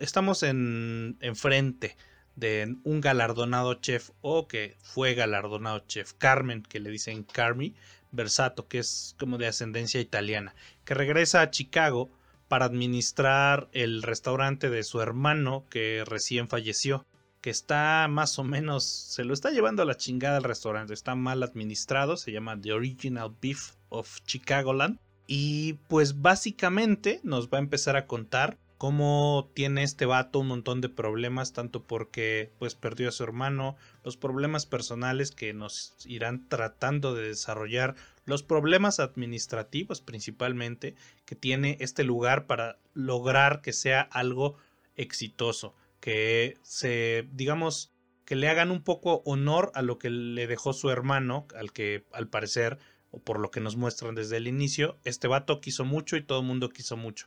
Estamos 0.00 0.42
en, 0.42 1.18
en 1.20 1.36
frente 1.36 1.98
de 2.38 2.76
un 2.84 3.00
galardonado 3.00 3.74
chef 3.74 4.10
o 4.20 4.46
que 4.46 4.76
fue 4.82 5.14
galardonado 5.14 5.80
chef, 5.80 6.12
Carmen, 6.14 6.62
que 6.62 6.80
le 6.80 6.90
dicen 6.90 7.24
Carmi 7.24 7.74
Versato, 8.12 8.68
que 8.68 8.78
es 8.78 9.16
como 9.18 9.38
de 9.38 9.46
ascendencia 9.46 10.00
italiana, 10.00 10.54
que 10.84 10.94
regresa 10.94 11.42
a 11.42 11.50
Chicago 11.50 12.10
para 12.48 12.64
administrar 12.64 13.68
el 13.72 14.02
restaurante 14.02 14.70
de 14.70 14.82
su 14.82 15.00
hermano 15.00 15.66
que 15.68 16.04
recién 16.06 16.48
falleció, 16.48 17.04
que 17.40 17.50
está 17.50 18.06
más 18.08 18.38
o 18.38 18.44
menos, 18.44 18.84
se 18.84 19.24
lo 19.24 19.34
está 19.34 19.50
llevando 19.50 19.82
a 19.82 19.86
la 19.86 19.96
chingada 19.96 20.38
el 20.38 20.44
restaurante, 20.44 20.94
está 20.94 21.14
mal 21.14 21.42
administrado, 21.42 22.16
se 22.16 22.32
llama 22.32 22.58
The 22.60 22.72
Original 22.72 23.34
Beef 23.40 23.72
of 23.90 24.20
Chicagoland, 24.24 24.98
y 25.26 25.74
pues 25.88 26.22
básicamente 26.22 27.20
nos 27.22 27.48
va 27.48 27.58
a 27.58 27.60
empezar 27.60 27.96
a 27.96 28.06
contar 28.06 28.56
cómo 28.78 29.50
tiene 29.54 29.82
este 29.82 30.06
vato 30.06 30.38
un 30.38 30.46
montón 30.46 30.80
de 30.80 30.88
problemas, 30.88 31.52
tanto 31.52 31.82
porque 31.82 32.52
pues 32.60 32.76
perdió 32.76 33.08
a 33.08 33.12
su 33.12 33.24
hermano, 33.24 33.76
los 34.04 34.16
problemas 34.16 34.66
personales 34.66 35.32
que 35.32 35.52
nos 35.52 35.94
irán 36.06 36.48
tratando 36.48 37.12
de 37.14 37.28
desarrollar, 37.28 37.96
los 38.24 38.44
problemas 38.44 39.00
administrativos 39.00 40.00
principalmente 40.00 40.94
que 41.24 41.34
tiene 41.34 41.76
este 41.80 42.04
lugar 42.04 42.46
para 42.46 42.78
lograr 42.94 43.62
que 43.62 43.72
sea 43.72 44.00
algo 44.00 44.56
exitoso, 44.96 45.74
que 46.00 46.56
se, 46.62 47.28
digamos, 47.32 47.92
que 48.24 48.36
le 48.36 48.48
hagan 48.48 48.70
un 48.70 48.82
poco 48.82 49.22
honor 49.24 49.72
a 49.74 49.82
lo 49.82 49.98
que 49.98 50.10
le 50.10 50.46
dejó 50.46 50.72
su 50.72 50.90
hermano, 50.90 51.46
al 51.56 51.72
que 51.72 52.04
al 52.12 52.28
parecer, 52.28 52.78
o 53.10 53.18
por 53.18 53.40
lo 53.40 53.50
que 53.50 53.60
nos 53.60 53.76
muestran 53.76 54.14
desde 54.14 54.36
el 54.36 54.46
inicio, 54.46 54.98
este 55.04 55.26
vato 55.26 55.60
quiso 55.60 55.84
mucho 55.84 56.16
y 56.16 56.22
todo 56.22 56.40
el 56.40 56.46
mundo 56.46 56.68
quiso 56.68 56.96
mucho. 56.96 57.26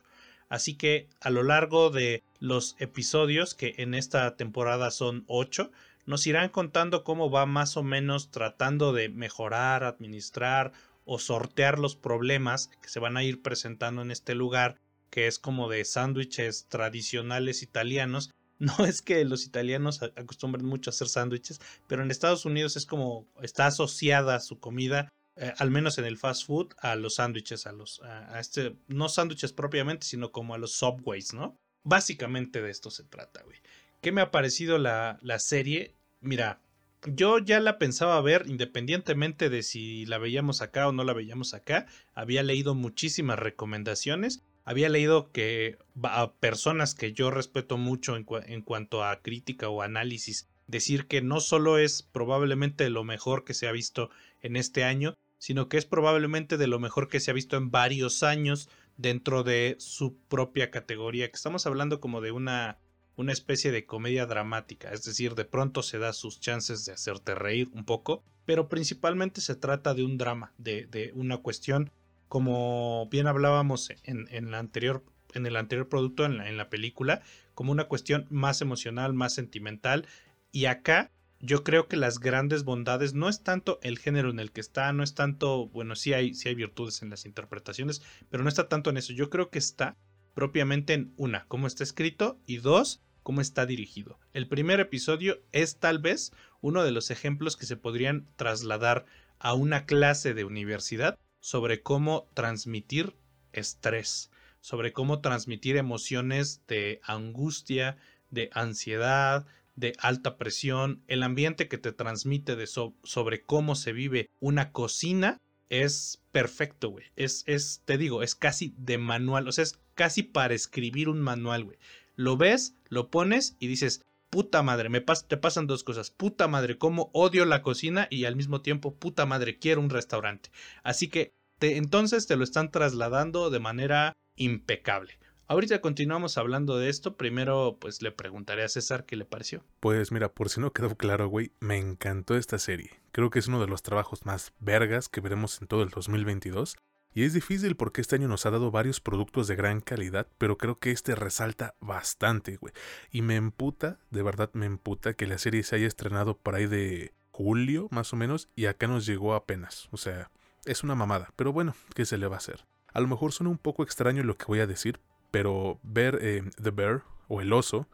Así 0.52 0.74
que 0.74 1.08
a 1.22 1.30
lo 1.30 1.44
largo 1.44 1.88
de 1.88 2.22
los 2.38 2.76
episodios, 2.78 3.54
que 3.54 3.74
en 3.78 3.94
esta 3.94 4.36
temporada 4.36 4.90
son 4.90 5.24
8, 5.26 5.70
nos 6.04 6.26
irán 6.26 6.50
contando 6.50 7.04
cómo 7.04 7.30
va 7.30 7.46
más 7.46 7.78
o 7.78 7.82
menos 7.82 8.30
tratando 8.30 8.92
de 8.92 9.08
mejorar, 9.08 9.82
administrar 9.82 10.72
o 11.06 11.18
sortear 11.18 11.78
los 11.78 11.96
problemas 11.96 12.68
que 12.82 12.90
se 12.90 13.00
van 13.00 13.16
a 13.16 13.24
ir 13.24 13.40
presentando 13.40 14.02
en 14.02 14.10
este 14.10 14.34
lugar, 14.34 14.76
que 15.08 15.26
es 15.26 15.38
como 15.38 15.70
de 15.70 15.86
sándwiches 15.86 16.66
tradicionales 16.68 17.62
italianos. 17.62 18.30
No 18.58 18.84
es 18.84 19.02
que 19.02 19.24
los 19.24 19.46
italianos 19.46 20.02
acostumbren 20.02 20.66
mucho 20.66 20.90
a 20.90 20.92
hacer 20.92 21.08
sándwiches, 21.08 21.60
pero 21.88 22.02
en 22.02 22.12
Estados 22.12 22.44
Unidos 22.44 22.76
es 22.76 22.86
como 22.86 23.26
está 23.40 23.66
asociada 23.66 24.38
su 24.38 24.60
comida 24.60 25.08
eh, 25.36 25.52
al 25.58 25.70
menos 25.70 25.98
en 25.98 26.04
el 26.04 26.18
fast 26.18 26.46
food, 26.46 26.74
a 26.78 26.94
los 26.96 27.16
sándwiches, 27.16 27.66
a 27.66 27.72
los, 27.72 28.02
a, 28.02 28.38
este, 28.38 28.76
no 28.88 29.08
sándwiches 29.08 29.52
propiamente, 29.52 30.06
sino 30.06 30.30
como 30.30 30.54
a 30.54 30.58
los 30.58 30.72
subways, 30.72 31.32
¿no? 31.32 31.58
Básicamente 31.84 32.60
de 32.60 32.70
esto 32.70 32.90
se 32.90 33.04
trata, 33.04 33.42
güey. 33.42 33.58
¿Qué 34.00 34.12
me 34.12 34.20
ha 34.20 34.30
parecido 34.30 34.78
la, 34.78 35.18
la 35.22 35.38
serie? 35.38 35.94
Mira, 36.20 36.60
yo 37.06 37.38
ya 37.38 37.60
la 37.60 37.78
pensaba 37.78 38.20
ver 38.20 38.44
independientemente 38.46 39.48
de 39.48 39.62
si 39.62 40.06
la 40.06 40.18
veíamos 40.18 40.60
acá 40.60 40.88
o 40.88 40.92
no 40.92 41.02
la 41.04 41.12
veíamos 41.12 41.54
acá. 41.54 41.86
Había 42.14 42.42
leído 42.42 42.74
muchísimas 42.74 43.38
recomendaciones. 43.38 44.42
Había 44.64 44.88
leído 44.88 45.32
que 45.32 45.78
a 46.04 46.32
personas 46.34 46.94
que 46.94 47.12
yo 47.12 47.30
respeto 47.30 47.78
mucho 47.78 48.16
en, 48.16 48.26
en, 48.46 48.62
cuanto 48.62 49.02
a 49.02 49.20
crítica 49.20 49.68
o 49.68 49.82
análisis, 49.82 50.48
decir 50.68 51.06
que 51.06 51.20
no 51.20 51.40
solo 51.40 51.78
es 51.78 52.02
probablemente 52.02 52.88
lo 52.88 53.02
mejor 53.02 53.44
que 53.44 53.54
se 53.54 53.66
ha 53.66 53.72
visto 53.72 54.10
en 54.42 54.56
este 54.56 54.84
año, 54.84 55.14
sino 55.38 55.68
que 55.68 55.76
es 55.76 55.86
probablemente 55.86 56.56
de 56.56 56.66
lo 56.66 56.78
mejor 56.78 57.08
que 57.08 57.20
se 57.20 57.30
ha 57.30 57.34
visto 57.34 57.56
en 57.56 57.70
varios 57.70 58.22
años 58.22 58.68
dentro 58.96 59.42
de 59.42 59.76
su 59.78 60.16
propia 60.28 60.70
categoría, 60.70 61.28
que 61.28 61.36
estamos 61.36 61.66
hablando 61.66 62.00
como 62.00 62.20
de 62.20 62.30
una, 62.30 62.78
una 63.16 63.32
especie 63.32 63.72
de 63.72 63.86
comedia 63.86 64.26
dramática, 64.26 64.92
es 64.92 65.02
decir, 65.04 65.34
de 65.34 65.44
pronto 65.44 65.82
se 65.82 65.98
da 65.98 66.12
sus 66.12 66.40
chances 66.40 66.84
de 66.84 66.92
hacerte 66.92 67.34
reír 67.34 67.70
un 67.72 67.84
poco, 67.84 68.22
pero 68.44 68.68
principalmente 68.68 69.40
se 69.40 69.54
trata 69.54 69.94
de 69.94 70.04
un 70.04 70.18
drama, 70.18 70.52
de, 70.58 70.86
de 70.86 71.12
una 71.14 71.38
cuestión, 71.38 71.90
como 72.28 73.08
bien 73.10 73.26
hablábamos 73.26 73.90
en, 74.04 74.28
en, 74.30 74.50
la 74.50 74.58
anterior, 74.58 75.04
en 75.34 75.46
el 75.46 75.56
anterior 75.56 75.88
producto, 75.88 76.24
en 76.24 76.38
la, 76.38 76.48
en 76.48 76.56
la 76.56 76.70
película, 76.70 77.22
como 77.54 77.72
una 77.72 77.84
cuestión 77.84 78.26
más 78.30 78.60
emocional, 78.60 79.12
más 79.12 79.34
sentimental, 79.34 80.06
y 80.50 80.66
acá 80.66 81.10
yo 81.42 81.64
creo 81.64 81.88
que 81.88 81.96
las 81.96 82.20
grandes 82.20 82.62
bondades 82.62 83.14
no 83.14 83.28
es 83.28 83.42
tanto 83.42 83.80
el 83.82 83.98
género 83.98 84.30
en 84.30 84.38
el 84.38 84.52
que 84.52 84.60
está, 84.60 84.92
no 84.92 85.02
es 85.02 85.14
tanto, 85.14 85.66
bueno, 85.66 85.96
sí 85.96 86.12
hay, 86.12 86.34
sí 86.34 86.48
hay 86.48 86.54
virtudes 86.54 87.02
en 87.02 87.10
las 87.10 87.26
interpretaciones, 87.26 88.00
pero 88.30 88.44
no 88.44 88.48
está 88.48 88.68
tanto 88.68 88.90
en 88.90 88.96
eso. 88.96 89.12
Yo 89.12 89.28
creo 89.28 89.50
que 89.50 89.58
está 89.58 89.96
propiamente 90.34 90.94
en 90.94 91.12
una, 91.16 91.44
cómo 91.48 91.66
está 91.66 91.82
escrito 91.82 92.40
y 92.46 92.58
dos, 92.58 93.02
cómo 93.24 93.40
está 93.40 93.66
dirigido. 93.66 94.20
El 94.32 94.46
primer 94.46 94.78
episodio 94.78 95.42
es 95.50 95.78
tal 95.78 95.98
vez 95.98 96.32
uno 96.60 96.84
de 96.84 96.92
los 96.92 97.10
ejemplos 97.10 97.56
que 97.56 97.66
se 97.66 97.76
podrían 97.76 98.28
trasladar 98.36 99.04
a 99.40 99.54
una 99.54 99.84
clase 99.84 100.34
de 100.34 100.44
universidad 100.44 101.18
sobre 101.40 101.82
cómo 101.82 102.30
transmitir 102.34 103.16
estrés, 103.52 104.30
sobre 104.60 104.92
cómo 104.92 105.20
transmitir 105.20 105.76
emociones 105.76 106.62
de 106.68 107.00
angustia, 107.02 107.96
de 108.30 108.48
ansiedad, 108.52 109.44
de 109.74 109.94
alta 109.98 110.36
presión, 110.36 111.02
el 111.06 111.22
ambiente 111.22 111.68
que 111.68 111.78
te 111.78 111.92
transmite 111.92 112.56
de 112.56 112.66
sobre 112.66 113.42
cómo 113.44 113.74
se 113.74 113.92
vive 113.92 114.30
una 114.40 114.72
cocina 114.72 115.40
es 115.68 116.22
perfecto, 116.32 116.90
güey. 116.90 117.06
Es, 117.16 117.44
es, 117.46 117.82
te 117.86 117.96
digo, 117.96 118.22
es 118.22 118.34
casi 118.34 118.74
de 118.76 118.98
manual, 118.98 119.48
o 119.48 119.52
sea, 119.52 119.64
es 119.64 119.78
casi 119.94 120.22
para 120.22 120.54
escribir 120.54 121.08
un 121.08 121.20
manual, 121.20 121.64
güey. 121.64 121.78
Lo 122.14 122.36
ves, 122.36 122.76
lo 122.88 123.10
pones 123.10 123.56
y 123.58 123.68
dices, 123.68 124.04
puta 124.28 124.62
madre, 124.62 124.90
me 124.90 125.00
te 125.00 125.36
pasan 125.36 125.66
dos 125.66 125.84
cosas, 125.84 126.10
puta 126.10 126.48
madre, 126.48 126.76
cómo 126.76 127.10
odio 127.14 127.44
la 127.46 127.62
cocina 127.62 128.06
y 128.10 128.24
al 128.26 128.36
mismo 128.36 128.60
tiempo, 128.60 128.94
puta 128.94 129.24
madre, 129.26 129.58
quiero 129.58 129.80
un 129.80 129.90
restaurante. 129.90 130.50
Así 130.82 131.08
que 131.08 131.32
te, 131.58 131.76
entonces 131.78 132.26
te 132.26 132.36
lo 132.36 132.44
están 132.44 132.70
trasladando 132.70 133.48
de 133.48 133.60
manera 133.60 134.12
impecable. 134.36 135.18
Ahorita 135.46 135.80
continuamos 135.80 136.38
hablando 136.38 136.78
de 136.78 136.88
esto. 136.88 137.16
Primero, 137.16 137.76
pues 137.80 138.00
le 138.00 138.12
preguntaré 138.12 138.64
a 138.64 138.68
César 138.68 139.04
qué 139.04 139.16
le 139.16 139.24
pareció. 139.24 139.64
Pues 139.80 140.12
mira, 140.12 140.32
por 140.32 140.48
si 140.48 140.60
no 140.60 140.72
quedó 140.72 140.96
claro, 140.96 141.28
güey, 141.28 141.52
me 141.60 141.78
encantó 141.78 142.36
esta 142.36 142.58
serie. 142.58 143.02
Creo 143.10 143.30
que 143.30 143.38
es 143.38 143.48
uno 143.48 143.60
de 143.60 143.66
los 143.66 143.82
trabajos 143.82 144.24
más 144.24 144.52
vergas 144.60 145.08
que 145.08 145.20
veremos 145.20 145.60
en 145.60 145.66
todo 145.66 145.82
el 145.82 145.90
2022. 145.90 146.76
Y 147.14 147.24
es 147.24 147.34
difícil 147.34 147.76
porque 147.76 148.00
este 148.00 148.16
año 148.16 148.28
nos 148.28 148.46
ha 148.46 148.50
dado 148.50 148.70
varios 148.70 149.00
productos 149.00 149.46
de 149.46 149.56
gran 149.56 149.80
calidad, 149.80 150.26
pero 150.38 150.56
creo 150.56 150.78
que 150.78 150.92
este 150.92 151.14
resalta 151.14 151.74
bastante, 151.80 152.56
güey. 152.56 152.72
Y 153.10 153.20
me 153.20 153.36
emputa, 153.36 153.98
de 154.10 154.22
verdad 154.22 154.50
me 154.54 154.64
emputa 154.64 155.12
que 155.12 155.26
la 155.26 155.36
serie 155.36 155.62
se 155.62 155.76
haya 155.76 155.86
estrenado 155.86 156.38
por 156.38 156.54
ahí 156.54 156.66
de 156.66 157.12
julio, 157.30 157.88
más 157.90 158.14
o 158.14 158.16
menos, 158.16 158.48
y 158.56 158.64
acá 158.66 158.86
nos 158.86 159.04
llegó 159.04 159.34
apenas. 159.34 159.88
O 159.90 159.98
sea, 159.98 160.30
es 160.64 160.82
una 160.84 160.94
mamada, 160.94 161.32
pero 161.36 161.52
bueno, 161.52 161.74
¿qué 161.94 162.06
se 162.06 162.16
le 162.16 162.28
va 162.28 162.36
a 162.36 162.38
hacer? 162.38 162.64
A 162.94 163.00
lo 163.00 163.08
mejor 163.08 163.32
suena 163.32 163.50
un 163.50 163.58
poco 163.58 163.82
extraño 163.82 164.22
lo 164.22 164.36
que 164.36 164.46
voy 164.46 164.60
a 164.60 164.66
decir, 164.66 165.00
pero 165.32 165.80
ver 165.82 166.20
eh, 166.22 166.44
The 166.62 166.70
Bear 166.70 167.02
o 167.26 167.40
el 167.40 167.52
oso 167.52 167.88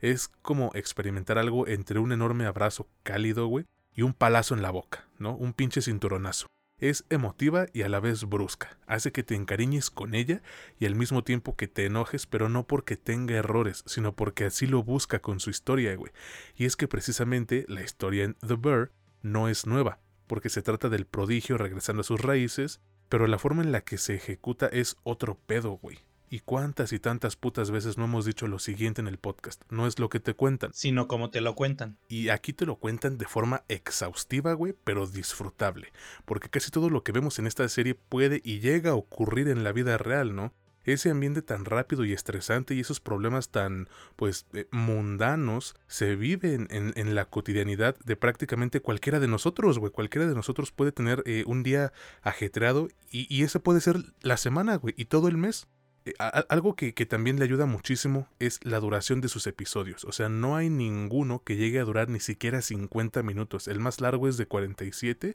es 0.00 0.28
como 0.28 0.70
experimentar 0.74 1.36
algo 1.36 1.66
entre 1.66 1.98
un 1.98 2.12
enorme 2.12 2.46
abrazo 2.46 2.88
cálido, 3.02 3.46
güey, 3.48 3.66
y 3.94 4.02
un 4.02 4.14
palazo 4.14 4.54
en 4.54 4.62
la 4.62 4.70
boca, 4.70 5.06
¿no? 5.18 5.36
Un 5.36 5.52
pinche 5.52 5.82
cinturonazo. 5.82 6.46
Es 6.78 7.04
emotiva 7.08 7.66
y 7.72 7.82
a 7.82 7.88
la 7.88 8.00
vez 8.00 8.24
brusca. 8.24 8.76
Hace 8.86 9.12
que 9.12 9.22
te 9.22 9.34
encariñes 9.34 9.90
con 9.90 10.14
ella 10.14 10.42
y 10.78 10.86
al 10.86 10.94
mismo 10.94 11.22
tiempo 11.22 11.56
que 11.56 11.68
te 11.68 11.86
enojes, 11.86 12.26
pero 12.26 12.48
no 12.48 12.66
porque 12.66 12.96
tenga 12.96 13.34
errores, 13.34 13.84
sino 13.86 14.14
porque 14.14 14.44
así 14.44 14.66
lo 14.66 14.82
busca 14.82 15.20
con 15.20 15.40
su 15.40 15.50
historia, 15.50 15.94
güey. 15.96 16.12
Y 16.56 16.64
es 16.64 16.76
que 16.76 16.88
precisamente 16.88 17.64
la 17.68 17.82
historia 17.82 18.24
en 18.24 18.34
The 18.46 18.56
Bear 18.56 18.90
no 19.22 19.48
es 19.48 19.66
nueva, 19.66 20.00
porque 20.26 20.48
se 20.48 20.62
trata 20.62 20.88
del 20.88 21.06
prodigio 21.06 21.56
regresando 21.56 22.00
a 22.00 22.04
sus 22.04 22.20
raíces, 22.20 22.80
pero 23.08 23.26
la 23.26 23.38
forma 23.38 23.62
en 23.62 23.72
la 23.72 23.82
que 23.82 23.96
se 23.96 24.14
ejecuta 24.14 24.66
es 24.66 24.96
otro 25.04 25.38
pedo, 25.46 25.78
güey. 25.80 26.00
Y 26.34 26.40
cuántas 26.40 26.92
y 26.92 26.98
tantas 26.98 27.36
putas 27.36 27.70
veces 27.70 27.96
no 27.96 28.06
hemos 28.06 28.24
dicho 28.24 28.48
lo 28.48 28.58
siguiente 28.58 29.00
en 29.00 29.06
el 29.06 29.18
podcast. 29.18 29.62
No 29.70 29.86
es 29.86 30.00
lo 30.00 30.08
que 30.08 30.18
te 30.18 30.34
cuentan. 30.34 30.72
Sino 30.74 31.06
como 31.06 31.30
te 31.30 31.40
lo 31.40 31.54
cuentan. 31.54 31.96
Y 32.08 32.28
aquí 32.28 32.52
te 32.52 32.66
lo 32.66 32.74
cuentan 32.74 33.18
de 33.18 33.26
forma 33.26 33.62
exhaustiva, 33.68 34.52
güey, 34.54 34.74
pero 34.82 35.06
disfrutable. 35.06 35.92
Porque 36.24 36.48
casi 36.48 36.72
todo 36.72 36.90
lo 36.90 37.04
que 37.04 37.12
vemos 37.12 37.38
en 37.38 37.46
esta 37.46 37.68
serie 37.68 37.94
puede 37.94 38.40
y 38.42 38.58
llega 38.58 38.90
a 38.90 38.94
ocurrir 38.96 39.46
en 39.46 39.62
la 39.62 39.70
vida 39.70 39.96
real, 39.96 40.34
¿no? 40.34 40.52
ese 40.82 41.08
ambiente 41.08 41.40
tan 41.40 41.64
rápido 41.64 42.04
y 42.04 42.12
estresante 42.12 42.74
y 42.74 42.80
esos 42.80 43.00
problemas 43.00 43.50
tan, 43.50 43.88
pues, 44.16 44.46
eh, 44.54 44.66
mundanos 44.72 45.76
se 45.86 46.14
viven 46.16 46.66
en, 46.70 47.14
la 47.14 47.24
cotidianidad 47.26 47.96
de 48.04 48.16
prácticamente 48.16 48.80
cualquiera 48.80 49.20
de 49.20 49.28
nosotros, 49.28 49.78
güey. 49.78 49.92
Cualquiera 49.92 50.26
de 50.26 50.34
nosotros 50.34 50.72
puede 50.72 50.90
tener 50.90 51.22
eh, 51.26 51.44
un 51.46 51.62
día 51.62 51.92
ajetreado 52.22 52.88
y, 53.08 53.32
y 53.34 53.44
ese 53.44 53.60
puede 53.60 53.80
ser 53.80 53.96
la 54.20 54.36
semana, 54.36 54.76
güey, 54.76 54.94
y 54.98 55.04
todo 55.04 55.28
el 55.28 55.38
mes. 55.38 55.68
Eh, 56.06 56.12
algo 56.18 56.76
que, 56.76 56.92
que, 56.92 57.06
también 57.06 57.38
le 57.38 57.44
ayuda 57.44 57.66
muchísimo 57.66 58.28
es 58.38 58.60
la 58.62 58.80
duración 58.80 59.20
de 59.20 59.28
sus 59.28 59.46
episodios. 59.46 60.04
O 60.04 60.12
sea, 60.12 60.28
no 60.28 60.56
hay 60.56 60.68
ninguno 60.68 61.42
que 61.42 61.56
llegue 61.56 61.80
a 61.80 61.84
durar 61.84 62.08
ni 62.08 62.20
siquiera 62.20 62.60
50 62.60 63.22
minutos. 63.22 63.68
El 63.68 63.80
más 63.80 64.00
largo 64.00 64.28
es 64.28 64.36
de 64.36 64.46
47 64.46 65.34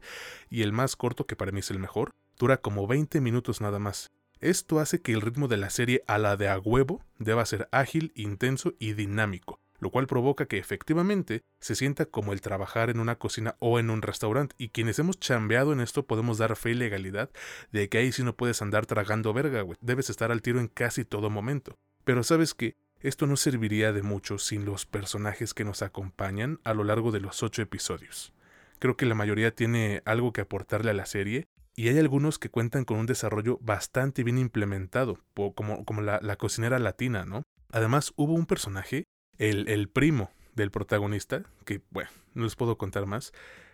y 0.50 0.62
el 0.62 0.72
más 0.72 0.96
corto, 0.96 1.26
que 1.26 1.36
para 1.36 1.52
mí 1.52 1.60
es 1.60 1.72
el 1.72 1.80
mejor, 1.80 2.14
dura 2.38 2.58
como 2.58 2.88
20 2.88 3.20
minutos 3.22 3.62
nada 3.62 3.80
más. 3.80 4.12
Esto 4.42 4.80
hace 4.80 5.02
que 5.02 5.12
el 5.12 5.22
ritmo 5.22 5.50
de 5.50 5.58
la 5.58 5.70
serie 5.70 6.04
a 6.08 6.18
la 6.18 6.38
de 6.38 6.48
a 6.48 6.58
huevo 6.58 7.04
deba 7.18 7.46
ser 7.46 7.68
ágil, 7.72 8.14
intenso 8.16 8.74
y 8.80 8.94
dinámico, 8.94 9.60
lo 9.80 9.90
cual 9.92 10.08
provoca 10.08 10.46
que 10.46 10.58
efectivamente 10.58 11.44
se 11.60 11.76
sienta 11.76 12.06
como 12.06 12.34
el 12.34 12.42
trabajar 12.42 12.90
en 12.90 13.00
una 13.00 13.18
cocina 13.18 13.56
o 13.60 13.80
en 13.80 13.90
un 13.90 14.02
restaurante, 14.02 14.56
y 14.58 14.70
quienes 14.70 15.00
hemos 15.00 15.20
chambeado 15.20 15.74
en 15.74 15.80
esto 15.80 16.06
podemos 16.06 16.38
dar 16.38 16.56
fe 16.56 16.72
y 16.72 16.76
legalidad 16.76 17.30
de 17.72 17.90
que 17.90 17.98
ahí 17.98 18.12
sí 18.12 18.24
no 18.24 18.36
puedes 18.36 18.62
andar 18.62 18.86
tragando 18.86 19.34
verga, 19.34 19.62
güey, 19.62 19.78
debes 19.82 20.10
estar 20.10 20.32
al 20.32 20.42
tiro 20.42 20.60
en 20.60 20.68
casi 20.68 21.06
todo 21.06 21.30
momento. 21.30 21.78
Pero 22.04 22.24
sabes 22.24 22.54
que 22.54 22.76
esto 23.02 23.28
no 23.28 23.38
serviría 23.38 23.94
de 23.94 24.04
mucho 24.04 24.38
sin 24.40 24.66
los 24.66 24.86
personajes 24.86 25.54
que 25.54 25.64
nos 25.64 25.82
acompañan 25.82 26.60
a 26.64 26.74
lo 26.74 26.84
largo 26.84 27.12
de 27.12 27.22
los 27.22 27.44
ocho 27.44 27.62
episodios. 27.62 28.34
Creo 28.80 28.98
que 28.98 29.06
la 29.06 29.16
mayoría 29.16 29.56
tiene 29.56 30.02
algo 30.06 30.34
que 30.34 30.42
aportarle 30.42 30.92
a 30.92 30.94
la 30.94 31.06
serie 31.06 31.48
y 31.76 31.88
hay 31.88 31.98
algunos 31.98 32.40
que 32.40 32.50
cuentan 32.50 32.84
con 32.84 32.98
un 32.98 33.06
desarrollo 33.06 33.58
bastante 33.62 34.24
bien 34.26 34.38
implementado, 34.38 35.20
como, 35.56 35.86
como 35.86 36.02
la, 36.02 36.36
cocinera 36.36 36.78
latina, 36.78 37.24
¿no? 37.24 37.44
Además, 37.72 38.12
hubo 38.18 38.34
un 38.34 38.46
personaje, 38.46 39.06
el, 39.40 39.68
el 39.68 39.90
primo 39.90 40.32
del 40.56 40.72
protagonista, 40.72 41.44
que, 41.66 41.82
bueno, 41.90 42.10
no 42.36 42.44
les 42.44 42.56
puedo 42.56 42.78
contar 42.78 43.06
más. 43.08 43.34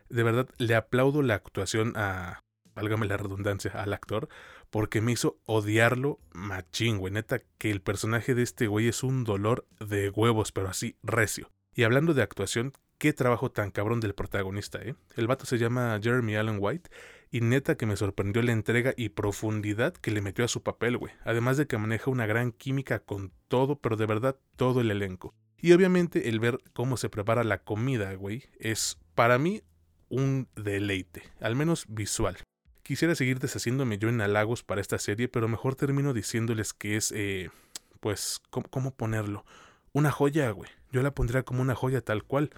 De 0.10 0.24
verdad, 0.24 0.48
le 0.58 0.76
aplaudo 0.76 1.22
la 1.22 1.34
actuación 1.34 1.94
a, 1.96 2.42
válgame 2.76 3.08
la 3.08 3.18
redundancia, 3.18 3.72
al 3.72 3.94
actor, 3.94 4.30
porque 4.70 5.02
me 5.02 5.12
hizo 5.12 5.40
odiarlo 5.46 6.20
machín, 6.34 6.98
güey. 6.98 7.14
Neta, 7.14 7.40
que 7.58 7.72
el 7.72 7.82
personaje 7.82 8.36
de 8.36 8.44
este 8.44 8.68
güey 8.68 8.88
es 8.88 9.04
un 9.04 9.24
dolor 9.24 9.68
de 9.80 10.10
huevos, 10.10 10.52
pero 10.52 10.70
así 10.70 10.98
recio. 11.04 11.52
Y 11.74 11.84
hablando 11.84 12.14
de 12.14 12.22
actuación, 12.22 12.74
qué 12.98 13.14
trabajo 13.14 13.52
tan 13.52 13.72
cabrón 13.72 14.00
del 14.00 14.16
protagonista, 14.16 14.80
¿eh? 14.82 14.96
El 15.16 15.28
vato 15.28 15.46
se 15.46 15.58
llama 15.58 16.00
Jeremy 16.02 16.36
Allen 16.36 16.58
White 16.60 16.90
y 17.32 17.42
neta 17.42 17.76
que 17.76 17.86
me 17.86 17.98
sorprendió 17.98 18.42
la 18.44 18.52
entrega 18.52 18.94
y 18.96 19.10
profundidad 19.10 19.94
que 19.94 20.12
le 20.12 20.22
metió 20.22 20.46
a 20.46 20.50
su 20.50 20.64
papel, 20.64 20.98
güey. 20.98 21.14
Además 21.24 21.58
de 21.58 21.68
que 21.68 21.78
maneja 21.78 22.12
una 22.12 22.26
gran 22.26 22.52
química 22.52 23.00
con 23.00 23.34
todo, 23.48 23.80
pero 23.80 23.98
de 23.98 24.06
verdad 24.06 24.38
todo 24.56 24.82
el 24.82 24.92
elenco. 24.92 25.34
Y 25.66 25.74
obviamente 25.74 26.30
el 26.30 26.40
ver 26.40 26.60
cómo 26.74 26.96
se 26.96 27.10
prepara 27.10 27.44
la 27.44 27.58
comida, 27.58 28.14
güey, 28.14 28.44
es 28.60 29.00
para 29.16 29.40
mí 29.40 29.64
un 30.10 30.48
deleite, 30.56 31.24
al 31.42 31.56
menos 31.56 31.88
visual. 31.90 32.38
Quisiera 32.84 33.16
seguir 33.16 33.40
deshaciéndome 33.40 33.98
yo 33.98 34.10
en 34.10 34.22
halagos 34.22 34.62
para 34.62 34.80
esta 34.80 35.00
serie, 35.00 35.28
pero 35.28 35.48
mejor 35.48 35.74
termino 35.74 36.14
diciéndoles 36.14 36.72
que 36.74 36.98
es, 36.98 37.12
eh, 37.16 37.50
pues, 38.00 38.44
¿cómo, 38.52 38.92
ponerlo? 38.92 39.44
Una 39.92 40.12
joya, 40.12 40.52
güey. 40.52 40.70
Yo 40.92 41.02
la 41.02 41.16
pondría 41.16 41.42
como 41.42 41.64
una 41.64 41.74
joya 41.74 42.02
tal 42.02 42.24
cual. 42.24 42.52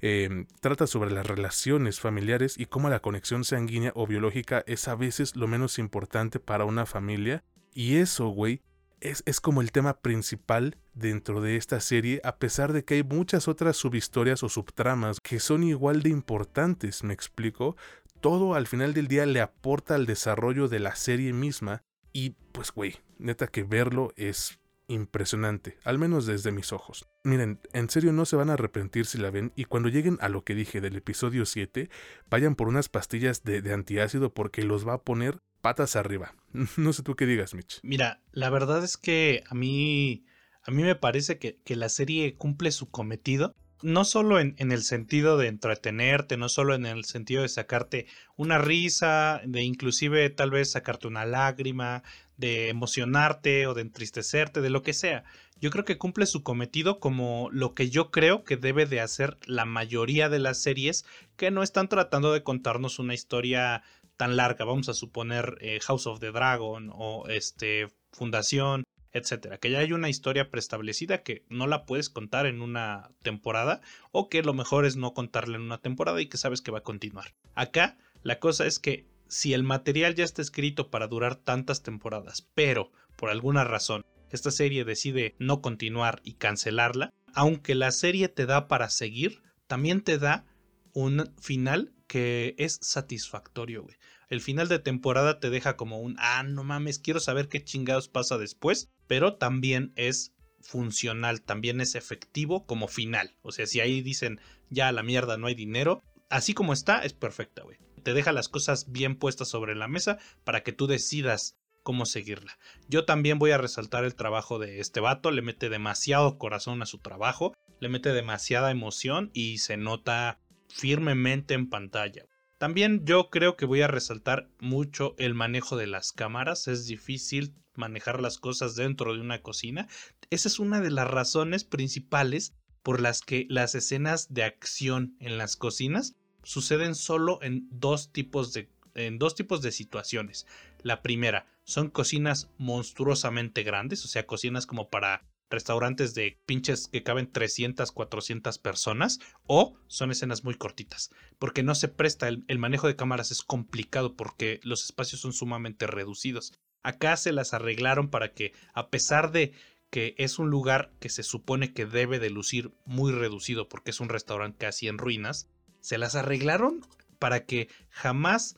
Em, 0.00 0.46
trata 0.62 0.86
sobre 0.86 1.10
las 1.10 1.26
relaciones 1.26 2.00
familiares 2.00 2.58
y 2.58 2.64
cómo 2.64 2.88
la 2.88 3.00
conexión 3.00 3.44
sanguínea 3.44 3.92
o 3.94 4.06
biológica 4.06 4.64
es 4.66 4.88
a 4.88 4.94
veces 4.94 5.36
lo 5.36 5.46
menos 5.46 5.78
importante 5.78 6.40
para 6.40 6.64
una 6.64 6.86
familia. 6.86 7.44
Y 7.74 7.96
eso, 7.96 8.28
güey, 8.28 8.62
es, 9.00 9.22
es, 9.26 9.40
como 9.40 9.60
el 9.60 9.72
tema 9.72 10.00
principal 10.00 10.76
dentro 10.94 11.40
de 11.40 11.56
esta 11.56 11.80
serie, 11.80 12.20
a 12.24 12.36
pesar 12.36 12.72
de 12.72 12.84
que 12.84 12.94
hay 12.94 13.02
muchas 13.02 13.48
otras 13.48 13.76
subhistorias 13.76 14.42
o 14.42 14.48
subtramas 14.48 15.20
que 15.20 15.40
son 15.40 15.62
igual 15.62 16.02
de 16.02 16.10
importantes, 16.10 17.04
me 17.04 17.14
explico. 17.14 17.76
Todo 18.20 18.54
al 18.54 18.66
final 18.66 18.94
del 18.94 19.08
día 19.08 19.26
le 19.26 19.40
aporta 19.40 19.94
al 19.94 20.06
desarrollo 20.06 20.68
de 20.68 20.80
la 20.80 20.96
serie 20.96 21.32
misma. 21.32 21.82
Y 22.12 22.30
pues, 22.52 22.72
güey, 22.72 22.96
neta 23.18 23.46
que 23.46 23.62
verlo 23.62 24.12
es 24.16 24.58
impresionante, 24.88 25.78
al 25.84 25.98
menos 25.98 26.26
desde 26.26 26.52
mis 26.52 26.72
ojos. 26.72 27.06
Miren, 27.24 27.60
en 27.72 27.90
serio 27.90 28.12
no 28.12 28.24
se 28.24 28.36
van 28.36 28.50
a 28.50 28.54
arrepentir 28.54 29.06
si 29.06 29.18
la 29.18 29.30
ven 29.30 29.52
y 29.56 29.64
cuando 29.64 29.88
lleguen 29.88 30.18
a 30.20 30.28
lo 30.28 30.44
que 30.44 30.54
dije 30.54 30.80
del 30.80 30.96
episodio 30.96 31.44
7, 31.44 31.90
vayan 32.30 32.54
por 32.54 32.68
unas 32.68 32.88
pastillas 32.88 33.42
de, 33.42 33.72
antiácido 33.72 34.32
porque 34.32 34.62
los 34.62 34.86
va 34.86 34.94
a 34.94 35.02
poner 35.02 35.38
patas 35.66 35.96
arriba. 35.96 36.32
No 36.76 36.92
sé 36.92 37.02
tú 37.02 37.16
qué 37.16 37.26
digas, 37.26 37.52
Mitch. 37.52 37.80
Mira, 37.82 38.20
la 38.30 38.50
verdad 38.50 38.84
es 38.84 38.96
que 38.96 39.42
a 39.50 39.54
mí, 39.56 40.24
a 40.62 40.70
mí 40.70 40.84
me 40.84 40.94
parece 40.94 41.38
que, 41.38 41.58
que 41.64 41.74
la 41.74 41.88
serie 41.88 42.36
cumple 42.36 42.70
su 42.70 42.88
cometido 42.88 43.52
no 43.82 44.04
solo 44.04 44.40
en, 44.40 44.54
en, 44.58 44.72
el 44.72 44.82
sentido 44.82 45.36
de 45.36 45.48
entretenerte, 45.48 46.36
no 46.36 46.48
solo 46.48 46.74
en 46.74 46.86
el 46.86 47.04
sentido 47.04 47.42
de 47.42 47.48
sacarte 47.48 48.06
una 48.36 48.58
risa, 48.58 49.42
de 49.44 49.62
inclusive 49.62 50.30
tal 50.30 50.50
vez 50.50 50.70
sacarte 50.70 51.08
una 51.08 51.26
lágrima, 51.26 52.02
de 52.36 52.68
emocionarte 52.68 53.66
o 53.66 53.74
de 53.74 53.82
entristecerte, 53.82 54.60
de 54.60 54.70
lo 54.70 54.82
que 54.82 54.94
sea. 54.94 55.24
Yo 55.60 55.70
creo 55.70 55.84
que 55.84 55.98
cumple 55.98 56.26
su 56.26 56.42
cometido 56.42 57.00
como 57.00 57.48
lo 57.50 57.74
que 57.74 57.90
yo 57.90 58.10
creo 58.10 58.44
que 58.44 58.56
debe 58.56 58.86
de 58.86 59.00
hacer 59.00 59.36
la 59.46 59.64
mayoría 59.64 60.28
de 60.28 60.38
las 60.38 60.62
series 60.62 61.04
que 61.36 61.50
no 61.50 61.62
están 61.62 61.88
tratando 61.88 62.32
de 62.32 62.42
contarnos 62.42 62.98
una 62.98 63.14
historia 63.14 63.82
tan 64.16 64.36
larga. 64.36 64.64
Vamos 64.64 64.88
a 64.88 64.94
suponer 64.94 65.58
eh, 65.60 65.80
House 65.84 66.06
of 66.06 66.20
the 66.20 66.32
Dragon 66.32 66.90
o 66.92 67.26
este 67.28 67.88
Fundación 68.12 68.84
etcétera. 69.16 69.58
Que 69.58 69.70
ya 69.70 69.78
hay 69.78 69.92
una 69.92 70.08
historia 70.08 70.50
preestablecida 70.50 71.22
que 71.22 71.44
no 71.48 71.66
la 71.66 71.86
puedes 71.86 72.10
contar 72.10 72.46
en 72.46 72.60
una 72.60 73.10
temporada 73.22 73.80
o 74.12 74.28
que 74.28 74.42
lo 74.42 74.52
mejor 74.52 74.84
es 74.84 74.96
no 74.96 75.14
contarla 75.14 75.56
en 75.56 75.62
una 75.62 75.78
temporada 75.78 76.20
y 76.20 76.26
que 76.26 76.36
sabes 76.36 76.60
que 76.60 76.70
va 76.70 76.78
a 76.78 76.82
continuar. 76.82 77.34
Acá 77.54 77.96
la 78.22 78.38
cosa 78.38 78.66
es 78.66 78.78
que 78.78 79.06
si 79.28 79.54
el 79.54 79.62
material 79.62 80.14
ya 80.14 80.24
está 80.24 80.42
escrito 80.42 80.90
para 80.90 81.08
durar 81.08 81.36
tantas 81.36 81.82
temporadas, 81.82 82.46
pero 82.54 82.92
por 83.16 83.30
alguna 83.30 83.64
razón 83.64 84.04
esta 84.30 84.50
serie 84.50 84.84
decide 84.84 85.34
no 85.38 85.62
continuar 85.62 86.20
y 86.22 86.34
cancelarla, 86.34 87.12
aunque 87.32 87.74
la 87.74 87.92
serie 87.92 88.28
te 88.28 88.44
da 88.44 88.68
para 88.68 88.90
seguir, 88.90 89.42
también 89.66 90.02
te 90.02 90.18
da 90.18 90.44
un 90.92 91.32
final 91.40 91.92
que 92.06 92.54
es 92.58 92.78
satisfactorio, 92.82 93.82
güey. 93.82 93.96
El 94.28 94.40
final 94.40 94.68
de 94.68 94.78
temporada 94.78 95.38
te 95.38 95.50
deja 95.50 95.76
como 95.76 96.00
un, 96.00 96.16
ah, 96.18 96.42
no 96.42 96.64
mames, 96.64 96.98
quiero 96.98 97.20
saber 97.20 97.48
qué 97.48 97.62
chingados 97.62 98.08
pasa 98.08 98.38
después, 98.38 98.90
pero 99.06 99.36
también 99.36 99.92
es 99.96 100.32
funcional, 100.60 101.42
también 101.42 101.80
es 101.80 101.94
efectivo 101.94 102.66
como 102.66 102.88
final. 102.88 103.36
O 103.42 103.52
sea, 103.52 103.66
si 103.66 103.80
ahí 103.80 104.02
dicen, 104.02 104.40
ya 104.68 104.90
la 104.92 105.02
mierda, 105.02 105.36
no 105.36 105.46
hay 105.46 105.54
dinero, 105.54 106.02
así 106.28 106.54
como 106.54 106.72
está, 106.72 107.00
es 107.00 107.12
perfecta, 107.12 107.62
güey. 107.62 107.78
Te 108.02 108.14
deja 108.14 108.32
las 108.32 108.48
cosas 108.48 108.90
bien 108.90 109.16
puestas 109.16 109.48
sobre 109.48 109.74
la 109.74 109.88
mesa 109.88 110.18
para 110.44 110.62
que 110.62 110.72
tú 110.72 110.86
decidas 110.86 111.56
cómo 111.82 112.04
seguirla. 112.04 112.58
Yo 112.88 113.04
también 113.04 113.38
voy 113.38 113.52
a 113.52 113.58
resaltar 113.58 114.04
el 114.04 114.16
trabajo 114.16 114.58
de 114.58 114.80
este 114.80 114.98
vato, 114.98 115.30
le 115.30 115.42
mete 115.42 115.68
demasiado 115.68 116.36
corazón 116.36 116.82
a 116.82 116.86
su 116.86 116.98
trabajo, 116.98 117.54
le 117.78 117.88
mete 117.88 118.12
demasiada 118.12 118.72
emoción 118.72 119.30
y 119.32 119.58
se 119.58 119.76
nota 119.76 120.40
firmemente 120.68 121.54
en 121.54 121.68
pantalla. 121.68 122.26
También 122.58 123.04
yo 123.04 123.28
creo 123.28 123.56
que 123.56 123.66
voy 123.66 123.82
a 123.82 123.88
resaltar 123.88 124.48
mucho 124.60 125.14
el 125.18 125.34
manejo 125.34 125.76
de 125.76 125.86
las 125.86 126.12
cámaras. 126.12 126.68
Es 126.68 126.86
difícil 126.86 127.54
manejar 127.74 128.20
las 128.20 128.38
cosas 128.38 128.76
dentro 128.76 129.14
de 129.14 129.20
una 129.20 129.42
cocina. 129.42 129.88
Esa 130.30 130.48
es 130.48 130.58
una 130.58 130.80
de 130.80 130.90
las 130.90 131.08
razones 131.08 131.64
principales 131.64 132.54
por 132.82 133.00
las 133.00 133.20
que 133.20 133.46
las 133.50 133.74
escenas 133.74 134.32
de 134.32 134.44
acción 134.44 135.16
en 135.20 135.38
las 135.38 135.56
cocinas 135.56 136.14
suceden 136.44 136.94
solo 136.94 137.40
en 137.42 137.68
dos 137.70 138.12
tipos 138.12 138.52
de 138.52 138.70
en 138.94 139.18
dos 139.18 139.34
tipos 139.34 139.60
de 139.60 139.72
situaciones. 139.72 140.46
La 140.82 141.02
primera, 141.02 141.46
son 141.64 141.90
cocinas 141.90 142.48
monstruosamente 142.58 143.62
grandes, 143.62 144.04
o 144.04 144.08
sea, 144.08 144.26
cocinas 144.26 144.66
como 144.66 144.88
para 144.88 145.24
restaurantes 145.50 146.14
de 146.14 146.40
pinches 146.46 146.88
que 146.88 147.02
caben 147.02 147.30
300, 147.30 147.92
400 147.92 148.58
personas 148.58 149.20
o 149.46 149.76
son 149.86 150.10
escenas 150.10 150.44
muy 150.44 150.54
cortitas 150.54 151.10
porque 151.38 151.62
no 151.62 151.74
se 151.74 151.88
presta 151.88 152.28
el, 152.28 152.58
manejo 152.58 152.86
de 152.86 152.96
cámaras 152.96 153.30
es 153.30 153.42
complicado 153.42 154.16
porque 154.16 154.60
los 154.62 154.84
espacios 154.84 155.20
son 155.20 155.32
sumamente 155.32 155.86
reducidos. 155.86 156.52
Acá 156.82 157.16
se 157.16 157.32
las 157.32 157.52
arreglaron 157.54 158.10
para 158.10 158.32
que 158.32 158.52
a 158.74 158.88
pesar 158.90 159.32
de 159.32 159.52
que 159.90 160.14
es 160.18 160.38
un 160.38 160.50
lugar 160.50 160.92
que 161.00 161.08
se 161.08 161.22
supone 161.22 161.72
que 161.72 161.86
debe 161.86 162.18
de 162.18 162.30
lucir 162.30 162.72
muy 162.84 163.12
reducido 163.12 163.68
porque 163.68 163.90
es 163.90 164.00
un 164.00 164.08
restaurante 164.08 164.58
casi 164.58 164.88
en 164.88 164.98
ruinas, 164.98 165.48
se 165.80 165.98
las 165.98 166.14
arreglaron 166.14 166.80
para 167.18 167.44
que 167.44 167.68
jamás 167.90 168.56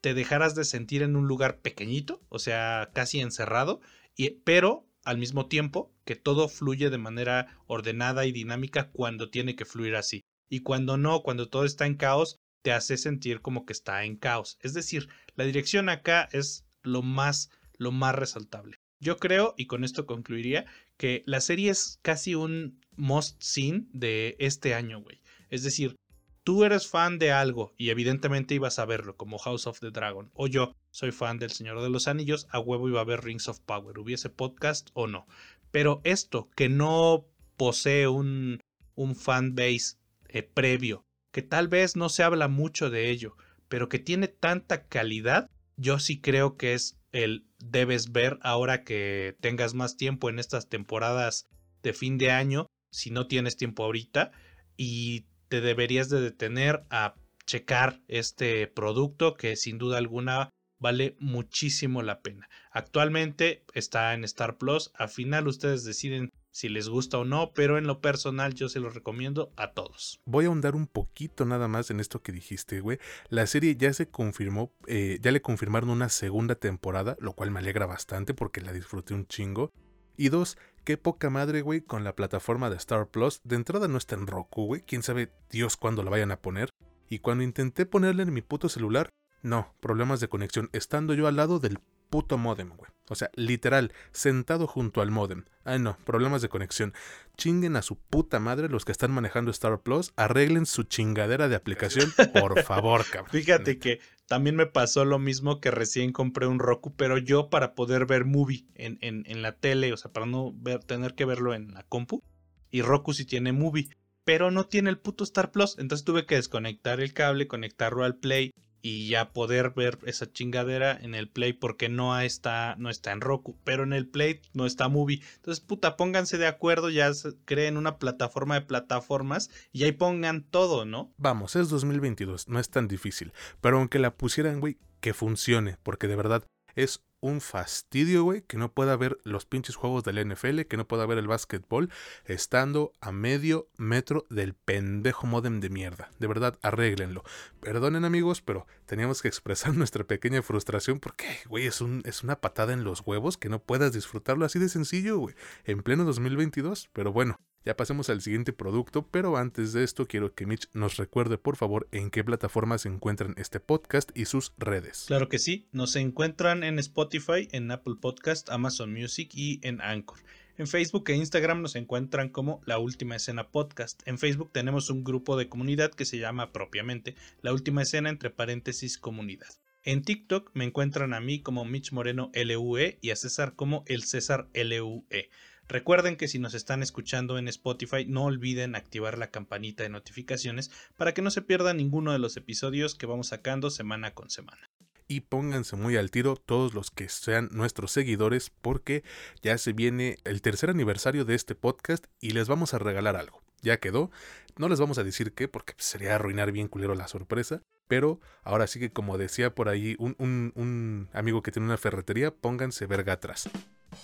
te 0.00 0.14
dejaras 0.14 0.54
de 0.54 0.64
sentir 0.64 1.02
en 1.02 1.16
un 1.16 1.26
lugar 1.26 1.60
pequeñito, 1.60 2.20
o 2.28 2.38
sea, 2.38 2.90
casi 2.92 3.20
encerrado, 3.20 3.80
y, 4.16 4.30
pero 4.44 4.86
al 5.04 5.18
mismo 5.18 5.46
tiempo 5.46 5.92
que 6.04 6.16
todo 6.16 6.48
fluye 6.48 6.90
de 6.90 6.98
manera 6.98 7.58
ordenada 7.66 8.26
y 8.26 8.32
dinámica 8.32 8.90
cuando 8.90 9.30
tiene 9.30 9.56
que 9.56 9.64
fluir 9.64 9.96
así. 9.96 10.22
Y 10.48 10.60
cuando 10.60 10.96
no, 10.96 11.22
cuando 11.22 11.48
todo 11.48 11.64
está 11.64 11.86
en 11.86 11.96
caos, 11.96 12.38
te 12.62 12.72
hace 12.72 12.96
sentir 12.96 13.40
como 13.40 13.66
que 13.66 13.72
está 13.72 14.04
en 14.04 14.16
caos. 14.16 14.58
Es 14.62 14.74
decir, 14.74 15.08
la 15.36 15.44
dirección 15.44 15.88
acá 15.88 16.28
es 16.32 16.66
lo 16.82 17.02
más, 17.02 17.50
lo 17.76 17.92
más 17.92 18.14
resaltable. 18.14 18.76
Yo 19.00 19.18
creo, 19.18 19.54
y 19.58 19.66
con 19.66 19.84
esto 19.84 20.06
concluiría, 20.06 20.64
que 20.96 21.22
la 21.26 21.40
serie 21.40 21.70
es 21.70 21.98
casi 22.02 22.34
un 22.34 22.80
must 22.96 23.42
seen 23.42 23.88
de 23.92 24.36
este 24.38 24.74
año, 24.74 25.00
güey. 25.00 25.20
Es 25.50 25.62
decir, 25.62 25.96
tú 26.44 26.64
eres 26.64 26.86
fan 26.86 27.18
de 27.18 27.32
algo 27.32 27.74
y 27.76 27.90
evidentemente 27.90 28.54
ibas 28.54 28.78
a 28.78 28.84
verlo, 28.84 29.16
como 29.16 29.38
House 29.38 29.66
of 29.66 29.80
the 29.80 29.90
Dragon, 29.90 30.30
o 30.34 30.46
yo 30.46 30.76
soy 30.90 31.10
fan 31.10 31.38
del 31.38 31.50
Señor 31.50 31.82
de 31.82 31.88
los 31.88 32.06
Anillos, 32.06 32.46
a 32.50 32.60
huevo 32.60 32.88
iba 32.88 33.00
a 33.00 33.04
ver 33.04 33.24
Rings 33.24 33.48
of 33.48 33.60
Power, 33.60 33.98
hubiese 33.98 34.28
podcast 34.28 34.90
o 34.92 35.06
no. 35.06 35.26
Pero 35.70 36.00
esto, 36.04 36.50
que 36.54 36.68
no 36.68 37.26
posee 37.56 38.06
un, 38.06 38.60
un 38.94 39.16
fan 39.16 39.54
base 39.54 39.96
eh, 40.28 40.42
previo, 40.42 41.04
que 41.32 41.42
tal 41.42 41.68
vez 41.68 41.96
no 41.96 42.08
se 42.10 42.22
habla 42.22 42.48
mucho 42.48 42.90
de 42.90 43.10
ello, 43.10 43.36
pero 43.68 43.88
que 43.88 43.98
tiene 43.98 44.28
tanta 44.28 44.86
calidad, 44.86 45.50
yo 45.76 45.98
sí 45.98 46.20
creo 46.20 46.56
que 46.56 46.74
es 46.74 47.00
el 47.10 47.46
debes 47.58 48.12
ver 48.12 48.38
ahora 48.42 48.84
que 48.84 49.36
tengas 49.40 49.74
más 49.74 49.96
tiempo 49.96 50.28
en 50.28 50.38
estas 50.38 50.68
temporadas 50.68 51.46
de 51.82 51.92
fin 51.92 52.18
de 52.18 52.30
año, 52.30 52.66
si 52.90 53.10
no 53.10 53.26
tienes 53.26 53.56
tiempo 53.56 53.84
ahorita, 53.84 54.32
y 54.76 55.26
te 55.48 55.60
deberías 55.60 56.08
de 56.08 56.20
detener 56.20 56.84
a 56.90 57.14
checar 57.46 58.00
este 58.08 58.66
producto 58.66 59.34
que 59.34 59.56
sin 59.56 59.78
duda 59.78 59.98
alguna 59.98 60.50
vale 60.78 61.16
muchísimo 61.18 62.02
la 62.02 62.20
pena. 62.20 62.48
Actualmente 62.70 63.64
está 63.74 64.12
en 64.14 64.24
Star 64.24 64.58
Plus, 64.58 64.90
al 64.94 65.08
final 65.08 65.48
ustedes 65.48 65.84
deciden 65.84 66.30
si 66.50 66.68
les 66.68 66.88
gusta 66.88 67.18
o 67.18 67.24
no, 67.24 67.52
pero 67.52 67.78
en 67.78 67.86
lo 67.86 68.00
personal 68.00 68.54
yo 68.54 68.68
se 68.68 68.78
lo 68.78 68.88
recomiendo 68.88 69.52
a 69.56 69.72
todos. 69.72 70.20
Voy 70.24 70.44
a 70.44 70.48
ahondar 70.48 70.76
un 70.76 70.86
poquito 70.86 71.44
nada 71.44 71.66
más 71.66 71.90
en 71.90 71.98
esto 71.98 72.22
que 72.22 72.30
dijiste, 72.30 72.80
güey. 72.80 72.98
La 73.28 73.46
serie 73.48 73.74
ya 73.74 73.92
se 73.92 74.08
confirmó, 74.08 74.72
eh, 74.86 75.18
ya 75.20 75.32
le 75.32 75.42
confirmaron 75.42 75.90
una 75.90 76.08
segunda 76.08 76.54
temporada, 76.54 77.16
lo 77.18 77.32
cual 77.32 77.50
me 77.50 77.58
alegra 77.58 77.86
bastante 77.86 78.34
porque 78.34 78.60
la 78.60 78.72
disfruté 78.72 79.14
un 79.14 79.26
chingo. 79.26 79.72
Y 80.16 80.28
dos, 80.28 80.56
qué 80.84 80.96
poca 80.96 81.30
madre, 81.30 81.62
güey, 81.62 81.80
con 81.80 82.04
la 82.04 82.14
plataforma 82.14 82.70
de 82.70 82.76
Star 82.76 83.08
Plus. 83.08 83.40
De 83.44 83.56
entrada 83.56 83.88
no 83.88 83.98
está 83.98 84.14
en 84.14 84.26
Roku, 84.26 84.66
güey. 84.66 84.82
Quién 84.82 85.02
sabe 85.02 85.32
Dios 85.50 85.76
cuándo 85.76 86.02
la 86.02 86.10
vayan 86.10 86.30
a 86.30 86.40
poner. 86.40 86.70
Y 87.08 87.18
cuando 87.18 87.44
intenté 87.44 87.86
ponerla 87.86 88.22
en 88.22 88.32
mi 88.32 88.42
puto 88.42 88.68
celular, 88.68 89.08
no, 89.42 89.74
problemas 89.80 90.20
de 90.20 90.28
conexión, 90.28 90.70
estando 90.72 91.14
yo 91.14 91.26
al 91.26 91.36
lado 91.36 91.58
del 91.58 91.78
puto 92.08 92.38
modem, 92.38 92.70
güey. 92.76 92.90
O 93.08 93.14
sea, 93.14 93.30
literal, 93.34 93.92
sentado 94.12 94.66
junto 94.66 95.02
al 95.02 95.10
modem. 95.10 95.44
Ay, 95.64 95.78
no, 95.78 95.98
problemas 96.04 96.40
de 96.40 96.48
conexión. 96.48 96.94
Chinguen 97.36 97.76
a 97.76 97.82
su 97.82 97.96
puta 97.96 98.40
madre 98.40 98.68
los 98.68 98.84
que 98.84 98.92
están 98.92 99.10
manejando 99.10 99.50
Star 99.50 99.80
Plus. 99.80 100.12
Arreglen 100.16 100.64
su 100.64 100.84
chingadera 100.84 101.48
de 101.48 101.56
aplicación, 101.56 102.12
por 102.40 102.62
favor, 102.62 103.04
cabrón. 103.10 103.30
Fíjate 103.30 103.78
que 103.78 104.00
también 104.26 104.56
me 104.56 104.66
pasó 104.66 105.04
lo 105.04 105.18
mismo 105.18 105.60
que 105.60 105.70
recién 105.70 106.12
compré 106.12 106.46
un 106.46 106.58
Roku, 106.58 106.94
pero 106.94 107.18
yo 107.18 107.50
para 107.50 107.74
poder 107.74 108.06
ver 108.06 108.24
movie 108.24 108.66
en, 108.74 108.98
en, 109.00 109.24
en 109.26 109.42
la 109.42 109.56
tele, 109.56 109.92
o 109.92 109.96
sea, 109.96 110.12
para 110.12 110.26
no 110.26 110.52
ver, 110.54 110.82
tener 110.84 111.14
que 111.14 111.24
verlo 111.24 111.54
en 111.54 111.74
la 111.74 111.82
compu. 111.84 112.22
Y 112.70 112.82
Roku 112.82 113.12
sí 113.12 113.24
tiene 113.24 113.52
movie, 113.52 113.88
pero 114.24 114.50
no 114.50 114.66
tiene 114.66 114.90
el 114.90 114.98
puto 114.98 115.24
Star 115.24 115.52
Plus. 115.52 115.78
Entonces 115.78 116.04
tuve 116.04 116.26
que 116.26 116.36
desconectar 116.36 117.00
el 117.00 117.12
cable, 117.12 117.46
conectarlo 117.46 118.04
al 118.04 118.16
Play 118.16 118.52
y 118.84 119.08
ya 119.08 119.32
poder 119.32 119.70
ver 119.70 119.98
esa 120.04 120.30
chingadera 120.30 120.92
en 121.00 121.14
el 121.14 121.26
Play 121.26 121.54
porque 121.54 121.88
no 121.88 122.20
está, 122.20 122.76
no 122.78 122.90
está 122.90 123.12
en 123.12 123.22
Roku, 123.22 123.56
pero 123.64 123.82
en 123.82 123.94
el 123.94 124.06
Play 124.06 124.42
no 124.52 124.66
está 124.66 124.88
Movie. 124.88 125.22
Entonces, 125.36 125.64
puta, 125.64 125.96
pónganse 125.96 126.36
de 126.36 126.46
acuerdo, 126.46 126.90
ya 126.90 127.10
creen 127.46 127.78
una 127.78 127.98
plataforma 127.98 128.56
de 128.56 128.66
plataformas 128.66 129.48
y 129.72 129.84
ahí 129.84 129.92
pongan 129.92 130.42
todo, 130.42 130.84
¿no? 130.84 131.10
Vamos, 131.16 131.56
es 131.56 131.70
2022, 131.70 132.48
no 132.48 132.60
es 132.60 132.68
tan 132.68 132.86
difícil, 132.86 133.32
pero 133.62 133.78
aunque 133.78 133.98
la 133.98 134.14
pusieran, 134.14 134.60
güey, 134.60 134.76
que 135.00 135.14
funcione, 135.14 135.78
porque 135.82 136.06
de 136.06 136.16
verdad 136.16 136.44
es 136.74 137.02
un 137.24 137.40
fastidio, 137.40 138.22
güey, 138.22 138.42
que 138.42 138.58
no 138.58 138.70
pueda 138.72 138.94
ver 138.96 139.16
los 139.24 139.46
pinches 139.46 139.76
juegos 139.76 140.04
del 140.04 140.28
NFL, 140.28 140.60
que 140.68 140.76
no 140.76 140.86
pueda 140.86 141.06
ver 141.06 141.16
el 141.16 141.26
básquetbol, 141.26 141.88
estando 142.26 142.92
a 143.00 143.12
medio 143.12 143.66
metro 143.78 144.26
del 144.28 144.52
pendejo 144.52 145.26
modem 145.26 145.58
de 145.60 145.70
mierda. 145.70 146.10
De 146.18 146.26
verdad, 146.26 146.58
arréglenlo. 146.60 147.24
Perdonen 147.60 148.04
amigos, 148.04 148.42
pero 148.42 148.66
teníamos 148.84 149.22
que 149.22 149.28
expresar 149.28 149.72
nuestra 149.74 150.04
pequeña 150.04 150.42
frustración 150.42 151.00
porque, 151.00 151.38
güey, 151.48 151.66
es, 151.66 151.80
un, 151.80 152.02
es 152.04 152.22
una 152.22 152.42
patada 152.42 152.74
en 152.74 152.84
los 152.84 153.00
huevos 153.00 153.38
que 153.38 153.48
no 153.48 153.58
puedas 153.58 153.94
disfrutarlo 153.94 154.44
así 154.44 154.58
de 154.58 154.68
sencillo, 154.68 155.16
güey, 155.16 155.34
en 155.64 155.82
pleno 155.82 156.04
2022. 156.04 156.90
Pero 156.92 157.10
bueno, 157.10 157.40
ya 157.64 157.76
pasemos 157.76 158.10
al 158.10 158.20
siguiente 158.20 158.52
producto, 158.52 159.06
pero 159.10 159.36
antes 159.36 159.72
de 159.72 159.84
esto 159.84 160.06
quiero 160.06 160.34
que 160.34 160.46
Mitch 160.46 160.68
nos 160.72 160.96
recuerde 160.96 161.38
por 161.38 161.56
favor 161.56 161.88
en 161.92 162.10
qué 162.10 162.22
plataformas 162.22 162.82
se 162.82 162.88
encuentran 162.88 163.34
este 163.38 163.60
podcast 163.60 164.10
y 164.14 164.26
sus 164.26 164.52
redes. 164.58 165.04
Claro 165.06 165.28
que 165.28 165.38
sí, 165.38 165.68
nos 165.72 165.96
encuentran 165.96 166.62
en 166.62 166.78
Spotify, 166.78 167.48
en 167.52 167.70
Apple 167.70 167.94
Podcast, 168.00 168.50
Amazon 168.50 168.92
Music 168.92 169.30
y 169.32 169.60
en 169.62 169.80
Anchor. 169.80 170.18
En 170.56 170.68
Facebook 170.68 171.10
e 171.10 171.16
Instagram 171.16 171.62
nos 171.62 171.74
encuentran 171.74 172.28
como 172.28 172.60
La 172.64 172.78
Última 172.78 173.16
Escena 173.16 173.48
Podcast. 173.50 174.06
En 174.06 174.18
Facebook 174.18 174.50
tenemos 174.52 174.88
un 174.88 175.02
grupo 175.02 175.36
de 175.36 175.48
comunidad 175.48 175.90
que 175.90 176.04
se 176.04 176.18
llama 176.18 176.52
propiamente 176.52 177.16
La 177.42 177.52
Última 177.52 177.82
Escena 177.82 178.08
entre 178.08 178.30
paréntesis 178.30 178.96
comunidad. 178.96 179.48
En 179.82 180.02
TikTok 180.02 180.50
me 180.54 180.64
encuentran 180.64 181.12
a 181.12 181.20
mí 181.20 181.40
como 181.42 181.64
Mitch 181.64 181.92
Moreno 181.92 182.30
LUE 182.34 182.98
y 183.02 183.10
a 183.10 183.16
César 183.16 183.54
como 183.56 183.84
el 183.86 184.04
César 184.04 184.48
LUE. 184.54 185.28
Recuerden 185.68 186.16
que 186.16 186.28
si 186.28 186.38
nos 186.38 186.54
están 186.54 186.82
escuchando 186.82 187.38
en 187.38 187.48
Spotify, 187.48 188.04
no 188.06 188.24
olviden 188.24 188.74
activar 188.74 189.16
la 189.16 189.30
campanita 189.30 189.82
de 189.82 189.88
notificaciones 189.88 190.70
para 190.96 191.14
que 191.14 191.22
no 191.22 191.30
se 191.30 191.42
pierdan 191.42 191.78
ninguno 191.78 192.12
de 192.12 192.18
los 192.18 192.36
episodios 192.36 192.94
que 192.94 193.06
vamos 193.06 193.28
sacando 193.28 193.70
semana 193.70 194.12
con 194.12 194.28
semana. 194.28 194.70
Y 195.06 195.20
pónganse 195.20 195.76
muy 195.76 195.96
al 195.96 196.10
tiro 196.10 196.36
todos 196.36 196.74
los 196.74 196.90
que 196.90 197.08
sean 197.08 197.48
nuestros 197.52 197.92
seguidores 197.92 198.50
porque 198.50 199.04
ya 199.42 199.58
se 199.58 199.72
viene 199.72 200.18
el 200.24 200.42
tercer 200.42 200.70
aniversario 200.70 201.24
de 201.24 201.34
este 201.34 201.54
podcast 201.54 202.06
y 202.20 202.30
les 202.30 202.48
vamos 202.48 202.74
a 202.74 202.78
regalar 202.78 203.16
algo. 203.16 203.42
Ya 203.60 203.78
quedó, 203.78 204.10
no 204.56 204.68
les 204.68 204.80
vamos 204.80 204.98
a 204.98 205.04
decir 205.04 205.32
qué 205.32 205.48
porque 205.48 205.74
sería 205.78 206.14
arruinar 206.14 206.52
bien 206.52 206.68
culero 206.68 206.94
la 206.94 207.08
sorpresa, 207.08 207.62
pero 207.88 208.20
ahora 208.42 208.66
sí 208.66 208.80
que 208.80 208.92
como 208.92 209.16
decía 209.18 209.54
por 209.54 209.68
ahí 209.68 209.96
un, 209.98 210.14
un 210.18 211.08
amigo 211.12 211.42
que 211.42 211.52
tiene 211.52 211.66
una 211.66 211.78
ferretería, 211.78 212.34
pónganse 212.34 212.86
verga 212.86 213.14
atrás. 213.14 213.48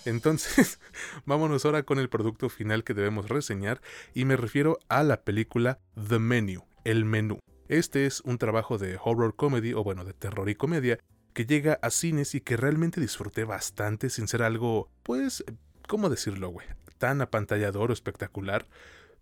Entonces, 0.05 0.79
vámonos 1.25 1.65
ahora 1.65 1.83
con 1.83 1.99
el 1.99 2.09
producto 2.09 2.49
final 2.49 2.83
que 2.83 2.93
debemos 2.93 3.29
reseñar 3.29 3.81
y 4.13 4.25
me 4.25 4.37
refiero 4.37 4.79
a 4.89 5.03
la 5.03 5.21
película 5.21 5.79
The 6.07 6.19
Menu, 6.19 6.63
el 6.83 7.05
menú. 7.05 7.39
Este 7.67 8.05
es 8.05 8.21
un 8.21 8.37
trabajo 8.37 8.77
de 8.77 8.97
horror 9.01 9.35
comedy 9.35 9.73
o 9.73 9.83
bueno, 9.83 10.03
de 10.03 10.13
terror 10.13 10.49
y 10.49 10.55
comedia 10.55 10.99
que 11.33 11.45
llega 11.45 11.79
a 11.81 11.89
cines 11.89 12.35
y 12.35 12.41
que 12.41 12.57
realmente 12.57 12.99
disfruté 12.99 13.45
bastante 13.45 14.09
sin 14.09 14.27
ser 14.27 14.43
algo, 14.43 14.89
pues, 15.03 15.43
¿cómo 15.87 16.09
decirlo, 16.09 16.49
güey? 16.49 16.67
Tan 16.97 17.21
apantallador 17.21 17.91
o 17.91 17.93
espectacular, 17.93 18.67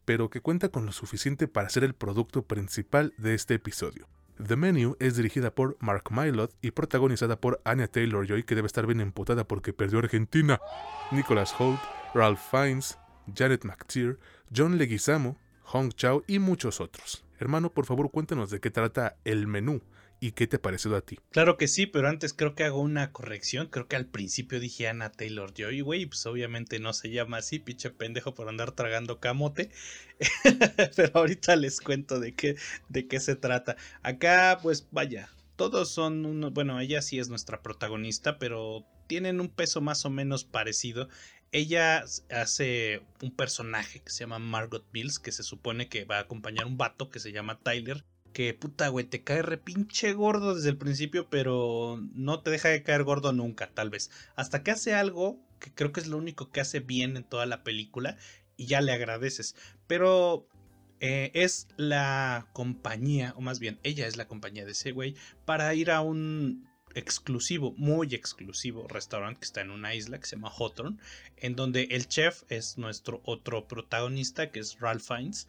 pero 0.05 0.29
que 0.29 0.41
cuenta 0.41 0.69
con 0.69 0.85
lo 0.85 0.91
suficiente 0.91 1.47
para 1.47 1.69
ser 1.69 1.83
el 1.83 1.93
producto 1.93 2.41
principal 2.43 3.13
de 3.17 3.35
este 3.35 3.53
episodio. 3.53 4.07
The 4.45 4.55
Menu 4.55 4.95
es 4.99 5.17
dirigida 5.17 5.53
por 5.53 5.75
Mark 5.81 6.11
Mylod 6.11 6.51
y 6.61 6.71
protagonizada 6.71 7.41
por 7.41 7.59
Anya 7.65 7.87
Taylor-Joy, 7.87 8.43
que 8.43 8.55
debe 8.55 8.67
estar 8.67 8.87
bien 8.87 9.01
emputada 9.01 9.43
porque 9.45 9.73
perdió 9.73 9.99
Argentina, 9.99 10.61
Nicholas 11.11 11.53
Holt, 11.59 11.79
Ralph 12.13 12.39
Fiennes, 12.49 12.97
Janet 13.35 13.65
McTeer, 13.65 14.17
John 14.55 14.77
Leguizamo, 14.77 15.37
Hong 15.63 15.89
Chao 15.89 16.23
y 16.25 16.39
muchos 16.39 16.79
otros. 16.79 17.25
Hermano, 17.37 17.71
por 17.71 17.85
favor 17.85 18.11
cuéntanos 18.11 18.49
de 18.49 18.61
qué 18.61 18.71
trata 18.71 19.17
el 19.25 19.45
menú 19.45 19.81
¿Y 20.21 20.31
qué 20.31 20.47
te 20.47 20.57
ha 20.57 20.61
parecido 20.61 20.97
a 20.97 21.01
ti? 21.01 21.17
Claro 21.31 21.57
que 21.57 21.69
sí, 21.69 21.85
pero 21.85 22.09
antes 22.09 22.33
creo 22.33 22.53
que 22.53 22.65
hago 22.65 22.81
una 22.81 23.13
corrección. 23.13 23.67
Creo 23.67 23.87
que 23.87 23.95
al 23.95 24.05
principio 24.05 24.59
dije 24.59 24.89
Ana 24.89 25.11
Taylor 25.11 25.53
Joy, 25.53 25.79
güey, 25.79 26.05
pues 26.07 26.25
obviamente 26.25 26.79
no 26.79 26.91
se 26.91 27.09
llama 27.09 27.37
así, 27.37 27.59
pinche 27.59 27.89
pendejo 27.89 28.33
por 28.33 28.49
andar 28.49 28.73
tragando 28.73 29.21
camote. 29.21 29.71
pero 30.95 31.11
ahorita 31.19 31.55
les 31.55 31.79
cuento 31.79 32.19
de 32.19 32.35
qué, 32.35 32.57
de 32.89 33.07
qué 33.07 33.21
se 33.21 33.37
trata. 33.37 33.77
Acá, 34.03 34.59
pues 34.61 34.89
vaya, 34.91 35.29
todos 35.55 35.89
son 35.89 36.25
unos, 36.25 36.51
bueno, 36.53 36.79
ella 36.81 37.01
sí 37.01 37.17
es 37.19 37.29
nuestra 37.29 37.61
protagonista, 37.61 38.39
pero 38.39 38.85
tienen 39.07 39.39
un 39.39 39.49
peso 39.49 39.79
más 39.79 40.05
o 40.05 40.09
menos 40.09 40.43
parecido. 40.43 41.07
Ella 41.53 42.03
hace 42.29 43.01
un 43.21 43.31
personaje 43.31 44.01
que 44.01 44.11
se 44.11 44.19
llama 44.19 44.39
Margot 44.39 44.85
Bills, 44.91 45.17
que 45.17 45.31
se 45.31 45.43
supone 45.43 45.87
que 45.87 46.03
va 46.03 46.17
a 46.17 46.21
acompañar 46.21 46.65
un 46.65 46.77
vato 46.77 47.09
que 47.09 47.19
se 47.19 47.31
llama 47.31 47.59
Tyler 47.59 48.03
que 48.33 48.53
puta, 48.53 48.87
güey, 48.89 49.05
te 49.05 49.23
cae 49.23 49.41
re 49.41 49.57
pinche 49.57 50.13
gordo 50.13 50.55
desde 50.55 50.69
el 50.69 50.77
principio, 50.77 51.29
pero 51.29 51.99
no 52.13 52.41
te 52.41 52.51
deja 52.51 52.69
de 52.69 52.83
caer 52.83 53.03
gordo 53.03 53.33
nunca, 53.33 53.71
tal 53.73 53.89
vez. 53.89 54.11
Hasta 54.35 54.63
que 54.63 54.71
hace 54.71 54.93
algo 54.93 55.39
que 55.59 55.73
creo 55.73 55.91
que 55.91 55.99
es 55.99 56.07
lo 56.07 56.17
único 56.17 56.51
que 56.51 56.61
hace 56.61 56.79
bien 56.79 57.17
en 57.17 57.23
toda 57.23 57.45
la 57.45 57.63
película 57.63 58.17
y 58.55 58.67
ya 58.67 58.81
le 58.81 58.91
agradeces. 58.91 59.55
Pero 59.87 60.47
eh, 60.99 61.31
es 61.33 61.67
la 61.77 62.47
compañía, 62.53 63.33
o 63.37 63.41
más 63.41 63.59
bien, 63.59 63.79
ella 63.83 64.07
es 64.07 64.17
la 64.17 64.27
compañía 64.27 64.65
de 64.65 64.71
ese 64.71 64.91
güey, 64.91 65.15
para 65.45 65.73
ir 65.73 65.91
a 65.91 66.01
un 66.01 66.67
exclusivo, 66.95 67.73
muy 67.77 68.13
exclusivo 68.15 68.87
restaurante 68.87 69.39
que 69.39 69.45
está 69.45 69.61
en 69.61 69.69
una 69.69 69.93
isla 69.93 70.19
que 70.19 70.25
se 70.25 70.35
llama 70.35 70.51
Hawthorne, 70.57 70.97
en 71.37 71.55
donde 71.55 71.83
el 71.91 72.07
chef 72.07 72.43
es 72.49 72.77
nuestro 72.77 73.21
otro 73.23 73.67
protagonista, 73.67 74.51
que 74.51 74.59
es 74.59 74.79
Ralph 74.79 75.03
Fiennes 75.03 75.47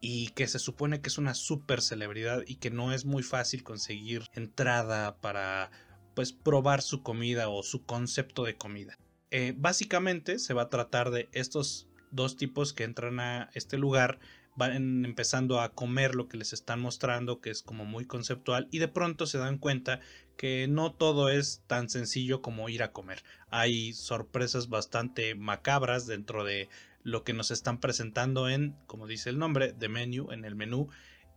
y 0.00 0.28
que 0.28 0.48
se 0.48 0.58
supone 0.58 1.00
que 1.00 1.08
es 1.08 1.18
una 1.18 1.34
super 1.34 1.82
celebridad 1.82 2.42
y 2.46 2.56
que 2.56 2.70
no 2.70 2.92
es 2.92 3.04
muy 3.04 3.22
fácil 3.22 3.62
conseguir 3.62 4.24
entrada 4.34 5.16
para 5.20 5.70
pues 6.14 6.32
probar 6.32 6.82
su 6.82 7.02
comida 7.02 7.48
o 7.48 7.62
su 7.62 7.84
concepto 7.84 8.44
de 8.44 8.56
comida. 8.56 8.96
eh, 9.30 9.54
básicamente 9.56 10.38
se 10.38 10.54
va 10.54 10.62
a 10.62 10.70
tratar 10.70 11.10
de 11.10 11.28
estos 11.32 11.88
dos 12.10 12.36
tipos 12.36 12.72
que 12.72 12.84
entran 12.84 13.20
a 13.20 13.50
este 13.54 13.78
lugar, 13.78 14.18
van 14.56 15.04
empezando 15.04 15.60
a 15.60 15.72
comer 15.72 16.14
lo 16.14 16.28
que 16.28 16.36
les 16.36 16.52
están 16.52 16.80
mostrando, 16.80 17.40
que 17.40 17.50
es 17.50 17.62
como 17.62 17.84
muy 17.84 18.04
conceptual, 18.06 18.68
y 18.72 18.78
de 18.78 18.88
pronto 18.88 19.26
se 19.26 19.38
dan 19.38 19.58
cuenta 19.58 20.00
que 20.36 20.66
no 20.68 20.92
todo 20.92 21.28
es 21.28 21.62
tan 21.66 21.88
sencillo 21.88 22.42
como 22.42 22.68
ir 22.68 22.82
a 22.82 22.92
comer. 22.92 23.22
Hay 23.50 23.92
sorpresas 23.92 24.68
bastante 24.68 25.34
macabras 25.34 26.06
dentro 26.06 26.44
de 26.44 26.68
lo 27.02 27.24
que 27.24 27.32
nos 27.32 27.50
están 27.50 27.80
presentando 27.80 28.48
en, 28.48 28.76
como 28.86 29.06
dice 29.06 29.30
el 29.30 29.38
nombre, 29.38 29.72
de 29.72 29.88
menu, 29.88 30.30
en 30.32 30.44
el 30.44 30.54
menú, 30.54 30.88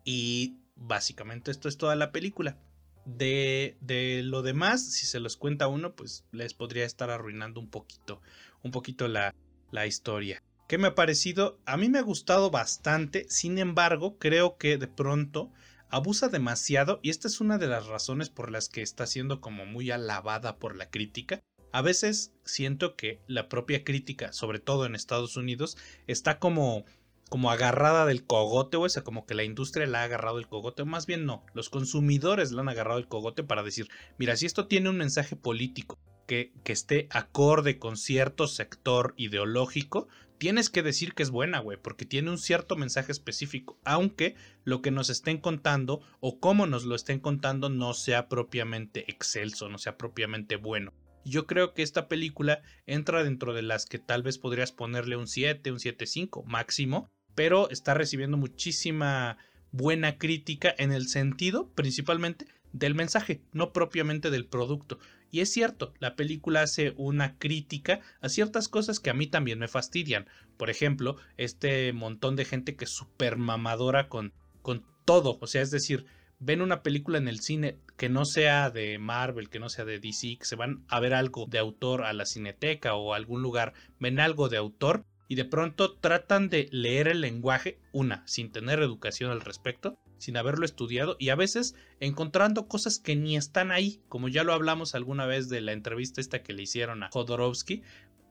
y 0.03 0.57
básicamente 0.75 1.51
esto 1.51 1.69
es 1.69 1.77
toda 1.77 1.95
la 1.95 2.11
película. 2.11 2.57
De, 3.05 3.77
de, 3.81 4.21
lo 4.23 4.41
demás, 4.41 4.83
si 4.83 5.05
se 5.05 5.19
los 5.19 5.35
cuenta 5.35 5.67
uno, 5.67 5.95
pues 5.95 6.25
les 6.31 6.53
podría 6.53 6.85
estar 6.85 7.09
arruinando 7.09 7.59
un 7.59 7.69
poquito, 7.69 8.21
un 8.61 8.71
poquito 8.71 9.07
la, 9.07 9.35
la 9.71 9.85
historia. 9.87 10.41
¿Qué 10.67 10.77
me 10.77 10.87
ha 10.87 10.95
parecido? 10.95 11.59
A 11.65 11.75
mí 11.75 11.89
me 11.89 11.99
ha 11.99 12.03
gustado 12.03 12.49
bastante, 12.49 13.25
sin 13.29 13.57
embargo, 13.57 14.17
creo 14.17 14.57
que 14.57 14.77
de 14.77 14.87
pronto 14.87 15.51
abusa 15.89 16.29
demasiado 16.29 16.99
y 17.03 17.11
esta 17.11 17.27
es 17.27 17.39
una 17.41 17.57
de 17.57 17.67
las 17.67 17.85
razones 17.85 18.29
por 18.29 18.49
las 18.49 18.69
que 18.69 18.81
está 18.81 19.05
siendo 19.05 19.41
como 19.41 19.65
muy 19.65 19.91
alabada 19.91 20.57
por 20.57 20.75
la 20.75 20.89
crítica. 20.89 21.43
A 21.73 21.81
veces 21.81 22.31
siento 22.45 22.95
que 22.95 23.19
la 23.25 23.49
propia 23.49 23.83
crítica, 23.83 24.31
sobre 24.31 24.59
todo 24.59 24.85
en 24.85 24.93
Estados 24.93 25.37
Unidos, 25.37 25.75
está 26.05 26.37
como 26.37 26.85
como 27.29 27.49
agarrada 27.49 28.05
del 28.05 28.27
cogote, 28.27 28.77
o 28.77 28.87
sea, 28.87 29.03
como 29.03 29.25
que 29.25 29.33
la 29.33 29.43
industria 29.43 29.87
la 29.87 30.01
ha 30.01 30.03
agarrado 30.03 30.37
el 30.37 30.47
cogote, 30.47 30.85
más 30.85 31.07
bien 31.07 31.25
no, 31.25 31.43
los 31.55 31.71
consumidores 31.71 32.51
la 32.51 32.61
han 32.61 32.69
agarrado 32.69 32.99
el 32.99 33.07
cogote 33.07 33.41
para 33.43 33.63
decir, 33.63 33.87
mira, 34.19 34.35
si 34.35 34.45
esto 34.45 34.67
tiene 34.67 34.91
un 34.91 34.97
mensaje 34.97 35.35
político 35.35 35.97
que, 36.27 36.53
que 36.63 36.73
esté 36.73 37.07
acorde 37.09 37.79
con 37.79 37.97
cierto 37.97 38.45
sector 38.45 39.15
ideológico, 39.17 40.07
tienes 40.37 40.69
que 40.69 40.83
decir 40.83 41.15
que 41.15 41.23
es 41.23 41.31
buena, 41.31 41.57
güey, 41.57 41.79
porque 41.81 42.05
tiene 42.05 42.29
un 42.29 42.37
cierto 42.37 42.75
mensaje 42.75 43.11
específico, 43.11 43.79
aunque 43.83 44.35
lo 44.63 44.83
que 44.83 44.91
nos 44.91 45.09
estén 45.09 45.39
contando 45.39 46.01
o 46.19 46.39
cómo 46.39 46.67
nos 46.67 46.83
lo 46.83 46.93
estén 46.93 47.19
contando 47.19 47.69
no 47.69 47.95
sea 47.95 48.29
propiamente 48.29 49.09
excelso, 49.09 49.69
no 49.69 49.79
sea 49.79 49.97
propiamente 49.97 50.55
bueno. 50.55 50.93
Yo 51.25 51.47
creo 51.47 51.73
que 51.73 51.83
esta 51.83 52.07
película 52.07 52.61
entra 52.85 53.23
dentro 53.23 53.53
de 53.53 53.61
las 53.61 53.85
que 53.85 53.99
tal 53.99 54.23
vez 54.23 54.37
podrías 54.37 54.71
ponerle 54.71 55.15
un 55.15 55.27
7, 55.27 55.71
un 55.71 55.79
7.5 55.79 56.43
máximo, 56.45 57.09
pero 57.35 57.69
está 57.69 57.93
recibiendo 57.93 58.37
muchísima 58.37 59.37
buena 59.71 60.17
crítica 60.17 60.73
en 60.77 60.91
el 60.91 61.07
sentido 61.07 61.69
principalmente 61.73 62.45
del 62.73 62.95
mensaje, 62.95 63.41
no 63.53 63.71
propiamente 63.71 64.29
del 64.31 64.45
producto. 64.45 64.99
Y 65.31 65.39
es 65.39 65.51
cierto, 65.51 65.93
la 65.99 66.15
película 66.15 66.61
hace 66.61 66.93
una 66.97 67.37
crítica 67.37 68.01
a 68.21 68.29
ciertas 68.29 68.67
cosas 68.67 68.99
que 68.99 69.09
a 69.09 69.15
mí 69.15 69.27
también 69.27 69.59
me 69.59 69.67
fastidian. 69.67 70.27
Por 70.57 70.69
ejemplo, 70.69 71.17
este 71.37 71.91
montón 71.93 72.35
de 72.35 72.45
gente 72.45 72.75
que 72.75 72.85
es 72.85 72.91
súper 72.91 73.37
mamadora 73.37 74.09
con, 74.09 74.33
con 74.61 74.85
todo. 75.05 75.39
O 75.41 75.47
sea, 75.47 75.61
es 75.61 75.71
decir, 75.71 76.05
ven 76.39 76.61
una 76.61 76.83
película 76.83 77.17
en 77.17 77.27
el 77.27 77.39
cine 77.39 77.79
que 78.03 78.09
no 78.09 78.25
sea 78.25 78.69
de 78.69 78.99
Marvel, 78.99 79.49
que 79.49 79.61
no 79.61 79.69
sea 79.69 79.85
de 79.85 79.97
DC, 79.97 80.37
que 80.37 80.43
se 80.43 80.57
van 80.57 80.83
a 80.89 80.99
ver 80.99 81.13
algo 81.13 81.45
de 81.45 81.57
autor 81.57 82.03
a 82.03 82.11
la 82.11 82.25
cineteca 82.25 82.95
o 82.95 83.13
a 83.13 83.15
algún 83.15 83.41
lugar, 83.41 83.71
ven 83.97 84.19
algo 84.19 84.49
de 84.49 84.57
autor 84.57 85.05
y 85.29 85.35
de 85.35 85.45
pronto 85.45 85.93
tratan 85.93 86.49
de 86.49 86.67
leer 86.73 87.07
el 87.07 87.21
lenguaje, 87.21 87.79
una, 87.93 88.21
sin 88.27 88.51
tener 88.51 88.81
educación 88.81 89.31
al 89.31 89.39
respecto, 89.39 89.97
sin 90.17 90.35
haberlo 90.35 90.65
estudiado 90.65 91.15
y 91.17 91.29
a 91.29 91.35
veces 91.35 91.75
encontrando 92.01 92.67
cosas 92.67 92.99
que 92.99 93.15
ni 93.15 93.37
están 93.37 93.71
ahí, 93.71 94.01
como 94.09 94.27
ya 94.27 94.43
lo 94.43 94.51
hablamos 94.51 94.95
alguna 94.95 95.25
vez 95.25 95.47
de 95.47 95.61
la 95.61 95.71
entrevista 95.71 96.19
esta 96.19 96.43
que 96.43 96.51
le 96.51 96.63
hicieron 96.63 97.03
a 97.03 97.09
Jodorowsky 97.09 97.83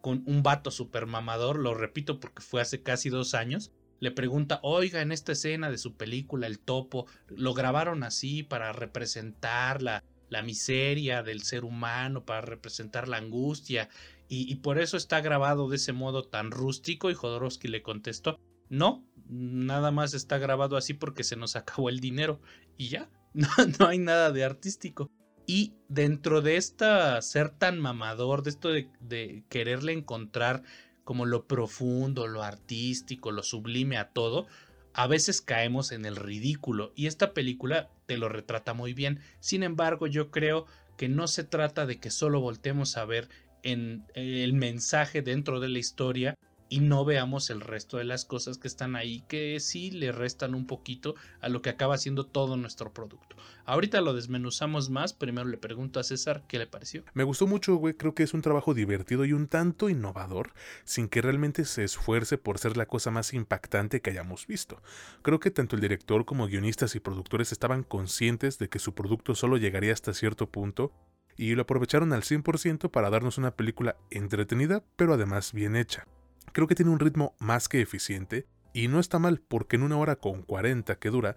con 0.03 0.23
un 0.27 0.43
vato 0.43 0.71
super 0.71 1.07
mamador, 1.07 1.59
lo 1.59 1.73
repito 1.73 2.21
porque 2.21 2.43
fue 2.43 2.61
hace 2.61 2.83
casi 2.83 3.09
dos 3.09 3.33
años, 3.33 3.73
le 4.03 4.11
pregunta, 4.11 4.59
oiga, 4.65 5.01
en 5.01 5.13
esta 5.13 5.31
escena 5.31 5.71
de 5.71 5.79
su 5.79 5.97
película 5.97 6.49
El 6.49 6.59
Topo, 6.59 7.07
lo 7.29 7.55
grabaron 7.55 8.03
así 8.03 8.43
para 8.43 8.73
representar 8.73 9.81
la, 9.81 10.03
la 10.29 10.43
miseria 10.43 11.23
del 11.23 11.45
ser 11.45 11.65
humano, 11.65 12.25
para 12.25 12.41
representar 12.41 13.07
la 13.07 13.19
angustia, 13.19 13.89
y, 14.29 14.57
por 14.57 14.81
eso 14.81 14.97
está 14.97 15.21
grabado 15.21 15.69
de 15.69 15.77
ese 15.77 15.93
modo 15.93 16.25
tan 16.25 16.51
rústico 16.51 17.11
y 17.11 17.15
Jodorowsky 17.15 17.69
le 17.69 17.83
contestó, 17.83 18.41
no, 18.69 19.07
nada 19.29 19.93
más 19.93 20.15
está 20.15 20.39
grabado 20.39 20.77
así 20.77 20.95
porque 20.95 21.23
se 21.23 21.37
nos 21.37 21.55
acabó 21.55 21.89
el 21.89 22.01
dinero 22.01 22.41
y 22.77 22.89
ya, 22.89 23.09
no, 23.35 23.49
no 23.79 23.87
hay 23.87 23.99
nada 23.99 24.33
de 24.33 24.43
artístico. 24.43 25.13
Y 25.47 25.75
dentro 25.89 26.41
de 26.41 26.57
esta 26.57 27.23
ser 27.23 27.51
tan 27.51 27.79
mamador, 27.79 28.43
de 28.43 28.51
esto 28.51 28.71
de, 28.71 28.91
de, 28.99 29.45
quererle 29.49 29.93
encontrar 29.93 30.65
como 31.05 31.27
lo 31.27 31.47
profundo, 31.47 32.27
lo 32.27 32.43
artístico, 32.43 33.33
lo 33.33 33.43
sublime 33.43 33.97
a 33.97 34.11
todo, 34.11 34.47
a 34.95 35.07
veces 35.07 35.41
caemos 35.41 35.93
en 35.93 36.05
el 36.05 36.17
ridículo 36.17 36.93
y 36.95 37.07
esta 37.07 37.33
película 37.33 37.91
te 38.07 38.19
lo 38.19 38.29
retrata 38.29 38.75
muy 38.75 38.93
bien. 38.93 39.21
Sin 39.41 39.63
embargo, 39.63 40.07
yo 40.07 40.31
creo 40.31 40.67
que 40.97 41.09
no 41.09 41.27
se 41.27 41.45
trata 41.45 41.87
de 41.87 41.99
que 41.99 42.11
solo 42.11 42.41
voltemos 42.41 42.97
a 42.97 43.05
ver 43.05 43.29
en 43.63 44.05
el 44.15 44.53
mensaje 44.53 45.23
dentro 45.23 45.61
de 45.61 45.69
la 45.69 45.79
historia 45.79 46.35
y 46.73 46.81
no 46.81 47.05
veamos 47.05 47.51
el 47.51 47.61
resto 47.61 47.99
de 47.99 48.05
las 48.05 48.25
cosas 48.25 48.57
que 48.57 48.67
están 48.67 48.97
ahí 48.97 49.23
que 49.29 49.61
sí 49.61 49.91
le 49.91 50.11
restan 50.11 50.55
un 50.55 50.67
poquito 50.67 51.15
a 51.43 51.51
lo 51.51 51.61
que 51.61 51.69
acaba 51.69 51.99
siendo 51.99 52.25
todo 52.25 52.57
nuestro 52.57 52.95
producto. 52.95 53.37
Ahorita 53.67 54.01
lo 54.01 54.15
desmenuzamos 54.15 54.89
más, 54.89 55.13
primero 55.13 55.47
le 55.47 55.59
pregunto 55.59 56.01
a 56.01 56.03
César 56.03 56.45
qué 56.49 56.59
le 56.59 56.67
pareció. 56.67 57.05
Me 57.13 57.25
gustó 57.25 57.47
mucho, 57.47 57.77
güey, 57.77 57.93
creo 57.93 58.15
que 58.15 58.23
es 58.23 58.33
un 58.33 58.41
trabajo 58.41 58.73
divertido 58.73 59.27
y 59.27 59.35
un 59.35 59.49
tanto 59.49 59.91
innovador, 59.91 60.55
sin 60.85 61.09
que 61.11 61.21
realmente 61.21 61.67
se 61.67 61.85
esfuerce 61.85 62.39
por 62.39 62.59
ser 62.59 62.79
la 62.79 62.87
cosa 62.87 63.11
más 63.11 63.35
impactante 63.35 64.01
que 64.01 64.09
hayamos 64.09 64.47
visto. 64.47 64.81
Creo 65.21 65.41
que 65.41 65.51
tanto 65.51 65.77
el 65.77 65.83
director 65.83 66.25
como 66.25 66.47
guionistas 66.47 66.97
y 66.97 67.01
productores 67.01 67.53
estaban 67.53 67.83
conscientes 67.83 68.59
de 68.59 68.71
que 68.71 68.79
su 68.79 68.95
producto 68.95 69.35
solo 69.35 69.59
llegaría 69.59 69.93
hasta 69.93 70.15
cierto 70.15 70.51
punto 70.51 70.91
y 71.37 71.55
lo 71.55 71.63
aprovecharon 71.63 72.15
al 72.15 72.23
100% 72.23 72.91
para 72.91 73.11
darnos 73.11 73.37
una 73.37 73.57
película 73.57 73.99
entretenida, 74.11 74.83
pero 74.97 75.13
además 75.13 75.53
bien 75.53 75.77
hecha. 75.77 76.07
Creo 76.53 76.67
que 76.67 76.75
tiene 76.75 76.91
un 76.91 77.01
ritmo 77.01 77.35
más 77.39 77.69
que 77.69 77.81
eficiente, 77.81 78.47
y 78.73 78.89
no 78.89 79.01
está 79.01 79.19
mal 79.19 79.41
porque 79.41 79.77
en 79.77 79.83
una 79.83 79.99
hora 79.99 80.17
con 80.17 80.43
40 80.43 80.99
que 80.99 81.11
dura, 81.11 81.37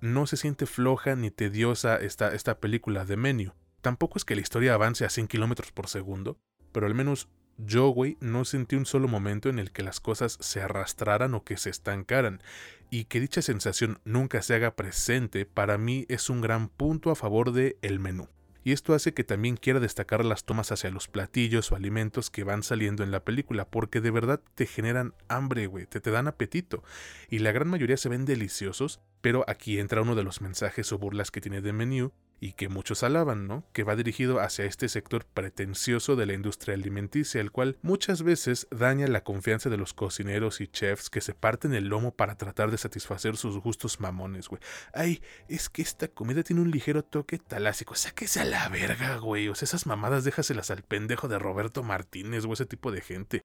no 0.00 0.26
se 0.26 0.36
siente 0.36 0.66
floja 0.66 1.16
ni 1.16 1.30
tediosa 1.30 1.96
esta, 1.96 2.34
esta 2.34 2.58
película 2.58 3.04
de 3.04 3.16
Menu. 3.16 3.52
Tampoco 3.80 4.18
es 4.18 4.24
que 4.24 4.34
la 4.34 4.42
historia 4.42 4.74
avance 4.74 5.04
a 5.04 5.10
100 5.10 5.28
km 5.28 5.72
por 5.72 5.88
segundo, 5.88 6.38
pero 6.72 6.86
al 6.86 6.94
menos 6.94 7.28
yo, 7.56 7.88
güey, 7.88 8.16
no 8.20 8.44
sentí 8.44 8.76
un 8.76 8.86
solo 8.86 9.06
momento 9.06 9.48
en 9.48 9.58
el 9.58 9.70
que 9.70 9.82
las 9.82 10.00
cosas 10.00 10.38
se 10.40 10.60
arrastraran 10.60 11.34
o 11.34 11.44
que 11.44 11.56
se 11.56 11.70
estancaran, 11.70 12.42
y 12.90 13.04
que 13.04 13.20
dicha 13.20 13.42
sensación 13.42 14.00
nunca 14.04 14.42
se 14.42 14.54
haga 14.54 14.74
presente, 14.74 15.46
para 15.46 15.78
mí 15.78 16.06
es 16.08 16.30
un 16.30 16.40
gran 16.40 16.68
punto 16.68 17.10
a 17.10 17.14
favor 17.14 17.52
de 17.52 17.78
el 17.82 18.00
menú 18.00 18.28
y 18.64 18.72
esto 18.72 18.94
hace 18.94 19.14
que 19.14 19.22
también 19.22 19.56
quiera 19.56 19.78
destacar 19.78 20.24
las 20.24 20.44
tomas 20.44 20.72
hacia 20.72 20.90
los 20.90 21.06
platillos 21.06 21.70
o 21.70 21.76
alimentos 21.76 22.30
que 22.30 22.44
van 22.44 22.62
saliendo 22.62 23.04
en 23.04 23.10
la 23.10 23.24
película, 23.24 23.66
porque 23.66 24.00
de 24.00 24.10
verdad 24.10 24.40
te 24.54 24.66
generan 24.66 25.14
hambre, 25.28 25.66
güey, 25.66 25.86
te, 25.86 26.00
te 26.00 26.10
dan 26.10 26.26
apetito, 26.26 26.82
y 27.28 27.40
la 27.40 27.52
gran 27.52 27.68
mayoría 27.68 27.98
se 27.98 28.08
ven 28.08 28.24
deliciosos, 28.24 29.00
pero 29.20 29.44
aquí 29.46 29.78
entra 29.78 30.02
uno 30.02 30.14
de 30.14 30.24
los 30.24 30.40
mensajes 30.40 30.90
o 30.92 30.98
burlas 30.98 31.30
que 31.30 31.40
tiene 31.40 31.60
de 31.60 31.72
menú, 31.72 32.12
y 32.40 32.52
que 32.52 32.68
muchos 32.68 33.02
alaban, 33.02 33.46
¿no? 33.46 33.64
Que 33.72 33.84
va 33.84 33.96
dirigido 33.96 34.40
hacia 34.40 34.64
este 34.64 34.88
sector 34.88 35.24
pretencioso 35.24 36.16
de 36.16 36.26
la 36.26 36.34
industria 36.34 36.74
alimenticia, 36.74 37.40
el 37.40 37.50
cual 37.50 37.78
muchas 37.82 38.22
veces 38.22 38.66
daña 38.70 39.06
la 39.06 39.24
confianza 39.24 39.70
de 39.70 39.76
los 39.76 39.94
cocineros 39.94 40.60
y 40.60 40.68
chefs 40.68 41.10
que 41.10 41.20
se 41.20 41.34
parten 41.34 41.74
el 41.74 41.88
lomo 41.88 42.14
para 42.14 42.36
tratar 42.36 42.70
de 42.70 42.78
satisfacer 42.78 43.36
sus 43.36 43.58
gustos 43.58 44.00
mamones, 44.00 44.48
güey. 44.48 44.60
Ay, 44.92 45.22
es 45.48 45.68
que 45.68 45.82
esta 45.82 46.08
comida 46.08 46.42
tiene 46.42 46.62
un 46.62 46.70
ligero 46.70 47.04
toque 47.04 47.38
talásico. 47.38 47.94
Sáquese 47.94 48.40
a 48.40 48.44
la 48.44 48.68
verga, 48.68 49.16
güey. 49.18 49.48
O 49.48 49.54
sea, 49.54 49.66
esas 49.66 49.86
mamadas 49.86 50.24
déjaselas 50.24 50.70
al 50.70 50.82
pendejo 50.82 51.28
de 51.28 51.38
Roberto 51.38 51.82
Martínez 51.82 52.44
o 52.44 52.52
ese 52.52 52.66
tipo 52.66 52.92
de 52.92 53.00
gente. 53.00 53.42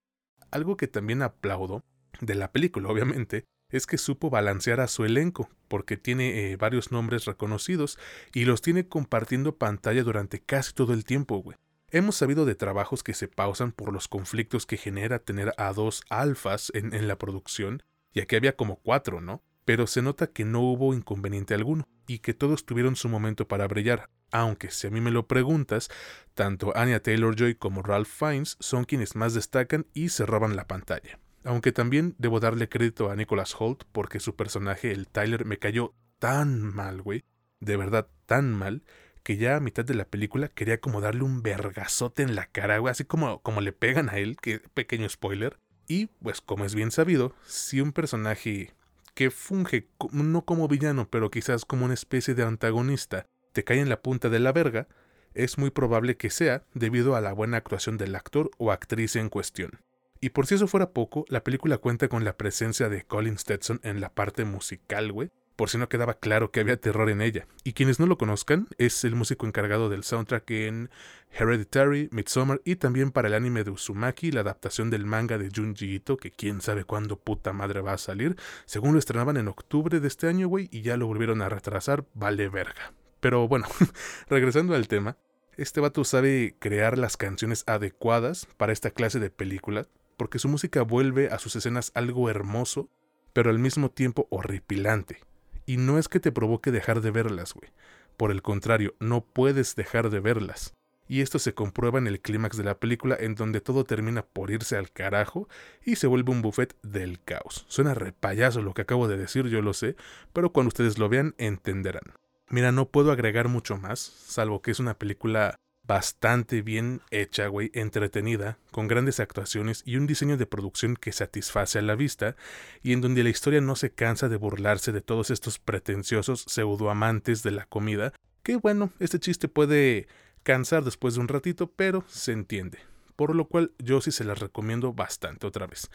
Algo 0.52 0.78
que 0.78 0.88
también 0.88 1.22
aplaudo 1.22 1.84
de 2.22 2.36
la 2.36 2.52
película, 2.52 2.90
obviamente, 2.90 3.46
es 3.72 3.86
que 3.86 3.98
supo 3.98 4.30
balancear 4.30 4.80
a 4.80 4.88
su 4.88 5.06
elenco, 5.06 5.50
porque 5.68 5.98
tiene 5.98 6.52
eh, 6.52 6.56
varios 6.58 6.92
nombres 6.92 7.26
reconocidos 7.26 7.98
y 8.34 8.46
los 8.46 8.62
tiene 8.62 8.88
compartiendo 8.88 9.56
pantalla 9.56 10.04
durante 10.04 10.40
casi 10.40 10.74
todo 10.74 10.94
el 10.94 11.06
tiempo, 11.06 11.38
güey. 11.38 11.58
Hemos 11.92 12.16
sabido 12.16 12.46
de 12.46 12.56
trabajos 12.56 13.02
que 13.02 13.16
se 13.16 13.28
pausan 13.28 13.72
por 13.72 13.92
los 13.92 14.08
conflictos 14.08 14.68
que 14.68 14.78
genera 14.78 15.20
tener 15.20 15.54
a 15.58 15.74
dos 15.74 16.04
alfas 16.10 16.72
en, 16.76 17.08
la 17.08 17.18
producción, 17.18 17.82
y 18.14 18.20
aquí 18.20 18.36
había 18.36 18.56
como 18.56 18.76
cuatro, 18.76 19.22
¿no? 19.22 19.42
Pero 19.66 19.88
se 19.88 20.04
nota 20.04 20.28
que 20.28 20.46
no 20.46 20.62
hubo 20.62 20.94
inconveniente 20.94 21.56
alguno, 21.56 21.88
y 22.08 22.20
que 22.20 22.36
todos 22.36 22.66
tuvieron 22.66 22.96
su 22.96 23.10
momento 23.10 23.48
para 23.48 23.68
brillar, 23.68 24.10
aunque 24.32 24.70
si 24.70 24.86
a 24.86 24.92
mí 24.92 25.02
me 25.02 25.10
lo 25.10 25.28
preguntas, 25.28 25.90
tanto 26.36 26.76
Anya 26.78 27.02
Taylor 27.02 27.36
Joy 27.36 27.56
como 27.56 27.82
Ralph 27.82 28.10
Fiennes 28.10 28.58
son 28.60 28.84
quienes 28.84 29.16
más 29.16 29.34
destacan 29.34 29.88
y 29.94 30.10
se 30.10 30.28
roban 30.28 30.56
la 30.56 30.68
pantalla. 30.68 31.20
Aunque 31.50 31.72
también 31.72 32.14
debo 32.20 32.40
darle 32.40 32.70
crédito 32.70 33.10
a 33.10 33.16
Nicholas 33.16 33.56
Holt 33.58 33.82
porque 33.92 34.20
su 34.20 34.36
personaje, 34.36 34.92
el 34.92 35.08
Tyler, 35.08 35.46
me 35.46 35.58
cayó 35.58 35.96
tan 36.20 36.62
mal, 36.62 37.02
güey. 37.02 37.26
De 37.60 37.76
verdad, 37.76 38.08
tan 38.28 38.54
mal 38.54 38.84
que 39.24 39.36
ya 39.36 39.56
a 39.56 39.60
mitad 39.60 39.84
de 39.84 39.96
la 39.96 40.06
película 40.06 40.50
quería 40.50 40.80
como 40.80 41.02
darle 41.02 41.24
un 41.24 41.42
vergazote 41.42 42.22
en 42.22 42.36
la 42.36 42.46
cara, 42.46 42.78
güey, 42.78 42.92
así 42.92 43.04
como, 43.04 43.42
como 43.42 43.62
le 43.62 43.74
pegan 43.74 44.10
a 44.10 44.20
él, 44.20 44.38
que 44.40 44.60
pequeño 44.60 45.10
spoiler. 45.10 45.58
Y 45.88 46.06
pues 46.22 46.40
como 46.40 46.66
es 46.66 46.76
bien 46.76 46.92
sabido, 46.92 47.34
si 47.48 47.82
un 47.82 47.94
personaje 47.94 48.76
que 49.16 49.32
funge 49.32 49.90
no 50.12 50.46
como 50.46 50.68
villano, 50.68 51.10
pero 51.10 51.32
quizás 51.32 51.66
como 51.66 51.86
una 51.86 51.96
especie 51.96 52.36
de 52.36 52.44
antagonista, 52.44 53.26
te 53.54 53.64
cae 53.64 53.80
en 53.80 53.90
la 53.90 54.04
punta 54.04 54.30
de 54.30 54.40
la 54.40 54.52
verga, 54.52 54.88
es 55.34 55.58
muy 55.58 55.72
probable 55.72 56.16
que 56.16 56.30
sea 56.30 56.64
debido 56.76 57.16
a 57.16 57.22
la 57.22 57.34
buena 57.34 57.58
actuación 57.58 57.98
del 57.98 58.14
actor 58.14 58.52
o 58.60 58.72
actriz 58.72 59.16
en 59.16 59.30
cuestión. 59.30 59.80
Y 60.22 60.32
por 60.32 60.48
si 60.48 60.56
eso 60.56 60.68
fuera 60.68 60.92
poco, 60.92 61.26
la 61.30 61.44
película 61.44 61.78
cuenta 61.78 62.10
con 62.10 62.26
la 62.26 62.36
presencia 62.36 62.90
de 62.90 63.04
Colin 63.04 63.38
Stetson 63.38 63.80
en 63.84 64.02
la 64.02 64.14
parte 64.14 64.44
musical, 64.44 65.12
güey, 65.12 65.32
por 65.56 65.70
si 65.70 65.78
no 65.78 65.90
quedaba 65.90 66.14
claro 66.14 66.52
que 66.52 66.60
había 66.60 66.80
terror 66.80 67.10
en 67.10 67.22
ella. 67.22 67.48
Y 67.64 67.74
quienes 67.74 68.00
no 68.00 68.06
lo 68.06 68.18
conozcan, 68.18 68.68
es 68.78 69.04
el 69.04 69.16
músico 69.16 69.46
encargado 69.46 69.90
del 69.90 70.04
soundtrack 70.04 70.52
en 70.52 70.90
Hereditary, 71.32 72.10
Midsommar 72.12 72.62
y 72.66 72.78
también 72.78 73.12
para 73.12 73.28
el 73.28 73.34
anime 73.34 73.64
de 73.64 73.72
Uzumaki, 73.72 74.32
la 74.32 74.42
adaptación 74.42 74.90
del 74.90 75.06
manga 75.06 75.38
de 75.38 75.50
Junji 75.54 75.96
Ito, 75.96 76.18
que 76.18 76.32
quién 76.32 76.62
sabe 76.62 76.84
cuándo 76.84 77.18
puta 77.18 77.54
madre 77.54 77.82
va 77.82 77.94
a 77.94 77.98
salir. 77.98 78.36
Según 78.66 78.94
lo 78.94 79.00
estrenaban 79.00 79.38
en 79.38 79.48
octubre 79.48 80.00
de 80.00 80.08
este 80.08 80.28
año, 80.28 80.48
güey, 80.48 80.68
y 80.72 80.82
ya 80.82 80.98
lo 80.98 81.08
volvieron 81.08 81.42
a 81.42 81.50
retrasar, 81.50 82.06
vale 82.14 82.50
verga. 82.50 82.94
Pero 83.20 83.48
bueno, 83.48 83.68
regresando 84.30 84.76
al 84.76 84.88
tema, 84.88 85.18
este 85.58 85.82
vato 85.82 86.06
sabe 86.06 86.56
crear 86.60 86.98
las 86.98 87.18
canciones 87.18 87.66
adecuadas 87.68 88.48
para 88.56 88.72
esta 88.72 88.92
clase 88.92 89.20
de 89.20 89.30
película, 89.30 89.88
porque 90.20 90.38
su 90.38 90.50
música 90.50 90.84
vuelve 90.84 91.30
a 91.30 91.40
sus 91.40 91.56
escenas 91.56 91.92
algo 91.96 92.30
hermoso, 92.30 92.90
pero 93.34 93.50
al 93.50 93.58
mismo 93.58 93.90
tiempo 93.90 94.28
horripilante. 94.30 95.24
Y 95.66 95.78
no 95.78 95.98
es 95.98 96.10
que 96.10 96.20
te 96.20 96.32
provoque 96.32 96.72
dejar 96.72 97.00
de 97.00 97.10
verlas, 97.10 97.54
güey. 97.54 97.72
Por 98.18 98.32
el 98.32 98.42
contrario, 98.42 98.96
no 99.00 99.22
puedes 99.22 99.76
dejar 99.76 100.10
de 100.10 100.20
verlas. 100.20 100.74
Y 101.08 101.22
esto 101.22 101.40
se 101.40 101.54
comprueba 101.54 102.00
en 102.00 102.08
el 102.08 102.20
clímax 102.20 102.58
de 102.58 102.66
la 102.66 102.80
película 102.80 103.16
en 103.18 103.34
donde 103.34 103.62
todo 103.62 103.86
termina 103.86 104.24
por 104.24 104.52
irse 104.52 104.76
al 104.76 104.92
carajo 104.92 105.48
y 105.86 105.96
se 105.96 106.06
vuelve 106.06 106.32
un 106.32 106.42
buffet 106.42 106.76
del 106.84 107.24
caos. 107.24 107.66
Suena 107.70 107.94
repayazo 107.94 108.62
lo 108.62 108.74
que 108.74 108.82
acabo 108.82 109.08
de 109.08 109.18
decir, 109.18 109.48
yo 109.48 109.62
lo 109.62 109.74
sé, 109.74 109.96
pero 110.34 110.52
cuando 110.52 110.68
ustedes 110.68 111.00
lo 111.00 111.08
vean 111.08 111.34
entenderán. 111.38 112.14
Mira, 112.50 112.72
no 112.74 112.90
puedo 112.90 113.12
agregar 113.12 113.48
mucho 113.48 113.78
más, 113.78 114.00
salvo 114.00 114.62
que 114.62 114.72
es 114.72 114.80
una 114.80 114.96
película 114.96 115.60
bastante 115.90 116.62
bien 116.62 117.02
hecha, 117.10 117.48
güey, 117.48 117.72
entretenida, 117.74 118.60
con 118.70 118.88
grandes 118.88 119.20
actuaciones 119.20 119.82
y 119.88 119.96
un 119.96 120.06
diseño 120.06 120.38
de 120.38 120.46
producción 120.46 120.96
que 120.96 121.12
satisface 121.12 121.80
a 121.80 121.82
la 121.82 121.96
vista, 121.96 122.36
y 122.84 122.94
en 122.94 123.02
donde 123.02 123.24
la 123.24 123.32
historia 123.32 123.60
no 123.60 123.76
se 123.76 123.90
cansa 123.90 124.30
de 124.30 124.36
burlarse 124.36 124.92
de 124.92 125.02
todos 125.02 125.32
estos 125.32 125.58
pretenciosos 125.58 126.46
pseudoamantes 126.48 127.42
de 127.42 127.50
la 127.50 127.66
comida, 127.66 128.14
que 128.44 128.58
bueno, 128.58 128.92
este 129.00 129.20
chiste 129.20 129.48
puede 129.48 130.08
cansar 130.44 130.84
después 130.84 131.16
de 131.16 131.22
un 131.22 131.28
ratito, 131.28 131.72
pero 131.76 132.04
se 132.08 132.34
entiende. 132.34 132.78
Por 133.16 133.36
lo 133.36 133.46
cual 133.46 133.72
yo 133.80 134.00
sí 134.00 134.12
se 134.12 134.24
las 134.24 134.38
recomiendo 134.38 134.94
bastante 134.94 135.48
otra 135.48 135.66
vez. 135.66 135.90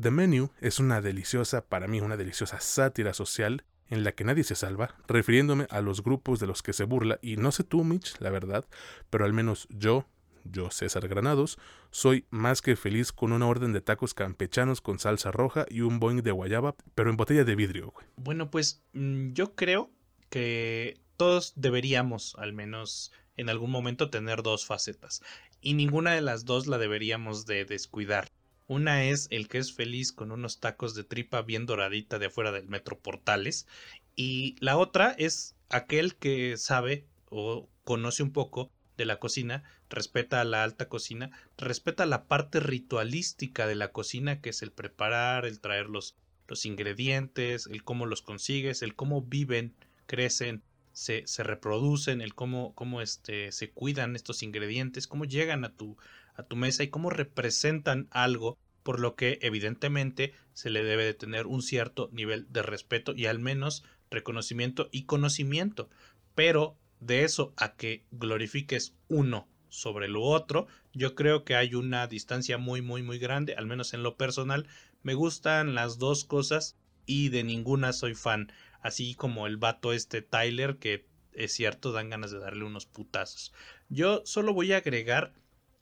The 0.00 0.12
Menu 0.12 0.50
es 0.60 0.78
una 0.78 1.00
deliciosa, 1.00 1.62
para 1.62 1.88
mí 1.88 2.00
una 2.00 2.16
deliciosa 2.16 2.60
sátira 2.60 3.14
social 3.14 3.64
en 3.90 4.04
la 4.04 4.12
que 4.12 4.24
nadie 4.24 4.44
se 4.44 4.54
salva, 4.54 4.94
refiriéndome 5.06 5.66
a 5.70 5.80
los 5.80 6.02
grupos 6.02 6.40
de 6.40 6.46
los 6.46 6.62
que 6.62 6.72
se 6.72 6.84
burla, 6.84 7.18
y 7.20 7.36
no 7.36 7.52
sé 7.52 7.64
tú, 7.64 7.84
Mitch, 7.84 8.18
la 8.20 8.30
verdad, 8.30 8.64
pero 9.10 9.24
al 9.24 9.32
menos 9.32 9.66
yo, 9.70 10.06
yo 10.44 10.70
César 10.70 11.08
Granados, 11.08 11.58
soy 11.90 12.24
más 12.30 12.62
que 12.62 12.76
feliz 12.76 13.12
con 13.12 13.32
una 13.32 13.46
orden 13.46 13.72
de 13.72 13.80
tacos 13.80 14.14
campechanos 14.14 14.80
con 14.80 14.98
salsa 14.98 15.32
roja 15.32 15.66
y 15.68 15.82
un 15.82 15.98
boing 15.98 16.22
de 16.22 16.30
guayaba, 16.30 16.76
pero 16.94 17.10
en 17.10 17.16
botella 17.16 17.44
de 17.44 17.56
vidrio, 17.56 17.90
güey. 17.90 18.06
Bueno, 18.16 18.50
pues 18.50 18.82
mm, 18.92 19.32
yo 19.32 19.54
creo 19.54 19.90
que 20.30 21.00
todos 21.16 21.52
deberíamos, 21.56 22.36
al 22.38 22.52
menos 22.52 23.12
en 23.36 23.48
algún 23.48 23.70
momento, 23.70 24.10
tener 24.10 24.42
dos 24.42 24.66
facetas, 24.66 25.22
y 25.60 25.74
ninguna 25.74 26.12
de 26.12 26.20
las 26.20 26.44
dos 26.44 26.66
la 26.66 26.78
deberíamos 26.78 27.46
de 27.46 27.64
descuidar. 27.64 28.28
Una 28.70 29.02
es 29.02 29.26
el 29.32 29.48
que 29.48 29.58
es 29.58 29.72
feliz 29.72 30.12
con 30.12 30.30
unos 30.30 30.60
tacos 30.60 30.94
de 30.94 31.02
tripa 31.02 31.42
bien 31.42 31.66
doradita 31.66 32.20
de 32.20 32.26
afuera 32.26 32.52
del 32.52 32.68
metro 32.68 33.00
Portales. 33.00 33.66
Y 34.14 34.54
la 34.60 34.76
otra 34.76 35.10
es 35.18 35.56
aquel 35.70 36.14
que 36.14 36.56
sabe 36.56 37.04
o 37.30 37.68
conoce 37.82 38.22
un 38.22 38.32
poco 38.32 38.70
de 38.96 39.06
la 39.06 39.18
cocina, 39.18 39.64
respeta 39.88 40.44
la 40.44 40.62
alta 40.62 40.88
cocina, 40.88 41.32
respeta 41.58 42.06
la 42.06 42.28
parte 42.28 42.60
ritualística 42.60 43.66
de 43.66 43.74
la 43.74 43.90
cocina, 43.90 44.40
que 44.40 44.50
es 44.50 44.62
el 44.62 44.70
preparar, 44.70 45.46
el 45.46 45.58
traer 45.58 45.86
los, 45.86 46.14
los 46.46 46.64
ingredientes, 46.64 47.66
el 47.66 47.82
cómo 47.82 48.06
los 48.06 48.22
consigues, 48.22 48.82
el 48.82 48.94
cómo 48.94 49.20
viven, 49.20 49.74
crecen, 50.06 50.62
se, 50.92 51.26
se 51.26 51.42
reproducen, 51.42 52.20
el 52.20 52.36
cómo, 52.36 52.72
cómo 52.76 53.00
este, 53.00 53.50
se 53.50 53.72
cuidan 53.72 54.14
estos 54.14 54.44
ingredientes, 54.44 55.08
cómo 55.08 55.24
llegan 55.24 55.64
a 55.64 55.72
tu, 55.72 55.96
a 56.40 56.46
tu 56.46 56.56
mesa 56.56 56.82
y 56.82 56.88
cómo 56.88 57.10
representan 57.10 58.08
algo, 58.10 58.58
por 58.82 59.00
lo 59.00 59.14
que 59.14 59.38
evidentemente 59.42 60.32
se 60.52 60.70
le 60.70 60.82
debe 60.82 61.04
de 61.04 61.14
tener 61.14 61.46
un 61.46 61.62
cierto 61.62 62.08
nivel 62.12 62.46
de 62.50 62.62
respeto 62.62 63.12
y 63.14 63.26
al 63.26 63.38
menos 63.38 63.84
reconocimiento 64.10 64.88
y 64.90 65.04
conocimiento. 65.04 65.88
Pero 66.34 66.76
de 66.98 67.24
eso 67.24 67.52
a 67.56 67.76
que 67.76 68.04
glorifiques 68.10 68.94
uno 69.08 69.48
sobre 69.68 70.08
lo 70.08 70.22
otro, 70.22 70.66
yo 70.92 71.14
creo 71.14 71.44
que 71.44 71.54
hay 71.54 71.74
una 71.74 72.06
distancia 72.06 72.58
muy, 72.58 72.82
muy, 72.82 73.02
muy 73.02 73.18
grande, 73.18 73.54
al 73.54 73.66
menos 73.66 73.94
en 73.94 74.02
lo 74.02 74.16
personal. 74.16 74.66
Me 75.02 75.14
gustan 75.14 75.74
las 75.74 75.98
dos 75.98 76.24
cosas 76.24 76.76
y 77.06 77.28
de 77.28 77.44
ninguna 77.44 77.92
soy 77.92 78.14
fan. 78.14 78.52
Así 78.80 79.14
como 79.14 79.46
el 79.46 79.56
vato 79.56 79.92
este 79.92 80.22
Tyler, 80.22 80.78
que 80.78 81.06
es 81.32 81.52
cierto, 81.52 81.92
dan 81.92 82.10
ganas 82.10 82.30
de 82.30 82.38
darle 82.38 82.64
unos 82.64 82.86
putazos. 82.86 83.52
Yo 83.88 84.22
solo 84.24 84.52
voy 84.52 84.72
a 84.72 84.78
agregar 84.78 85.32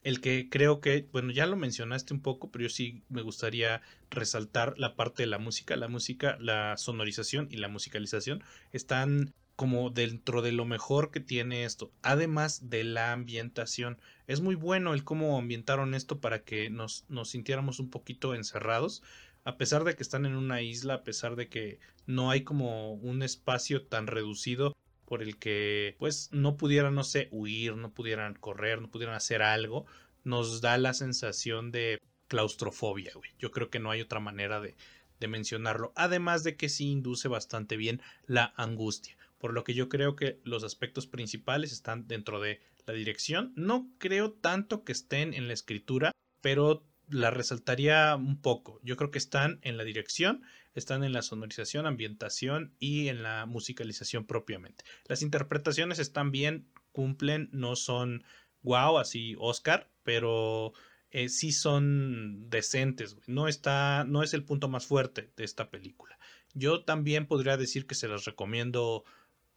el 0.02 0.20
que 0.20 0.48
creo 0.48 0.80
que, 0.80 1.08
bueno, 1.12 1.32
ya 1.32 1.46
lo 1.46 1.56
mencionaste 1.56 2.14
un 2.14 2.20
poco, 2.20 2.50
pero 2.50 2.64
yo 2.64 2.68
sí 2.68 3.02
me 3.08 3.22
gustaría 3.22 3.82
resaltar 4.10 4.74
la 4.78 4.96
parte 4.96 5.22
de 5.22 5.26
la 5.28 5.38
música. 5.38 5.76
La 5.76 5.88
música, 5.88 6.36
la 6.40 6.76
sonorización 6.76 7.48
y 7.50 7.56
la 7.56 7.68
musicalización 7.68 8.42
están 8.72 9.34
como 9.56 9.90
dentro 9.90 10.40
de 10.40 10.52
lo 10.52 10.64
mejor 10.64 11.10
que 11.10 11.18
tiene 11.18 11.64
esto, 11.64 11.90
además 12.02 12.70
de 12.70 12.84
la 12.84 13.12
ambientación. 13.12 13.98
Es 14.28 14.40
muy 14.40 14.54
bueno 14.54 14.94
el 14.94 15.02
cómo 15.02 15.36
ambientaron 15.36 15.94
esto 15.94 16.20
para 16.20 16.44
que 16.44 16.70
nos, 16.70 17.04
nos 17.08 17.30
sintiéramos 17.30 17.80
un 17.80 17.90
poquito 17.90 18.36
encerrados, 18.36 19.02
a 19.42 19.56
pesar 19.56 19.82
de 19.82 19.96
que 19.96 20.04
están 20.04 20.26
en 20.26 20.36
una 20.36 20.62
isla, 20.62 20.94
a 20.94 21.02
pesar 21.02 21.34
de 21.34 21.48
que 21.48 21.80
no 22.06 22.30
hay 22.30 22.42
como 22.44 22.92
un 22.92 23.24
espacio 23.24 23.82
tan 23.84 24.06
reducido 24.06 24.76
por 25.08 25.22
el 25.22 25.38
que 25.38 25.96
pues 25.98 26.28
no 26.32 26.58
pudieran, 26.58 26.94
no 26.94 27.02
sé, 27.02 27.28
huir, 27.30 27.76
no 27.76 27.94
pudieran 27.94 28.34
correr, 28.34 28.82
no 28.82 28.90
pudieran 28.90 29.16
hacer 29.16 29.40
algo, 29.40 29.86
nos 30.22 30.60
da 30.60 30.76
la 30.76 30.92
sensación 30.92 31.72
de 31.72 31.98
claustrofobia, 32.26 33.12
güey. 33.14 33.30
Yo 33.38 33.50
creo 33.50 33.70
que 33.70 33.78
no 33.78 33.90
hay 33.90 34.02
otra 34.02 34.20
manera 34.20 34.60
de, 34.60 34.76
de 35.18 35.28
mencionarlo. 35.28 35.94
Además 35.96 36.44
de 36.44 36.58
que 36.58 36.68
sí 36.68 36.90
induce 36.90 37.26
bastante 37.26 37.78
bien 37.78 38.02
la 38.26 38.52
angustia. 38.58 39.16
Por 39.38 39.54
lo 39.54 39.64
que 39.64 39.72
yo 39.72 39.88
creo 39.88 40.14
que 40.14 40.40
los 40.44 40.62
aspectos 40.62 41.06
principales 41.06 41.72
están 41.72 42.06
dentro 42.06 42.38
de 42.38 42.60
la 42.84 42.92
dirección. 42.92 43.54
No 43.56 43.90
creo 43.96 44.32
tanto 44.32 44.84
que 44.84 44.92
estén 44.92 45.32
en 45.32 45.48
la 45.48 45.54
escritura, 45.54 46.12
pero 46.42 46.84
la 47.08 47.30
resaltaría 47.30 48.14
un 48.14 48.42
poco. 48.42 48.78
Yo 48.82 48.96
creo 48.98 49.10
que 49.10 49.16
están 49.16 49.58
en 49.62 49.78
la 49.78 49.84
dirección, 49.84 50.42
están 50.78 51.04
en 51.04 51.12
la 51.12 51.22
sonorización, 51.22 51.86
ambientación 51.86 52.74
y 52.78 53.08
en 53.08 53.22
la 53.22 53.46
musicalización 53.46 54.26
propiamente. 54.26 54.84
Las 55.06 55.22
interpretaciones 55.22 55.98
están 55.98 56.30
bien, 56.30 56.68
cumplen, 56.92 57.48
no 57.52 57.76
son 57.76 58.24
wow, 58.62 58.98
así 58.98 59.36
Oscar, 59.38 59.90
pero 60.02 60.72
eh, 61.10 61.28
sí 61.28 61.52
son 61.52 62.50
decentes. 62.50 63.16
No 63.26 63.48
está, 63.48 64.04
no 64.04 64.22
es 64.22 64.34
el 64.34 64.44
punto 64.44 64.68
más 64.68 64.86
fuerte 64.86 65.32
de 65.36 65.44
esta 65.44 65.70
película. 65.70 66.18
Yo 66.54 66.84
también 66.84 67.26
podría 67.26 67.56
decir 67.56 67.86
que 67.86 67.94
se 67.94 68.08
las 68.08 68.24
recomiendo 68.24 69.04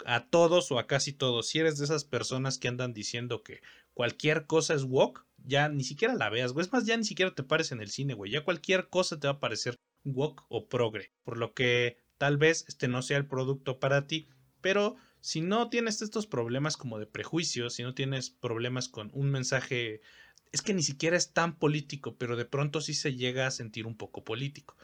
a 0.06 0.26
todos 0.28 0.72
o 0.72 0.80
a 0.80 0.88
casi 0.88 1.14
todos. 1.14 1.48
Si 1.48 1.60
eres 1.60 1.78
de 1.78 1.86
esas 1.86 2.06
personas 2.06 2.58
que 2.58 2.68
andan 2.68 2.94
diciendo 2.94 3.44
que 3.44 3.62
cualquier 3.94 4.46
cosa 4.46 4.74
es 4.74 4.84
walk, 4.84 5.26
ya 5.44 5.70
ni 5.70 5.84
siquiera 5.84 6.16
la 6.16 6.30
veas, 6.30 6.54
güey. 6.54 6.66
Es 6.66 6.72
más, 6.72 6.86
ya 6.86 6.98
ni 6.98 7.04
siquiera 7.04 7.34
te 7.34 7.44
pares 7.44 7.72
en 7.72 7.82
el 7.82 7.90
cine, 7.90 8.14
güey. 8.14 8.32
Ya 8.32 8.44
cualquier 8.44 8.90
cosa 8.90 9.20
te 9.20 9.28
va 9.28 9.34
a 9.34 9.40
parecer 9.40 9.78
walk 10.04 10.45
o 10.49 10.68
progre. 10.68 11.12
Por 11.24 11.38
lo 11.38 11.54
que 11.54 11.97
tal 12.18 12.38
vez 12.38 12.66
este 12.68 12.88
no 12.88 13.02
sea 13.02 13.18
el 13.18 13.28
producto 13.28 13.80
para 13.80 14.08
ti, 14.08 14.28
pero 14.62 14.95
si 15.22 15.41
no 15.41 15.70
tienes 15.70 16.02
estos 16.02 16.28
problemas 16.28 16.78
como 16.78 16.99
de 16.99 17.06
prejuicios, 17.06 17.74
si 17.76 17.84
no 17.84 17.93
tienes 17.93 18.30
problemas 18.30 18.89
con 18.89 19.12
un 19.14 19.30
mensaje, 19.30 20.02
es 20.52 20.62
que 20.62 20.74
ni 20.74 20.84
siquiera 20.84 21.16
es 21.16 21.34
tan 21.34 21.58
político, 21.58 22.16
pero 22.18 22.36
de 22.36 22.45
pronto 22.45 22.82
sí 22.82 22.93
se 22.93 23.16
llega 23.16 23.47
a 23.47 23.52
sentir 23.52 23.86
un 23.86 23.95
poco 23.95 24.24
político. 24.24 24.78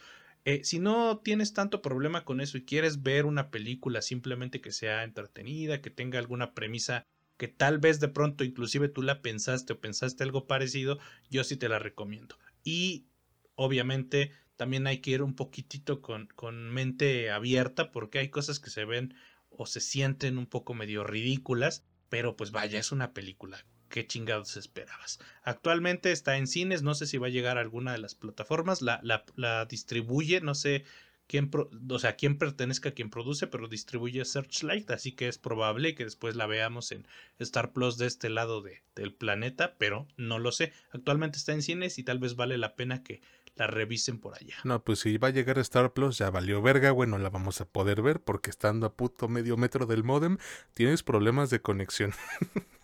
Eh, 0.46 0.64
si 0.64 0.80
no 0.80 1.20
tienes 1.20 1.54
tanto 1.54 1.82
problema 1.82 2.24
con 2.24 2.40
eso 2.40 2.58
y 2.58 2.66
quieres 2.66 3.04
ver 3.04 3.26
una 3.26 3.52
película 3.52 4.02
simplemente 4.02 4.62
que 4.62 4.72
sea 4.72 5.04
entretenida, 5.04 5.82
que 5.82 5.90
tenga 5.90 6.20
alguna 6.20 6.54
premisa 6.54 7.06
que 7.38 7.48
tal 7.48 7.80
vez 7.80 8.00
de 8.00 8.08
pronto 8.08 8.44
inclusive 8.44 8.90
tú 8.90 9.02
la 9.02 9.22
pensaste 9.22 9.74
o 9.74 9.80
pensaste 9.80 10.24
algo 10.24 10.48
parecido, 10.48 11.00
yo 11.30 11.44
sí 11.44 11.58
te 11.58 11.70
la 11.70 11.80
recomiendo. 11.80 12.38
Y 12.64 13.08
obviamente 13.56 14.32
también 14.58 14.88
hay 14.88 15.00
que 15.00 15.12
ir 15.12 15.24
un 15.24 15.36
poquitito 15.36 16.02
con, 16.02 16.28
con 16.36 16.70
mente 16.72 17.32
abierta 17.32 17.92
porque 17.92 18.20
hay 18.20 18.30
cosas 18.30 18.60
que 18.60 18.70
se 18.70 18.84
ven 18.84 19.14
o 19.50 19.66
se 19.66 19.80
sienten 19.80 20.38
un 20.38 20.48
poco 20.48 20.74
medio 20.74 21.06
ridículas 21.06 21.86
pero 22.10 22.36
pues 22.36 22.52
vaya, 22.52 22.80
es 22.80 22.92
una 22.92 23.14
película. 23.14 23.64
¿Qué 23.90 24.06
chingados 24.06 24.58
esperabas? 24.58 25.20
Actualmente 25.44 26.12
está 26.12 26.38
en 26.38 26.48
cines, 26.48 26.84
no 26.84 26.94
sé 26.94 27.08
si 27.08 27.18
va 27.18 27.28
a 27.28 27.32
llegar 27.32 27.58
a 27.58 27.62
alguna 27.62 27.94
de 27.94 28.00
las 28.00 28.16
plataformas, 28.16 28.82
la, 28.82 29.00
la, 29.02 29.24
la 29.36 29.66
distribuye, 29.66 30.42
no 30.42 30.56
sé 30.56 30.84
quién, 31.26 31.50
o 31.90 32.00
sea, 32.00 32.18
quién 32.18 32.38
pertenezca 32.38 32.90
a 32.90 32.92
quien 32.92 33.10
produce, 33.10 33.48
pero 33.48 33.70
distribuye 33.70 34.26
Searchlight, 34.26 34.92
así 34.92 35.14
que 35.14 35.30
es 35.30 35.38
probable 35.38 35.96
que 35.96 36.04
después 36.04 36.36
la 36.36 36.48
veamos 36.48 36.92
en 36.92 37.08
Star 37.40 37.72
Plus 37.72 37.98
de 37.98 38.08
este 38.08 38.30
lado 38.30 38.62
de, 38.62 38.82
del 38.94 39.14
planeta, 39.14 39.76
pero 39.78 40.06
no 40.18 40.38
lo 40.38 40.52
sé. 40.52 40.74
Actualmente 40.92 41.38
está 41.38 41.54
en 41.54 41.62
cines 41.62 41.98
y 41.98 42.04
tal 42.04 42.20
vez 42.20 42.36
vale 42.36 42.58
la 42.58 42.76
pena 42.76 43.04
que 43.04 43.22
la 43.58 43.68
revisen 43.68 44.20
por 44.20 44.36
allá. 44.36 44.56
No, 44.64 44.84
pues 44.84 45.00
si 45.00 45.18
va 45.18 45.30
a 45.30 45.32
llegar 45.32 45.58
Star 45.60 45.94
Plus 45.94 46.20
ya 46.20 46.30
valió 46.30 46.62
verga, 46.62 46.92
bueno, 46.92 47.18
la 47.18 47.30
vamos 47.30 47.62
a 47.62 47.66
poder 47.66 48.02
ver 48.02 48.22
porque 48.22 48.50
estando 48.50 48.86
a 48.86 48.94
puto 48.94 49.28
medio 49.28 49.58
metro 49.58 49.86
del 49.86 50.04
modem 50.04 50.38
tienes 50.74 51.04
problemas 51.04 51.50
de 51.50 51.62
conexión. 51.62 52.14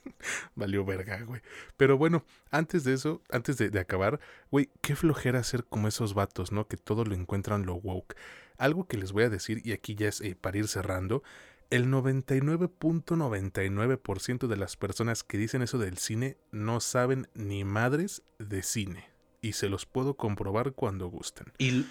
valió 0.56 0.86
verga, 0.86 1.22
güey. 1.22 1.42
Pero 1.78 1.98
bueno, 1.98 2.26
antes 2.50 2.84
de 2.84 2.94
eso, 2.94 3.22
antes 3.30 3.58
de, 3.58 3.80
acabar, 3.80 4.20
güey, 4.52 4.70
qué 4.82 4.96
flojera 4.96 5.44
ser 5.44 5.64
como 5.66 5.88
esos 5.88 6.14
vatos, 6.14 6.52
¿no? 6.52 6.68
Que 6.68 6.78
todo 6.78 7.06
lo 7.06 7.16
encuentran 7.16 7.66
lo 7.66 7.76
woke. 7.76 8.16
Algo 8.58 8.88
que 8.88 8.98
les 8.98 9.12
voy 9.12 9.24
a 9.24 9.30
decir, 9.30 9.62
y 9.64 9.72
aquí 9.74 9.96
ya 9.96 10.08
es 10.08 10.22
eh, 10.22 10.36
para 10.40 10.58
ir 10.58 10.68
cerrando, 10.68 11.24
el 11.70 11.88
99.99% 11.88 14.48
de 14.48 14.58
las 14.58 14.78
personas 14.78 15.24
que 15.24 15.38
dicen 15.38 15.62
eso 15.62 15.78
del 15.78 15.98
cine 15.98 16.38
no 16.52 16.80
saben 16.80 17.28
ni 17.34 17.64
madres 17.64 18.22
de 18.38 18.62
cine 18.62 19.13
y 19.44 19.54
se 19.54 19.68
los 19.68 19.86
puedo 19.86 20.16
comprobar 20.16 20.72
cuando 20.72 21.10
gusten. 21.10 21.52
Y, 21.58 21.86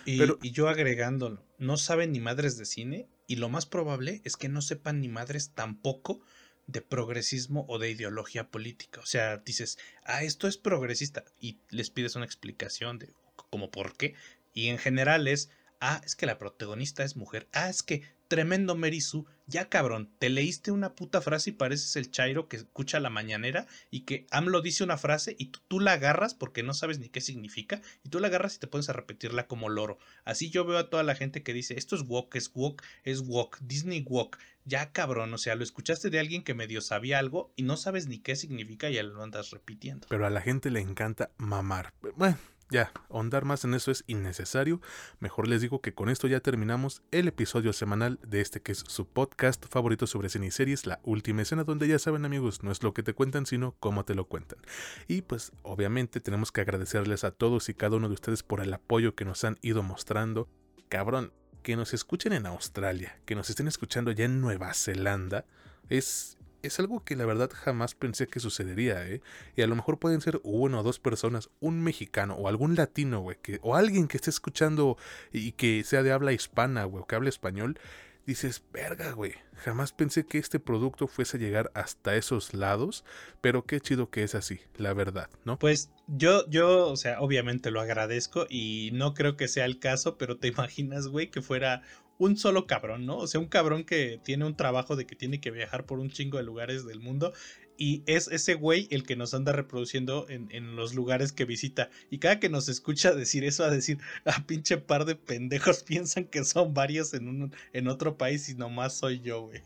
yo 0.50 0.68
agregándolo, 0.68 1.44
no 1.58 1.76
saben 1.76 2.10
ni 2.12 2.18
madres 2.18 2.56
de 2.56 2.64
cine 2.64 3.08
y 3.26 3.36
lo 3.36 3.50
más 3.50 3.66
probable 3.66 4.22
es 4.24 4.38
que 4.38 4.48
no 4.48 4.62
sepan 4.62 5.00
ni 5.00 5.08
madres 5.08 5.52
tampoco 5.54 6.22
de 6.66 6.80
progresismo 6.80 7.66
o 7.68 7.78
de 7.78 7.90
ideología 7.90 8.48
política. 8.48 9.00
O 9.02 9.06
sea, 9.06 9.36
dices, 9.36 9.78
ah, 10.04 10.24
esto 10.24 10.48
es 10.48 10.56
progresista 10.56 11.26
y 11.38 11.58
les 11.68 11.90
pides 11.90 12.16
una 12.16 12.24
explicación 12.24 12.98
de 12.98 13.12
como 13.50 13.70
por 13.70 13.98
qué. 13.98 14.14
Y 14.54 14.68
en 14.68 14.78
general 14.78 15.28
es, 15.28 15.50
ah, 15.78 16.00
es 16.06 16.16
que 16.16 16.24
la 16.24 16.38
protagonista 16.38 17.04
es 17.04 17.16
mujer, 17.16 17.48
ah, 17.52 17.68
es 17.68 17.82
que 17.82 18.00
tremendo 18.32 18.74
Merisu, 18.74 19.26
ya 19.46 19.68
cabrón, 19.68 20.10
te 20.18 20.30
leíste 20.30 20.70
una 20.70 20.94
puta 20.94 21.20
frase 21.20 21.50
y 21.50 21.52
pareces 21.52 21.96
el 21.96 22.10
Chairo 22.10 22.48
que 22.48 22.56
escucha 22.56 22.98
la 22.98 23.10
mañanera 23.10 23.66
y 23.90 24.06
que 24.06 24.26
AMLO 24.30 24.62
dice 24.62 24.82
una 24.82 24.96
frase 24.96 25.36
y 25.38 25.52
tú, 25.68 25.80
la 25.80 25.92
agarras 25.92 26.32
porque 26.32 26.62
no 26.62 26.72
sabes 26.72 26.98
ni 26.98 27.10
qué 27.10 27.20
significa 27.20 27.82
y 28.02 28.08
tú 28.08 28.20
la 28.20 28.28
agarras 28.28 28.56
y 28.56 28.60
te 28.60 28.68
pones 28.68 28.88
a 28.88 28.94
repetirla 28.94 29.46
como 29.46 29.68
loro. 29.68 29.98
Así 30.24 30.48
yo 30.48 30.64
veo 30.64 30.78
a 30.78 30.88
toda 30.88 31.02
la 31.02 31.14
gente 31.14 31.42
que 31.42 31.52
dice 31.52 31.74
esto 31.76 31.94
es 31.94 32.04
walk, 32.06 32.34
es 32.34 32.50
walk, 32.54 32.82
es 33.04 33.20
walk, 33.20 33.58
Disney 33.60 34.02
walk. 34.08 34.38
Ya 34.64 34.92
cabrón, 34.92 35.34
o 35.34 35.38
sea, 35.38 35.54
lo 35.54 35.62
escuchaste 35.62 36.08
de 36.08 36.18
alguien 36.18 36.42
que 36.42 36.54
medio 36.54 36.80
sabía 36.80 37.18
algo 37.18 37.52
y 37.54 37.64
no 37.64 37.76
sabes 37.76 38.06
ni 38.06 38.18
qué 38.18 38.34
significa 38.34 38.88
y 38.88 38.94
ya 38.94 39.02
lo 39.02 39.22
andas 39.22 39.50
repitiendo. 39.50 40.06
Pero 40.08 40.26
a 40.26 40.30
la 40.30 40.40
gente 40.40 40.70
le 40.70 40.80
encanta 40.80 41.32
mamar. 41.36 41.92
Bueno, 42.16 42.38
ya, 42.72 42.90
ahondar 43.10 43.44
más 43.44 43.64
en 43.64 43.74
eso 43.74 43.90
es 43.90 44.02
innecesario. 44.06 44.80
Mejor 45.20 45.46
les 45.46 45.60
digo 45.60 45.82
que 45.82 45.92
con 45.92 46.08
esto 46.08 46.26
ya 46.26 46.40
terminamos 46.40 47.02
el 47.10 47.28
episodio 47.28 47.74
semanal 47.74 48.18
de 48.26 48.40
este 48.40 48.62
que 48.62 48.72
es 48.72 48.82
su 48.88 49.06
podcast 49.06 49.66
favorito 49.68 50.06
sobre 50.06 50.30
cine 50.30 50.46
y 50.46 50.50
series, 50.50 50.86
La 50.86 50.98
Última 51.04 51.42
Escena, 51.42 51.64
donde 51.64 51.86
ya 51.86 51.98
saben 51.98 52.24
amigos, 52.24 52.62
no 52.62 52.72
es 52.72 52.82
lo 52.82 52.94
que 52.94 53.02
te 53.02 53.12
cuentan, 53.12 53.44
sino 53.44 53.76
cómo 53.78 54.06
te 54.06 54.14
lo 54.14 54.24
cuentan. 54.24 54.58
Y 55.06 55.20
pues 55.20 55.52
obviamente 55.62 56.20
tenemos 56.20 56.50
que 56.50 56.62
agradecerles 56.62 57.24
a 57.24 57.30
todos 57.30 57.68
y 57.68 57.74
cada 57.74 57.98
uno 57.98 58.08
de 58.08 58.14
ustedes 58.14 58.42
por 58.42 58.60
el 58.60 58.72
apoyo 58.72 59.14
que 59.14 59.26
nos 59.26 59.44
han 59.44 59.58
ido 59.60 59.82
mostrando. 59.82 60.48
Cabrón, 60.88 61.30
que 61.62 61.76
nos 61.76 61.92
escuchen 61.92 62.32
en 62.32 62.46
Australia, 62.46 63.20
que 63.26 63.34
nos 63.34 63.50
estén 63.50 63.68
escuchando 63.68 64.12
ya 64.12 64.24
en 64.24 64.40
Nueva 64.40 64.72
Zelanda, 64.72 65.44
es 65.90 66.38
es 66.62 66.78
algo 66.78 67.04
que 67.04 67.16
la 67.16 67.26
verdad 67.26 67.50
jamás 67.52 67.94
pensé 67.94 68.26
que 68.26 68.40
sucedería, 68.40 69.06
¿eh? 69.06 69.20
Y 69.56 69.62
a 69.62 69.66
lo 69.66 69.76
mejor 69.76 69.98
pueden 69.98 70.20
ser 70.20 70.40
una 70.44 70.80
o 70.80 70.82
dos 70.82 70.98
personas, 70.98 71.50
un 71.60 71.82
mexicano 71.82 72.34
o 72.34 72.48
algún 72.48 72.74
latino, 72.74 73.20
güey, 73.20 73.36
que, 73.42 73.58
o 73.62 73.76
alguien 73.76 74.08
que 74.08 74.16
esté 74.16 74.30
escuchando 74.30 74.96
y 75.32 75.52
que 75.52 75.84
sea 75.84 76.02
de 76.02 76.12
habla 76.12 76.32
hispana, 76.32 76.84
güey, 76.84 77.02
o 77.02 77.06
que 77.06 77.16
hable 77.16 77.28
español. 77.28 77.78
Dices, 78.24 78.62
verga, 78.72 79.10
güey, 79.10 79.34
jamás 79.56 79.92
pensé 79.92 80.24
que 80.24 80.38
este 80.38 80.60
producto 80.60 81.08
fuese 81.08 81.38
a 81.38 81.40
llegar 81.40 81.72
hasta 81.74 82.14
esos 82.14 82.54
lados, 82.54 83.04
pero 83.40 83.64
qué 83.64 83.80
chido 83.80 84.10
que 84.10 84.22
es 84.22 84.36
así, 84.36 84.60
la 84.76 84.94
verdad, 84.94 85.28
¿no? 85.44 85.58
Pues 85.58 85.90
yo, 86.06 86.48
yo, 86.48 86.86
o 86.86 86.96
sea, 86.96 87.20
obviamente 87.20 87.72
lo 87.72 87.80
agradezco 87.80 88.46
y 88.48 88.90
no 88.92 89.14
creo 89.14 89.36
que 89.36 89.48
sea 89.48 89.64
el 89.64 89.80
caso, 89.80 90.18
pero 90.18 90.36
te 90.36 90.46
imaginas, 90.54 91.08
güey, 91.08 91.32
que 91.32 91.42
fuera 91.42 91.82
un 92.18 92.36
solo 92.36 92.66
cabrón, 92.66 93.06
¿no? 93.06 93.18
O 93.18 93.26
sea, 93.26 93.40
un 93.40 93.48
cabrón 93.48 93.84
que 93.84 94.20
tiene 94.24 94.44
un 94.44 94.56
trabajo 94.56 94.96
de 94.96 95.06
que 95.06 95.16
tiene 95.16 95.40
que 95.40 95.50
viajar 95.50 95.86
por 95.86 95.98
un 95.98 96.10
chingo 96.10 96.38
de 96.38 96.44
lugares 96.44 96.84
del 96.86 97.00
mundo 97.00 97.32
y 97.76 98.02
es 98.06 98.28
ese 98.28 98.54
güey 98.54 98.86
el 98.90 99.02
que 99.02 99.16
nos 99.16 99.34
anda 99.34 99.52
reproduciendo 99.52 100.26
en, 100.28 100.76
los 100.76 100.94
lugares 100.94 101.32
que 101.32 101.44
visita. 101.44 101.90
Y 102.10 102.18
cada 102.18 102.38
que 102.38 102.48
nos 102.48 102.68
escucha 102.68 103.12
decir 103.12 103.44
eso, 103.44 103.64
a 103.64 103.70
decir, 103.70 103.98
a 104.24 104.36
ah, 104.36 104.44
pinche 104.46 104.76
par 104.76 105.04
de 105.04 105.16
pendejos 105.16 105.82
piensan 105.84 106.26
que 106.26 106.44
son 106.44 106.74
varios 106.74 107.14
en, 107.14 107.28
un, 107.28 107.54
en 107.72 107.88
otro 107.88 108.16
país 108.16 108.48
y 108.48 108.54
nomás 108.54 108.96
soy 108.96 109.20
yo, 109.20 109.42
güey. 109.42 109.62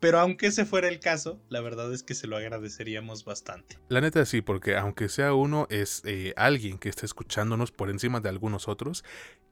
Pero 0.00 0.20
aunque 0.20 0.46
ese 0.46 0.64
fuera 0.64 0.88
el 0.88 1.00
caso, 1.00 1.40
la 1.48 1.60
verdad 1.60 1.92
es 1.92 2.02
que 2.02 2.14
se 2.14 2.26
lo 2.26 2.36
agradeceríamos 2.36 3.24
bastante. 3.24 3.78
La 3.88 4.00
neta 4.00 4.24
sí, 4.24 4.42
porque 4.42 4.76
aunque 4.76 5.08
sea 5.08 5.34
uno, 5.34 5.66
es 5.70 6.02
eh, 6.04 6.34
alguien 6.36 6.78
que 6.78 6.88
está 6.88 7.04
escuchándonos 7.04 7.72
por 7.72 7.90
encima 7.90 8.20
de 8.20 8.28
algunos 8.28 8.68
otros 8.68 9.04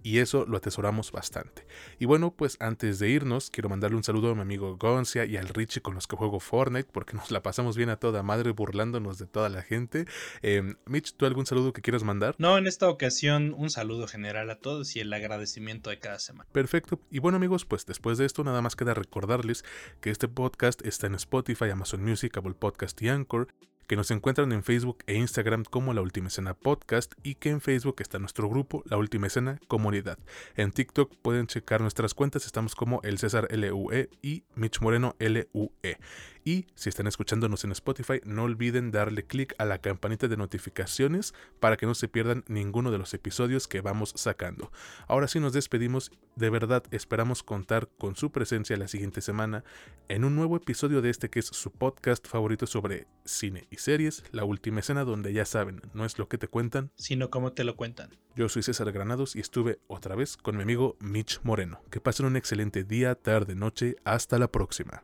y 0.03 0.19
eso 0.19 0.47
lo 0.47 0.57
atesoramos 0.57 1.11
bastante. 1.11 1.67
Y 1.99 2.05
bueno, 2.05 2.33
pues 2.33 2.57
antes 2.61 3.01
de 3.01 3.09
irnos, 3.09 3.51
quiero 3.51 3.69
mandarle 3.69 3.97
un 3.97 4.05
saludo 4.05 4.31
a 4.31 4.35
mi 4.37 4.43
amigo 4.43 4.77
Goncia 4.77 5.25
y 5.25 5.37
al 5.37 5.49
Richie 5.49 5.83
con 5.83 5.95
los 5.95 6.07
que 6.07 6.15
juego 6.17 6.39
Fortnite, 6.39 6.89
porque 6.93 7.17
nos 7.17 7.33
la 7.33 7.43
pasamos 7.43 7.77
bien 7.77 7.91
a 7.91 7.97
toda 7.97 8.23
madre 8.23 8.53
burlándonos 8.53 9.19
de 9.19 9.27
toda 9.27 9.49
la 9.49 9.63
gente. 9.63 10.07
Em, 10.43 10.77
Mitch, 10.87 11.15
¿tú 11.17 11.27
algún 11.27 11.45
saludo 11.45 11.73
que 11.73 11.83
quieras 11.83 12.05
mandar? 12.05 12.37
No, 12.39 12.57
en 12.57 12.69
esta 12.69 12.89
ocasión 12.89 13.53
un 13.57 13.69
saludo 13.69 14.07
general 14.07 14.49
a 14.51 14.61
todos 14.61 14.95
y 14.95 15.01
el 15.01 15.13
agradecimiento 15.13 15.91
de 15.91 15.99
cada 15.99 16.21
semana. 16.21 16.49
Perfecto. 16.53 17.01
Y 17.11 17.19
bueno 17.19 17.37
amigos, 17.37 17.65
pues 17.65 17.85
después 17.85 18.17
de 18.17 18.27
esto 18.27 18.45
nada 18.45 18.63
más 18.63 18.77
queda 18.77 18.95
recordarles 18.95 19.65
que 20.01 20.11
este 20.11 20.29
podcast 20.37 20.85
está 20.87 21.07
en 21.07 21.15
Spotify, 21.15 21.71
Amazon 21.71 22.05
Music, 22.05 22.37
Apple 22.37 22.53
Podcast 22.53 23.01
y 23.01 23.09
Anchor 23.09 23.49
que 23.87 23.97
nos 23.97 24.11
encuentran 24.11 24.53
en 24.53 24.63
Facebook 24.63 24.99
e 25.07 25.15
Instagram 25.15 25.65
como 25.65 25.95
La 25.95 26.03
Última 26.03 26.29
Escena 26.29 26.55
Podcast 26.55 27.15
y 27.23 27.37
que 27.37 27.51
en 27.51 27.61
Facebook 27.61 27.97
está 28.01 28.19
nuestro 28.19 28.49
grupo 28.49 28.83
La 28.87 28.99
Última 28.99 29.29
Escena 29.29 29.59
Comunidad. 29.67 30.19
En 30.57 30.73
TikTok 30.73 31.15
pueden 31.23 31.47
checar 31.47 31.81
nuestras 31.81 32.13
cuentas, 32.13 32.45
estamos 32.45 32.75
como 32.75 33.01
el 33.03 33.19
César 33.19 33.49
LUE 33.51 34.11
y 34.23 34.45
Mitch 34.55 34.81
Moreno 34.81 35.17
LUE. 35.19 35.99
Y 36.47 36.69
si 36.77 36.89
están 36.89 37.09
escuchándonos 37.09 37.65
en 37.65 37.73
Spotify, 37.73 38.21
no 38.25 38.45
olviden 38.45 38.93
darle 38.93 39.25
clic 39.25 39.57
a 39.59 39.65
la 39.65 39.79
campanita 39.79 40.29
de 40.29 40.37
notificaciones 40.37 41.35
para 41.59 41.77
que 41.77 41.87
no 41.87 41.95
se 41.97 42.07
pierdan 42.07 42.45
ninguno 42.47 42.93
de 42.93 42.99
los 42.99 43.13
episodios 43.15 43.67
que 43.67 43.81
vamos 43.81 44.13
sacando. 44.15 44.71
Ahora 45.09 45.27
sí 45.27 45.41
nos 45.41 45.53
despedimos, 45.53 46.13
de 46.37 46.49
verdad 46.49 46.85
esperamos 46.93 47.43
contar 47.43 47.89
con 47.99 48.15
su 48.15 48.31
presencia 48.31 48.77
la 48.77 48.87
siguiente 48.87 49.23
semana 49.23 49.65
en 50.07 50.25
un 50.25 50.37
nuevo 50.37 50.57
episodio 50.57 51.03
de 51.03 51.11
este 51.11 51.31
que 51.31 51.41
es 51.41 51.47
su 51.47 51.73
podcast 51.73 52.29
favorito 52.29 52.69
sobre 52.69 53.09
cine 53.25 53.67
y 53.69 53.79
series, 53.79 54.23
La 54.31 54.45
Última 54.45 54.79
Escena, 54.79 55.03
donde 55.03 55.33
ya 55.33 55.47
saben, 55.47 55.83
no 55.95 56.05
es 56.05 56.17
lo 56.17 56.29
que 56.29 56.39
te 56.39 56.47
cuentan, 56.47 56.93
sino 56.95 57.29
cómo 57.29 57.55
te 57.55 57.65
lo 57.65 57.75
cuentan. 57.75 58.11
Yo 58.37 58.49
soy 58.49 58.63
César 58.63 58.93
Granados 58.93 59.35
y 59.35 59.41
estuve 59.41 59.81
otra 59.89 60.15
vez 60.15 60.37
con 60.37 60.57
mi 60.57 60.63
amigo 60.63 60.97
Mitch 61.01 61.41
Moreno. 61.43 61.81
Que 61.91 62.01
pasen 62.01 62.27
un 62.27 62.37
excelente 62.37 62.85
día, 62.85 63.17
tarde, 63.17 63.57
noche, 63.57 63.97
hasta 64.05 64.39
la 64.39 64.53
próxima. 64.53 65.03